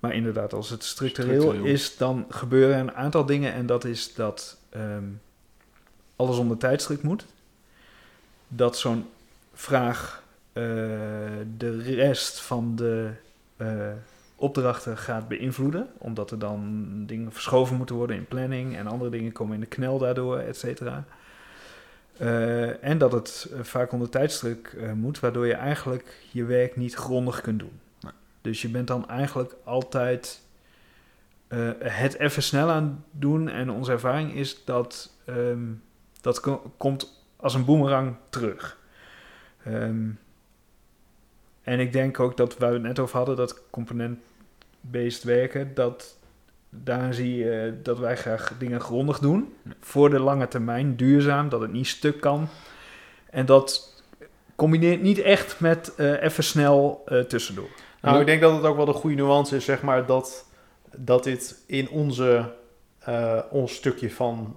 Maar 0.00 0.14
inderdaad, 0.14 0.52
als 0.52 0.70
het 0.70 0.84
structureel, 0.84 1.40
Structureel. 1.40 1.72
is, 1.72 1.96
dan 1.96 2.26
gebeuren 2.28 2.78
een 2.78 2.94
aantal 2.94 3.26
dingen. 3.26 3.52
En 3.52 3.66
dat 3.66 3.84
is 3.84 4.14
dat 4.14 4.56
ehm, 4.70 5.04
alles 6.16 6.38
onder 6.38 6.56
tijdstrik 6.56 7.02
moet. 7.02 7.24
Dat 8.48 8.78
zo'n 8.78 9.06
vraag 9.54 10.22
eh, 10.52 10.62
de 11.56 11.82
rest 11.82 12.40
van 12.40 12.76
de 12.76 13.10
opdrachten 14.36 14.96
gaat 14.98 15.28
beïnvloeden. 15.28 15.88
Omdat 15.98 16.30
er 16.30 16.38
dan 16.38 16.92
dingen 17.06 17.32
verschoven 17.32 17.76
moeten 17.76 17.96
worden 17.96 18.16
in 18.16 18.26
planning. 18.26 18.76
En 18.76 18.86
andere 18.86 19.10
dingen 19.10 19.32
komen 19.32 19.54
in 19.54 19.60
de 19.60 19.66
knel 19.66 19.98
daardoor, 19.98 20.38
et 20.38 20.56
cetera. 20.56 21.04
Eh, 22.16 22.84
en 22.84 22.98
dat 22.98 23.12
het 23.12 23.50
eh, 23.52 23.60
vaak 23.62 23.92
onder 23.92 24.08
tijdstrik 24.08 24.72
eh, 24.72 24.92
moet, 24.92 25.20
waardoor 25.20 25.46
je 25.46 25.54
eigenlijk 25.54 26.26
je 26.32 26.44
werk 26.44 26.76
niet 26.76 26.94
grondig 26.94 27.40
kunt 27.40 27.58
doen. 27.58 27.80
Nee. 28.00 28.12
Dus 28.40 28.62
je 28.62 28.68
bent 28.68 28.86
dan 28.86 29.08
eigenlijk 29.08 29.54
altijd 29.64 30.42
het 31.78 32.18
even 32.18 32.42
snel 32.42 32.70
aan 32.70 32.84
het 32.84 33.20
doen. 33.20 33.48
En 33.48 33.70
onze 33.70 33.92
ervaring 33.92 34.34
is 34.34 34.64
dat 34.64 35.12
ehm, 35.24 35.62
dat 36.20 36.40
ko- 36.40 36.72
komt 36.76 37.24
als 37.36 37.54
een 37.54 37.64
boemerang 37.64 38.16
terug. 38.28 38.78
Ehm, 39.64 40.08
en 41.64 41.80
ik 41.80 41.92
denk 41.92 42.20
ook 42.20 42.36
dat 42.36 42.58
waar 42.58 42.68
we 42.68 42.74
het 42.74 42.86
net 42.86 42.98
over 42.98 43.16
hadden, 43.16 43.36
dat 43.36 43.62
component-based 43.70 45.22
werken, 45.22 45.74
dat 45.74 46.16
daar 46.70 47.14
zie 47.14 47.36
je 47.36 47.78
dat 47.82 47.98
wij 47.98 48.16
graag 48.16 48.52
dingen 48.58 48.80
grondig 48.80 49.18
doen. 49.18 49.54
Voor 49.80 50.10
de 50.10 50.20
lange 50.20 50.48
termijn, 50.48 50.96
duurzaam, 50.96 51.48
dat 51.48 51.60
het 51.60 51.72
niet 51.72 51.86
stuk 51.86 52.20
kan. 52.20 52.48
En 53.30 53.46
dat 53.46 53.94
combineert 54.54 55.02
niet 55.02 55.18
echt 55.18 55.60
met 55.60 55.94
eh, 55.94 56.22
even 56.22 56.44
snel 56.44 57.02
eh, 57.06 57.20
tussendoor. 57.20 57.68
Nou, 58.00 58.20
ik 58.20 58.26
denk 58.26 58.40
dat 58.40 58.52
het 58.52 58.64
ook 58.64 58.76
wel 58.76 58.84
de 58.84 58.92
goede 58.92 59.16
nuance 59.16 59.56
is, 59.56 59.64
zeg 59.64 59.82
maar, 59.82 60.06
dat, 60.06 60.46
dat 60.96 61.24
dit 61.24 61.62
in 61.66 61.88
onze, 61.88 62.52
eh, 62.98 63.38
ons 63.50 63.74
stukje 63.74 64.10
van 64.10 64.56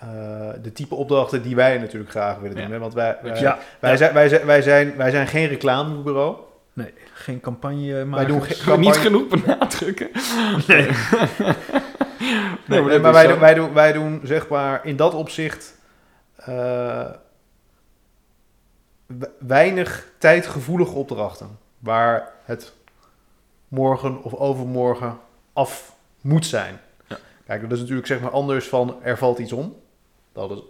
eh, 0.00 0.48
eh, 0.48 0.54
de 0.62 0.72
type 0.72 0.94
opdrachten 0.94 1.42
die 1.42 1.56
wij 1.56 1.78
natuurlijk 1.78 2.10
graag 2.10 2.38
willen 2.38 2.56
doen. 2.56 2.66
Ja. 2.66 2.70
Hè? 2.72 2.78
Want 2.78 2.94
wij, 2.94 3.18
wij, 3.22 3.40
Ja, 3.40 3.58
wij, 3.80 3.90
ja. 3.90 3.96
Zijn, 3.96 4.14
wij, 4.14 4.28
zijn, 4.28 4.46
wij, 4.46 4.62
zijn, 4.62 4.96
wij 4.96 5.10
zijn 5.10 5.26
geen 5.26 5.48
reclamebureau. 5.48 6.36
Nee, 6.72 6.92
geen 7.12 7.40
campagne 7.40 8.04
maken. 8.04 8.10
Wij 8.10 8.24
doen 8.24 8.48
Ik 8.48 8.56
geen 8.56 8.56
ga 8.56 8.76
niet 8.76 8.96
genoeg 8.96 9.28
benadrukken. 9.28 10.08
Nee. 10.68 10.88
Nee, 12.66 12.80
maar 12.80 12.90
Nee, 12.90 13.00
wij, 13.12 13.26
doen, 13.26 13.38
wij, 13.38 13.54
doen, 13.54 13.72
wij 13.72 13.92
doen 13.92 14.20
zeg 14.24 14.48
maar 14.48 14.80
in 14.86 14.96
dat 14.96 15.14
opzicht 15.14 15.74
eh, 16.36 17.04
we- 19.06 19.30
weinig 19.38 20.06
tijdgevoelige 20.18 20.92
opdrachten. 20.94 21.58
Waar 21.78 22.32
het 22.44 22.72
morgen 23.68 24.22
of 24.22 24.34
overmorgen 24.34 25.18
af 25.52 25.94
moet 26.20 26.46
zijn. 26.46 26.80
Ja. 27.06 27.16
Kijk, 27.46 27.60
dat 27.62 27.72
is 27.72 27.78
natuurlijk 27.80 28.06
zeg 28.06 28.20
maar 28.20 28.30
anders 28.30 28.68
van 28.68 28.96
er 29.02 29.18
valt 29.18 29.38
iets 29.38 29.52
om. 29.52 29.76
Dat 30.36 30.50
is, 30.50 30.62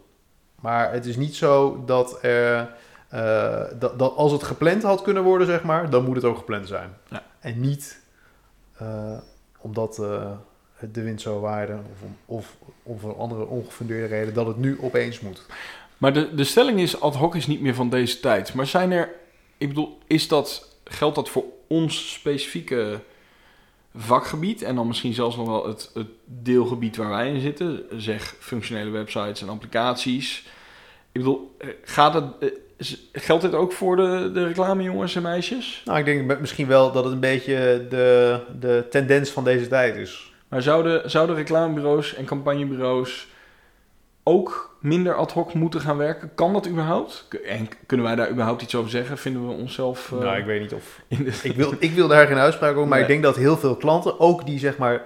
maar 0.60 0.92
het 0.92 1.06
is 1.06 1.16
niet 1.16 1.34
zo 1.36 1.82
dat, 1.86 2.18
er, 2.22 2.74
eh, 3.08 3.64
dat, 3.78 3.98
dat 3.98 4.14
als 4.16 4.32
het 4.32 4.42
gepland 4.42 4.82
had 4.82 5.02
kunnen 5.02 5.22
worden, 5.22 5.46
zeg 5.46 5.62
maar, 5.62 5.90
dan 5.90 6.04
moet 6.04 6.16
het 6.16 6.24
ook 6.24 6.36
gepland 6.36 6.68
zijn. 6.68 6.96
Ja. 7.08 7.22
En 7.40 7.60
niet 7.60 8.00
eh, 8.76 9.18
omdat 9.60 9.96
het 10.76 10.94
de 10.94 11.02
wind 11.02 11.20
zo 11.20 11.40
waaide 11.40 11.72
of 11.72 12.02
om, 12.02 12.16
of 12.26 12.56
om 12.82 12.98
voor 12.98 13.10
een 13.10 13.16
andere 13.16 13.46
ongefundeerde 13.46 14.06
reden 14.06 14.34
dat 14.34 14.46
het 14.46 14.56
nu 14.56 14.78
opeens 14.80 15.20
moet. 15.20 15.46
Maar 15.98 16.12
de, 16.12 16.34
de 16.34 16.44
stelling 16.44 16.80
is, 16.80 17.00
ad 17.00 17.14
hoc 17.14 17.34
is 17.34 17.46
niet 17.46 17.60
meer 17.60 17.74
van 17.74 17.90
deze 17.90 18.20
tijd. 18.20 18.54
Maar 18.54 18.66
zijn 18.66 18.90
er, 18.92 19.10
ik 19.58 19.68
bedoel, 19.68 19.98
is 20.06 20.28
dat, 20.28 20.76
geldt 20.84 21.14
dat 21.14 21.28
voor 21.28 21.44
ons 21.66 22.12
specifieke 22.12 23.00
vakgebied? 23.96 24.62
En 24.62 24.74
dan 24.74 24.86
misschien 24.86 25.14
zelfs 25.14 25.36
nog 25.36 25.46
wel 25.46 25.66
het, 25.66 25.90
het 25.94 26.06
deelgebied 26.24 26.96
waar 26.96 27.08
wij 27.08 27.32
in 27.32 27.40
zitten. 27.40 27.82
Zeg 27.96 28.34
functionele 28.38 28.90
websites 28.90 29.42
en 29.42 29.48
applicaties. 29.48 30.46
Ik 31.12 31.20
bedoel, 31.20 31.54
eh, 31.58 31.68
gaat 31.82 32.14
het, 32.14 32.24
eh, 32.38 32.50
geldt 33.12 33.42
dit 33.42 33.54
ook 33.54 33.72
voor 33.72 33.96
de, 33.96 34.30
de 34.34 34.46
reclamejongens 34.46 35.16
en 35.16 35.22
meisjes? 35.22 35.82
Nou, 35.84 35.98
ik 35.98 36.04
denk 36.04 36.40
misschien 36.40 36.66
wel 36.66 36.92
dat 36.92 37.04
het 37.04 37.12
een 37.12 37.20
beetje 37.20 37.86
de, 37.88 38.40
de 38.60 38.86
tendens 38.90 39.30
van 39.30 39.44
deze 39.44 39.68
tijd 39.68 39.96
is. 39.96 40.32
Maar 40.48 40.62
zouden, 40.62 41.10
zouden 41.10 41.36
reclamebureaus 41.36 42.14
en 42.14 42.24
campagnebureaus 42.24 43.28
ook 44.22 44.75
minder 44.86 45.14
ad 45.14 45.32
hoc 45.32 45.54
moeten 45.54 45.80
gaan 45.80 45.96
werken? 45.96 46.30
Kan 46.34 46.52
dat 46.52 46.68
überhaupt? 46.68 47.28
En 47.46 47.68
kunnen 47.86 48.06
wij 48.06 48.14
daar 48.16 48.30
überhaupt 48.30 48.62
iets 48.62 48.74
over 48.74 48.90
zeggen? 48.90 49.18
Vinden 49.18 49.46
we 49.48 49.52
onszelf... 49.54 50.12
eh, 50.12 50.18
nou, 50.18 50.36
ik 50.38 50.44
weet 50.44 50.60
niet 50.60 50.72
of... 50.74 51.00
de- 51.08 51.40
Ik 51.42 51.56
wil, 51.56 51.74
ik 51.78 51.92
wil 51.92 52.08
daar 52.08 52.26
geen 52.26 52.36
uitspraak 52.38 52.76
over, 52.76 52.88
maar 52.88 53.00
ik 53.00 53.06
denk 53.06 53.22
dat 53.22 53.36
heel 53.36 53.56
veel 53.56 53.76
klanten, 53.76 54.20
ook 54.20 54.46
die 54.46 54.58
zeg 54.58 54.78
maar 54.78 55.02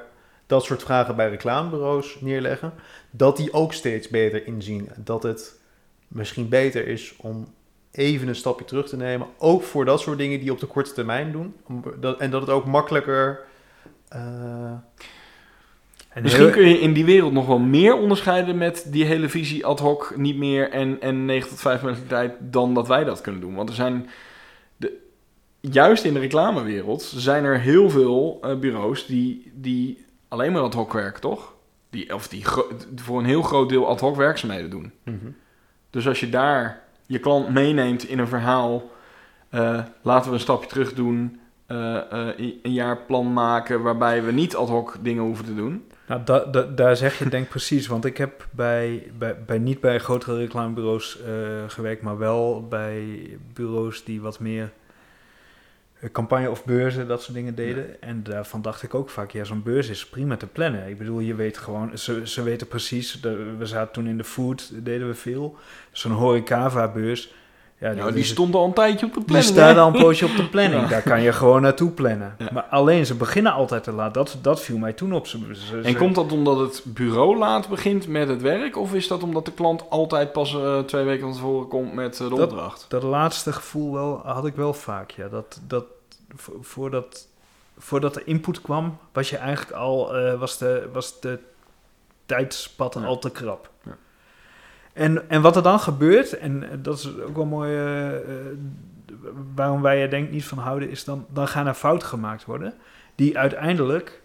dat 0.46 0.64
soort 0.64 0.82
vragen 0.82 1.16
bij 1.16 1.28
reclamebureaus 1.28 2.16
neerleggen, 2.20 2.72
dat 3.10 3.36
die 3.36 3.52
ook 3.52 3.72
steeds 3.72 4.08
beter 4.08 4.46
inzien 4.46 4.88
dat 4.96 5.22
het 5.22 5.58
misschien 6.08 6.48
beter 6.48 6.86
is 6.86 7.14
om 7.16 7.46
even 7.92 8.28
een 8.28 8.34
stapje 8.34 8.64
terug 8.64 8.88
te 8.88 8.96
nemen, 8.96 9.26
ook 9.38 9.62
voor 9.62 9.84
dat 9.84 10.00
soort 10.00 10.18
dingen 10.18 10.40
die 10.40 10.52
op 10.52 10.60
de 10.60 10.66
korte 10.66 10.92
termijn 10.92 11.32
doen, 11.32 11.54
en 12.18 12.30
dat 12.30 12.40
het 12.40 12.50
ook 12.50 12.64
makkelijker... 12.66 13.40
eh, 14.08 14.72
En 16.10 16.22
Misschien 16.22 16.44
heel- 16.44 16.52
kun 16.52 16.68
je 16.68 16.80
in 16.80 16.92
die 16.92 17.04
wereld 17.04 17.32
nog 17.32 17.46
wel 17.46 17.58
meer 17.58 17.94
onderscheiden 17.96 18.58
met 18.58 18.86
die 18.88 19.04
hele 19.04 19.28
visie 19.28 19.66
ad 19.66 19.78
hoc, 19.80 20.12
niet 20.16 20.36
meer 20.36 20.70
en, 20.70 21.00
en 21.00 21.24
9 21.24 21.48
tot 21.48 21.60
5 21.60 21.82
mentaliteit 21.82 22.32
dan 22.40 22.74
dat 22.74 22.88
wij 22.88 23.04
dat 23.04 23.20
kunnen 23.20 23.40
doen. 23.40 23.54
Want 23.54 23.68
er 23.68 23.74
zijn, 23.74 24.08
de, 24.76 24.92
juist 25.60 26.04
in 26.04 26.14
de 26.14 26.20
reclamewereld, 26.20 27.02
zijn 27.02 27.44
er 27.44 27.58
heel 27.60 27.90
veel 27.90 28.38
eh, 28.42 28.56
bureaus 28.56 29.06
die, 29.06 29.52
die 29.54 30.04
alleen 30.28 30.52
maar 30.52 30.62
ad 30.62 30.74
hoc 30.74 30.92
werken, 30.92 31.20
toch? 31.20 31.54
Die, 31.90 32.14
of 32.14 32.28
die 32.28 32.44
voor 32.96 33.18
een 33.18 33.24
heel 33.24 33.42
groot 33.42 33.68
deel 33.68 33.88
ad 33.88 34.00
hoc 34.00 34.16
werkzaamheden 34.16 34.70
doen. 34.70 34.92
Dus 35.90 36.08
als 36.08 36.20
je 36.20 36.28
daar 36.28 36.82
je 37.06 37.18
klant 37.18 37.48
meeneemt 37.48 38.08
in 38.08 38.18
een 38.18 38.28
verhaal, 38.28 38.90
eh, 39.48 39.80
laten 40.02 40.28
we 40.30 40.34
een 40.36 40.42
stapje 40.42 40.68
terug 40.68 40.94
doen, 40.94 41.40
eh, 41.66 41.96
eh, 42.12 42.36
een 42.62 42.72
jaarplan 42.72 43.32
maken 43.32 43.82
waarbij 43.82 44.24
we 44.24 44.32
niet 44.32 44.56
ad 44.56 44.68
hoc 44.68 44.96
dingen 45.02 45.22
hoeven 45.22 45.44
te 45.44 45.54
doen. 45.54 45.84
Nou, 46.10 46.22
da, 46.24 46.44
da- 46.44 46.62
daar 46.74 46.96
zeg 46.96 47.18
je 47.18 47.28
denk 47.28 47.44
ik 47.44 47.50
precies. 47.50 47.86
Want 47.86 48.04
ik 48.04 48.16
heb 48.16 48.46
bij, 48.50 49.10
bij, 49.18 49.36
bij 49.46 49.58
niet 49.58 49.80
bij 49.80 49.98
grotere 49.98 50.36
reclamebureaus 50.36 51.22
eh, 51.22 51.32
gewerkt, 51.66 52.02
maar 52.02 52.18
wel 52.18 52.66
bij 52.68 53.18
bureaus 53.54 54.04
die 54.04 54.20
wat 54.20 54.40
meer 54.40 54.70
eh, 56.00 56.10
campagne 56.12 56.50
of 56.50 56.64
beurzen, 56.64 57.08
dat 57.08 57.22
soort 57.22 57.34
dingen 57.34 57.54
deden. 57.54 58.02
En 58.02 58.22
daarvan 58.22 58.62
dacht 58.62 58.82
ik 58.82 58.94
ook 58.94 59.10
vaak, 59.10 59.30
ja, 59.30 59.44
zo'n 59.44 59.62
beurs 59.62 59.88
is 59.88 60.06
prima 60.06 60.36
te 60.36 60.46
plannen. 60.46 60.88
Ik 60.88 60.98
bedoel, 60.98 61.20
je 61.20 61.34
weet 61.34 61.58
gewoon, 61.58 61.98
ze, 61.98 62.20
ze 62.24 62.42
weten 62.42 62.66
precies, 62.66 63.20
de- 63.20 63.54
we 63.58 63.66
zaten 63.66 63.92
toen 63.92 64.06
in 64.06 64.16
de 64.16 64.24
food, 64.24 64.70
deden 64.84 65.06
we 65.08 65.14
veel. 65.14 65.56
Zo'n 65.92 66.12
horecava-beurs. 66.12 67.32
Ja, 67.80 67.94
die 68.10 68.20
is- 68.20 68.28
stond 68.28 68.54
al 68.54 68.64
een 68.64 68.72
tijdje 68.72 69.06
op 69.06 69.12
de 69.12 69.18
die 69.18 69.26
planning. 69.28 69.52
staat 69.54 69.74
hè? 69.74 69.80
al 69.80 69.86
een 69.94 70.00
poosje 70.02 70.24
op 70.24 70.36
de 70.36 70.48
planning. 70.48 70.82
Ja. 70.82 70.88
Daar 70.88 71.02
kan 71.02 71.22
je 71.22 71.32
gewoon 71.32 71.62
naartoe 71.62 71.90
plannen. 71.90 72.34
Ja. 72.38 72.48
Maar 72.52 72.62
alleen, 72.62 73.06
ze 73.06 73.14
beginnen 73.14 73.52
altijd 73.52 73.82
te 73.84 73.92
laat. 73.92 74.14
Dat, 74.14 74.38
dat 74.42 74.60
viel 74.60 74.78
mij 74.78 74.92
toen 74.92 75.12
op. 75.12 75.26
Ze, 75.26 75.38
ze- 75.52 75.80
En 75.80 75.96
komt 75.96 76.14
dat 76.14 76.32
omdat 76.32 76.58
het 76.58 76.82
bureau 76.86 77.36
laat 77.38 77.68
begint 77.68 78.08
met 78.08 78.28
het 78.28 78.42
werk? 78.42 78.76
Of 78.76 78.94
is 78.94 79.08
dat 79.08 79.22
omdat 79.22 79.44
de 79.44 79.52
klant 79.52 79.90
altijd 79.90 80.32
pas 80.32 80.54
eh, 80.54 80.78
twee 80.78 81.04
weken 81.04 81.22
van 81.22 81.32
tevoren 81.32 81.68
komt 81.68 81.94
met 81.94 82.20
eh, 82.20 82.28
de 82.28 82.34
Dat- 82.34 82.52
opdracht? 82.52 82.84
Dat 82.88 83.02
laatste 83.02 83.52
gevoel 83.52 83.92
wel, 83.92 84.20
had 84.24 84.46
ik 84.46 84.54
wel 84.54 84.72
vaak, 84.74 85.10
ja. 85.10 85.28
Dat, 85.28 85.60
dat, 85.66 85.84
vo- 86.36 86.58
voordat, 86.60 87.26
voordat 87.78 88.14
de 88.14 88.24
input 88.24 88.60
kwam, 88.60 88.96
was 89.12 89.30
je 89.30 89.36
eigenlijk 89.36 89.76
al, 89.76 90.16
eh, 90.16 90.38
was 90.38 90.58
de, 90.58 90.88
was 90.92 91.20
de 91.20 91.38
tijdspad 92.26 92.94
Ja. 92.94 93.04
al 93.06 93.18
te 93.18 93.30
krap. 93.30 93.70
Ja. 93.84 93.96
En, 94.92 95.30
en 95.30 95.42
wat 95.42 95.56
er 95.56 95.62
dan 95.62 95.80
gebeurt, 95.80 96.38
en 96.38 96.62
eh, 96.62 96.68
dat 96.78 96.98
is 96.98 97.08
ook 97.28 97.36
wel 97.36 97.44
mooi, 97.46 97.76
eh, 97.76 98.14
eh, 98.16 98.20
waarom 99.54 99.82
wij 99.82 100.02
er 100.02 100.10
denk 100.10 100.26
ik 100.26 100.32
niet 100.32 100.44
van 100.44 100.58
houden, 100.58 100.90
is 100.90 101.04
dan, 101.04 101.26
dan 101.28 101.48
gaan 101.48 101.66
er 101.66 101.74
fouten 101.74 102.08
gemaakt 102.08 102.44
worden, 102.44 102.74
die 103.14 103.38
uiteindelijk 103.38 104.20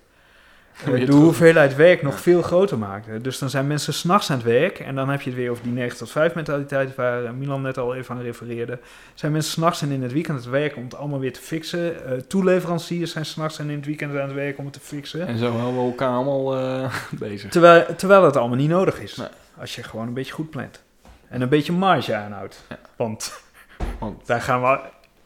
Weer 0.86 1.05
de 1.05 1.11
hoeveelheid 1.11 1.76
werk 1.76 2.01
nog 2.01 2.13
Ja. 2.13 2.20
veel 2.20 2.41
groter 2.41 2.78
maken. 2.78 3.22
Dus 3.22 3.39
dan 3.39 3.49
zijn 3.49 3.68
mensen 3.68 3.93
s'nachts 3.93 4.30
aan 4.30 4.38
het 4.38 4.45
werk. 4.45 4.80
En 4.80 4.95
dan 4.95 5.09
heb 5.09 5.22
je 5.22 5.30
het 5.30 5.39
weer 5.39 5.49
over 5.51 5.63
die 5.63 5.72
9 5.72 5.97
tot 5.97 6.11
5 6.11 6.34
mentaliteit 6.34 6.95
waar 6.95 7.34
Milan 7.34 7.61
net 7.61 7.78
al 7.78 7.95
even 7.95 8.16
aan 8.16 8.22
refereerde. 8.22 8.80
Zijn 9.13 9.32
mensen 9.32 9.51
s'nachts 9.51 9.82
en 9.82 9.91
in 9.91 10.01
het 10.03 10.13
weekend 10.13 10.38
aan 10.38 10.43
het 10.43 10.51
werken 10.51 10.78
om 10.78 10.84
het 10.84 10.95
allemaal 10.95 11.20
weer 11.20 11.34
te 11.34 11.39
fixen. 11.41 11.93
Toeleveranciers 12.28 13.11
zijn 13.11 13.26
s'nachts 13.26 13.59
en 13.59 13.70
in 13.70 13.76
het 13.76 13.86
weekend 13.86 14.11
aan 14.16 14.22
het 14.28 14.34
werken 14.34 14.59
om 14.59 14.66
het 14.66 14.74
te 14.74 14.80
fixen. 14.80 15.28
En 15.28 15.38
zo 15.38 15.51
houden 15.51 15.82
we 15.82 15.89
elkaar 15.89 16.09
allemaal 16.16 16.57
bezig. 17.20 17.51
Terwijl, 17.51 17.86
terwijl 17.95 18.24
het 18.24 18.36
allemaal 18.36 18.57
niet 18.57 18.70
nodig 18.70 18.99
is. 18.99 19.16
Nee. 19.16 19.28
Als 19.60 19.76
je 19.76 19.84
gewoon 19.84 20.08
een 20.08 20.14
beetje 20.14 20.34
goed 20.34 20.49
plant. 20.49 20.84
En 21.28 21.41
een 21.41 21.49
beetje 21.49 21.72
marge 21.74 22.16
aanhoudt. 22.16 22.64
Ja. 22.70 22.80
Want 22.95 23.43
Want 23.99 24.26
daar 24.28 24.41
gaan 24.41 24.62
we 24.62 24.80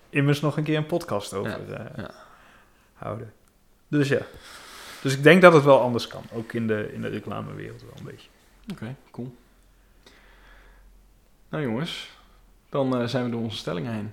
immers 0.10 0.42
nog 0.42 0.58
een 0.58 0.64
keer 0.64 0.78
een 0.78 0.86
podcast 0.86 1.34
over 1.34 1.74
eh, 1.74 2.06
houden. 2.94 3.34
Dus 3.88 4.08
ja. 4.08 4.20
Dus 5.02 5.14
ik 5.16 5.24
denk 5.24 5.42
dat 5.42 5.54
het 5.54 5.64
wel 5.64 5.82
anders 5.82 6.08
kan. 6.08 6.24
Ook 6.34 6.54
in 6.54 6.68
de, 6.68 6.94
in 6.94 7.02
de 7.02 7.08
reclamewereld 7.08 7.82
wel 7.82 7.92
een 7.98 8.04
beetje. 8.06 8.30
Oké, 8.72 8.96
cool. 9.12 9.36
Nou 11.50 11.64
jongens, 11.64 12.10
dan 12.70 12.98
eh, 13.02 13.08
zijn 13.08 13.24
we 13.24 13.30
door 13.32 13.42
onze 13.42 13.58
stellingen 13.58 13.94
heen. 13.94 14.12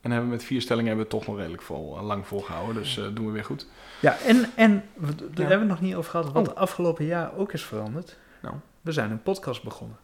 En 0.00 0.10
hebben 0.10 0.28
we 0.30 0.34
met 0.36 0.44
vier 0.44 0.60
stellingen 0.60 0.88
hebben 0.88 1.06
we 1.08 1.10
het 1.14 1.20
toch 1.24 1.28
nog 1.32 1.36
redelijk 1.40 1.62
vol, 1.62 1.96
eh, 1.96 2.02
lang 2.02 2.26
volgehouden. 2.26 2.74
Dus 2.74 2.98
eh, 2.98 3.04
doen 3.14 3.26
we 3.26 3.32
weer 3.32 3.44
goed. 3.44 3.66
Ja, 4.00 4.18
en, 4.18 4.50
en 4.56 4.84
we- 4.94 5.14
daar 5.14 5.26
Ja. 5.34 5.34
hebben 5.34 5.48
we 5.48 5.54
het 5.58 5.68
nog 5.68 5.80
niet 5.80 5.94
over 5.94 6.10
gehad. 6.10 6.32
Wat 6.32 6.48
Oh. 6.48 6.54
afgelopen 6.56 7.04
jaar 7.04 7.34
ook 7.36 7.52
is 7.52 7.64
veranderd. 7.64 8.16
Nou. 8.42 8.54
We 8.82 8.92
zijn 8.92 9.10
een 9.10 9.22
podcast 9.22 9.62
begonnen. 9.62 9.96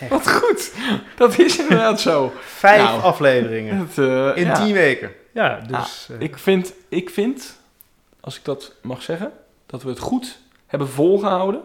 Echt. 0.00 0.10
Wat 0.10 0.32
goed. 0.32 0.72
Dat 1.16 1.38
is 1.38 1.58
inderdaad 1.58 2.00
zo. 2.00 2.32
Vijf 2.40 2.82
Nou. 2.82 3.02
afleveringen 3.02 3.78
Het, 3.78 3.98
eh, 3.98 4.30
in 4.36 4.44
ja. 4.46 4.64
tien 4.64 4.72
weken. 4.74 5.10
Ja, 5.32 5.60
dus... 5.66 6.08
eh, 6.10 6.16
Ik 6.20 6.38
vind, 6.38 6.72
ik 6.88 7.10
vind, 7.10 7.58
als 8.20 8.36
ik 8.36 8.44
dat 8.44 8.72
mag 8.82 9.02
zeggen, 9.02 9.32
dat 9.66 9.82
we 9.82 9.88
het 9.88 9.98
goed 9.98 10.38
hebben 10.66 10.88
volgehouden. 10.88 11.60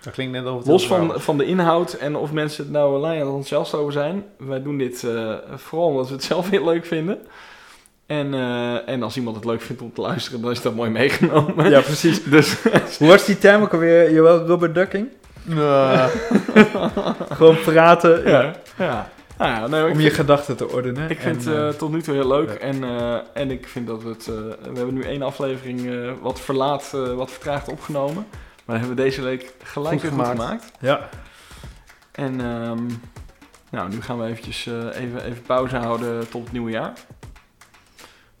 Dat 0.00 0.12
klinkt 0.12 0.32
net 0.32 0.44
over 0.44 0.70
Los 0.70 0.86
van, 0.86 1.20
van 1.20 1.38
de 1.38 1.44
inhoud 1.44 1.92
en 1.92 2.16
of 2.16 2.32
mensen 2.32 2.64
het 2.64 2.72
nou 2.72 2.94
alleen 2.94 3.20
enthousiast 3.20 3.74
over 3.74 3.92
zijn. 3.92 4.24
Wij 4.38 4.62
doen 4.62 4.78
dit 4.78 5.04
eh, 5.04 5.34
vooral 5.54 5.88
omdat 5.88 6.08
we 6.08 6.14
het 6.14 6.24
zelf 6.24 6.50
heel 6.50 6.64
leuk 6.64 6.86
vinden. 6.86 7.18
En, 8.06 8.34
en 8.86 9.02
als 9.02 9.16
iemand 9.16 9.36
het 9.36 9.44
leuk 9.44 9.60
vindt 9.62 9.82
om 9.82 9.92
te 9.92 10.00
luisteren, 10.00 10.40
dan 10.42 10.50
is 10.50 10.62
dat 10.62 10.74
mooi 10.74 10.90
meegenomen. 10.90 11.70
ja, 11.70 11.80
precies. 11.80 12.24
Dus 12.30 12.56
Hoe 12.98 13.08
was 13.08 13.24
die 13.24 13.38
term 13.38 13.62
ook 13.62 13.72
alweer? 13.72 14.12
Jawel, 14.12 14.46
Robert 14.46 14.74
Ducking? 14.74 15.08
Gewoon 17.36 17.60
praten 17.60 18.28
ja. 18.28 18.54
ja. 18.76 19.10
Nou 19.38 19.70
nee, 19.70 19.82
om 19.82 19.88
je 19.88 20.00
vind, 20.00 20.14
gedachten 20.14 20.56
te 20.56 20.68
ordenen. 20.68 21.10
ik 21.10 21.20
vind 21.20 21.46
En, 21.46 21.52
het 21.52 21.58
eh, 21.58 21.68
eh, 21.68 21.74
tot 21.74 21.90
nu 21.90 22.02
toe 22.02 22.14
heel 22.14 22.28
leuk. 22.28 22.50
En, 22.50 22.84
eh, 22.84 23.18
en 23.32 23.50
ik 23.50 23.68
vind 23.68 23.86
dat 23.86 24.02
we 24.02 24.08
het... 24.08 24.26
we 24.26 24.72
hebben 24.74 24.94
nu 24.94 25.02
één 25.02 25.22
aflevering 25.22 26.04
wat 26.20 26.40
verlaat, 26.40 26.90
wat 26.90 27.30
vertraagd 27.30 27.68
opgenomen. 27.68 28.26
Maar 28.64 28.78
hebben 28.78 28.96
we 28.96 29.02
deze 29.02 29.22
week 29.22 29.54
gelijk 29.62 30.00
Goed 30.00 30.26
gemaakt. 30.26 30.72
ja. 30.80 31.08
En 32.12 32.40
ehm, 32.40 32.86
nou, 33.70 33.88
nu 33.88 34.02
gaan 34.02 34.18
we 34.18 34.26
eventjes 34.26 34.66
even, 34.92 35.24
even 35.24 35.42
pauze 35.42 35.76
houden 35.76 36.28
tot 36.28 36.42
het 36.42 36.52
nieuwe 36.52 36.70
jaar. 36.70 36.92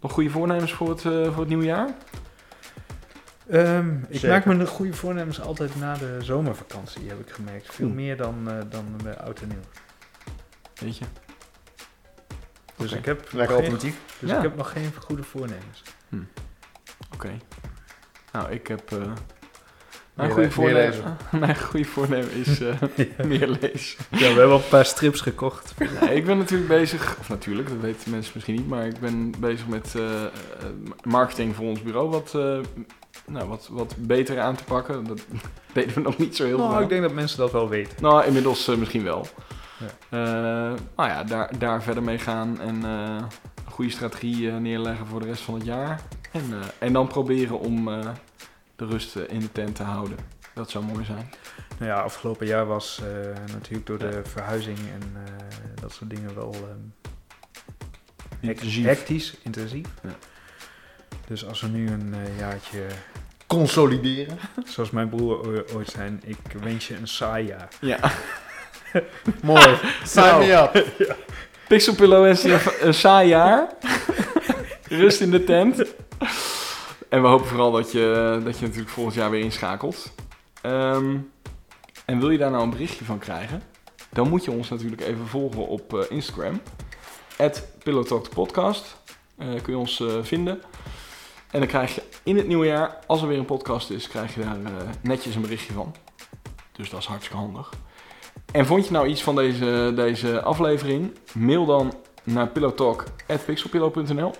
Nog 0.00 0.12
goede 0.12 0.30
voornemens 0.30 0.72
voor 0.72 0.88
het, 0.88 1.00
voor 1.00 1.38
het 1.38 1.48
nieuwe 1.48 1.64
jaar? 1.64 1.88
Ehm, 3.52 3.88
ik 4.08 4.22
maak 4.22 4.44
me 4.44 4.56
de 4.56 4.66
goede 4.66 4.92
voornemens 4.92 5.40
altijd 5.40 5.76
na 5.76 5.96
de 5.96 6.16
zomervakantie, 6.20 7.08
heb 7.08 7.20
ik 7.20 7.30
gemerkt. 7.30 7.74
Veel 7.74 7.88
Hm. 7.88 7.94
meer 7.94 8.16
dan, 8.16 8.50
eh, 8.50 8.56
dan 8.70 8.84
bij 9.02 9.16
oud 9.18 9.40
en 9.40 9.48
nieuw. 9.48 9.58
Weet 10.74 10.96
je? 10.98 11.04
Dus, 12.76 12.92
ik, 12.92 13.04
heb 13.04 13.28
Lekker 13.32 13.64
geen, 13.64 13.78
dus 13.78 13.92
Ja. 14.18 14.36
ik 14.36 14.42
heb 14.42 14.56
nog 14.56 14.70
geen 14.72 14.92
goede 15.00 15.22
voornemens. 15.22 15.82
Oké. 17.14 17.30
Nou, 18.32 18.50
ik 18.50 18.66
heb... 18.66 18.92
eh, 18.92 18.98
Meer 18.98 19.06
mijn, 20.14 20.30
goede 20.30 20.50
voornemen, 20.50 21.16
mijn 21.40 21.56
goede 21.56 21.84
voornemen 21.86 22.30
is 22.32 22.60
eh, 22.60 22.82
meer 23.26 23.48
lezen. 23.60 24.04
Ja, 24.10 24.18
we 24.18 24.24
hebben 24.24 24.44
al 24.50 24.56
een 24.56 24.68
paar 24.68 24.84
strips 24.84 25.20
gekocht. 25.20 25.74
Nee, 26.00 26.14
ik 26.14 26.26
ben 26.26 26.38
natuurlijk 26.38 26.68
bezig, 26.68 27.16
of 27.18 27.28
natuurlijk, 27.28 27.68
dat 27.68 27.78
weten 27.80 28.10
mensen 28.10 28.32
misschien 28.34 28.54
niet, 28.54 28.68
maar 28.68 28.86
ik 28.86 28.98
ben 29.00 29.34
bezig 29.40 29.66
met 29.66 29.94
eh, 29.94 30.22
eh, 30.24 30.30
marketing 31.02 31.54
voor 31.54 31.66
ons 31.66 31.82
bureau 31.82 32.08
wat, 32.10 32.34
eh, 32.34 32.58
nou, 33.26 33.48
wat, 33.48 33.68
wat 33.70 33.94
beter 33.98 34.40
aan 34.40 34.56
te 34.56 34.64
pakken. 34.64 35.04
Dat 35.04 35.20
deden 35.74 35.94
we 35.94 36.00
nog 36.00 36.18
niet 36.18 36.36
zo 36.36 36.44
heel 36.44 36.56
veel. 36.56 36.68
Nou, 36.68 36.82
ik 36.82 36.88
denk 36.88 37.02
dat 37.02 37.12
mensen 37.12 37.38
dat 37.38 37.52
wel 37.52 37.68
weten. 37.68 38.02
Nou, 38.02 38.24
inmiddels 38.24 38.68
eh, 38.68 38.76
misschien 38.76 39.02
wel. 39.02 39.26
Ja. 39.78 39.86
Eh, 40.08 40.78
nou 40.96 41.08
ja, 41.08 41.24
daar, 41.24 41.58
daar 41.58 41.82
verder 41.82 42.02
mee 42.02 42.18
gaan 42.18 42.60
en 42.60 42.84
eh, 42.84 43.24
een 43.64 43.72
goede 43.72 43.90
strategie 43.90 44.50
neerleggen 44.50 45.06
voor 45.06 45.20
de 45.20 45.26
rest 45.26 45.42
van 45.42 45.54
het 45.54 45.64
jaar. 45.64 46.02
En, 46.32 46.52
en 46.78 46.92
dan 46.92 47.06
proberen 47.06 47.58
om 47.58 47.84
de 48.76 48.86
rust 48.86 49.16
in 49.16 49.40
de 49.40 49.52
tent 49.52 49.76
te 49.76 49.82
houden. 49.82 50.16
Dat 50.54 50.70
zou 50.70 50.84
mooi 50.84 51.04
zijn. 51.04 51.30
Nou 51.78 51.90
ja, 51.90 52.00
afgelopen 52.00 52.46
jaar 52.46 52.66
was 52.66 53.02
natuurlijk 53.52 53.86
door 53.86 53.98
de 53.98 54.20
verhuizing 54.24 54.78
en 54.78 55.12
dat 55.80 55.92
soort 55.92 56.10
dingen 56.10 56.34
wel 56.34 56.54
ehm, 56.54 57.10
Intensief. 58.40 58.84
hectisch, 58.84 59.36
intensief. 59.42 59.86
Ja. 60.02 60.10
Dus 61.26 61.46
als 61.46 61.60
we 61.60 61.68
nu 61.68 61.88
een 61.90 62.14
eh, 62.14 62.38
jaartje, 62.38 62.86
Consolideren. 63.52 64.38
zoals 64.74 64.90
mijn 64.90 65.08
broer 65.08 65.64
ooit 65.74 65.88
zei, 65.88 66.18
ik 66.24 66.36
wens 66.62 66.88
je 66.88 66.96
een 66.96 67.08
saai 67.08 67.46
jaar. 67.46 67.68
Ja. 67.80 67.98
Mooi. 69.42 69.78
Sign 70.04 70.38
me 70.38 70.52
up. 70.52 70.86
Pixelpillow 71.68 72.22
wens 72.22 72.42
je 72.42 72.52
een, 72.52 72.86
een 72.86 72.94
saai 72.94 73.28
jaar. 73.28 73.68
Rust 74.88 75.20
in 75.20 75.30
de 75.30 75.44
tent. 75.44 75.94
En 77.08 77.22
we 77.22 77.28
hopen 77.28 77.46
vooral 77.46 77.70
dat 77.70 77.92
je, 77.92 78.40
dat 78.44 78.58
je 78.58 78.64
natuurlijk 78.64 78.90
volgend 78.90 79.14
jaar 79.16 79.30
weer 79.30 79.40
inschakelt. 79.40 80.12
Ehm, 80.60 81.16
en 82.04 82.18
wil 82.18 82.30
je 82.30 82.38
daar 82.38 82.50
nou 82.50 82.62
een 82.62 82.70
berichtje 82.70 83.04
van 83.04 83.18
krijgen? 83.18 83.62
Dan 84.10 84.28
moet 84.28 84.44
je 84.44 84.50
ons 84.50 84.68
natuurlijk 84.68 85.02
even 85.02 85.26
volgen 85.26 85.66
op 85.66 85.94
eh, 85.94 86.04
Instagram. 86.08 86.60
At 87.38 87.66
Podcast. 88.34 88.96
Eh, 89.38 89.46
kun 89.62 89.72
je 89.72 89.78
ons 89.78 90.02
vinden. 90.22 90.62
En 91.52 91.58
dan 91.58 91.68
krijg 91.68 91.94
je 91.94 92.02
in 92.22 92.36
het 92.36 92.46
nieuwe 92.46 92.66
jaar, 92.66 92.98
als 93.06 93.22
er 93.22 93.28
weer 93.28 93.38
een 93.38 93.44
podcast 93.44 93.90
is, 93.90 94.08
krijg 94.08 94.34
je 94.34 94.40
daar 94.40 94.64
eh, 94.64 94.72
netjes 95.00 95.34
een 95.34 95.40
berichtje 95.40 95.72
van. 95.72 95.94
Dus 96.72 96.90
dat 96.90 97.00
is 97.00 97.06
hartstikke 97.06 97.42
handig. 97.42 97.72
En 98.52 98.66
vond 98.66 98.86
je 98.86 98.92
nou 98.92 99.06
iets 99.06 99.22
van 99.22 99.34
deze, 99.34 99.92
deze 99.94 100.42
aflevering? 100.42 101.18
Mail 101.32 101.66
dan 101.66 101.94
naar 102.24 102.48
pillowtalk.pixelpillow.nl 102.48 104.32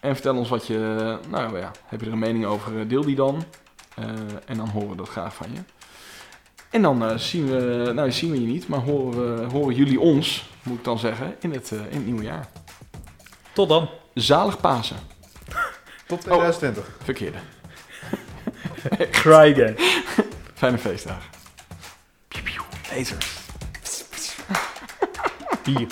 En 0.00 0.14
vertel 0.14 0.36
ons 0.36 0.48
wat 0.48 0.66
je... 0.66 1.18
Nou 1.28 1.58
ja, 1.58 1.70
heb 1.86 2.00
je 2.00 2.06
er 2.06 2.12
een 2.12 2.18
mening 2.18 2.44
over? 2.44 2.80
eh, 2.80 2.88
Deel 2.88 3.04
die 3.04 3.16
dan. 3.16 3.44
Eh, 3.94 4.04
en 4.46 4.56
dan 4.56 4.68
horen 4.68 4.90
we 4.90 4.96
dat 4.96 5.08
graag 5.08 5.34
van 5.34 5.46
je. 5.52 5.60
En 6.70 6.82
dan 6.82 7.18
zien, 7.18 7.46
we, 7.46 7.90
nou, 7.94 8.12
zien 8.12 8.30
we 8.30 8.40
je 8.40 8.46
niet, 8.46 8.68
maar 8.68 8.80
horen, 8.80 9.36
we, 9.36 9.52
horen 9.52 9.74
jullie 9.74 10.00
ons, 10.00 10.48
moet 10.62 10.78
ik 10.78 10.84
dan 10.84 10.98
zeggen, 10.98 11.36
in 11.40 11.52
het, 11.52 11.70
in 11.70 11.78
het 11.96 12.04
nieuwe 12.04 12.22
jaar. 12.22 12.48
Tot 13.52 13.68
dan. 13.68 13.88
Zalig 14.14 14.60
Pasen. 14.60 15.13
Tot 16.06 16.20
2020. 16.20 16.84
Verkeerde. 17.04 17.38
Try 19.22 19.52
again. 19.52 19.76
Fijne 20.54 20.78
feestdagen. 20.78 21.30
Lasers. 22.96 23.26
Bier. 25.64 25.86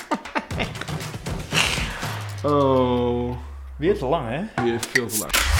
Oh, 2.43 3.37
Weer 3.77 3.97
te 3.97 4.05
lang, 4.05 4.29
hè? 4.29 4.63
weer 4.63 4.79
veel 4.91 5.07
te 5.07 5.17
lang. 5.17 5.52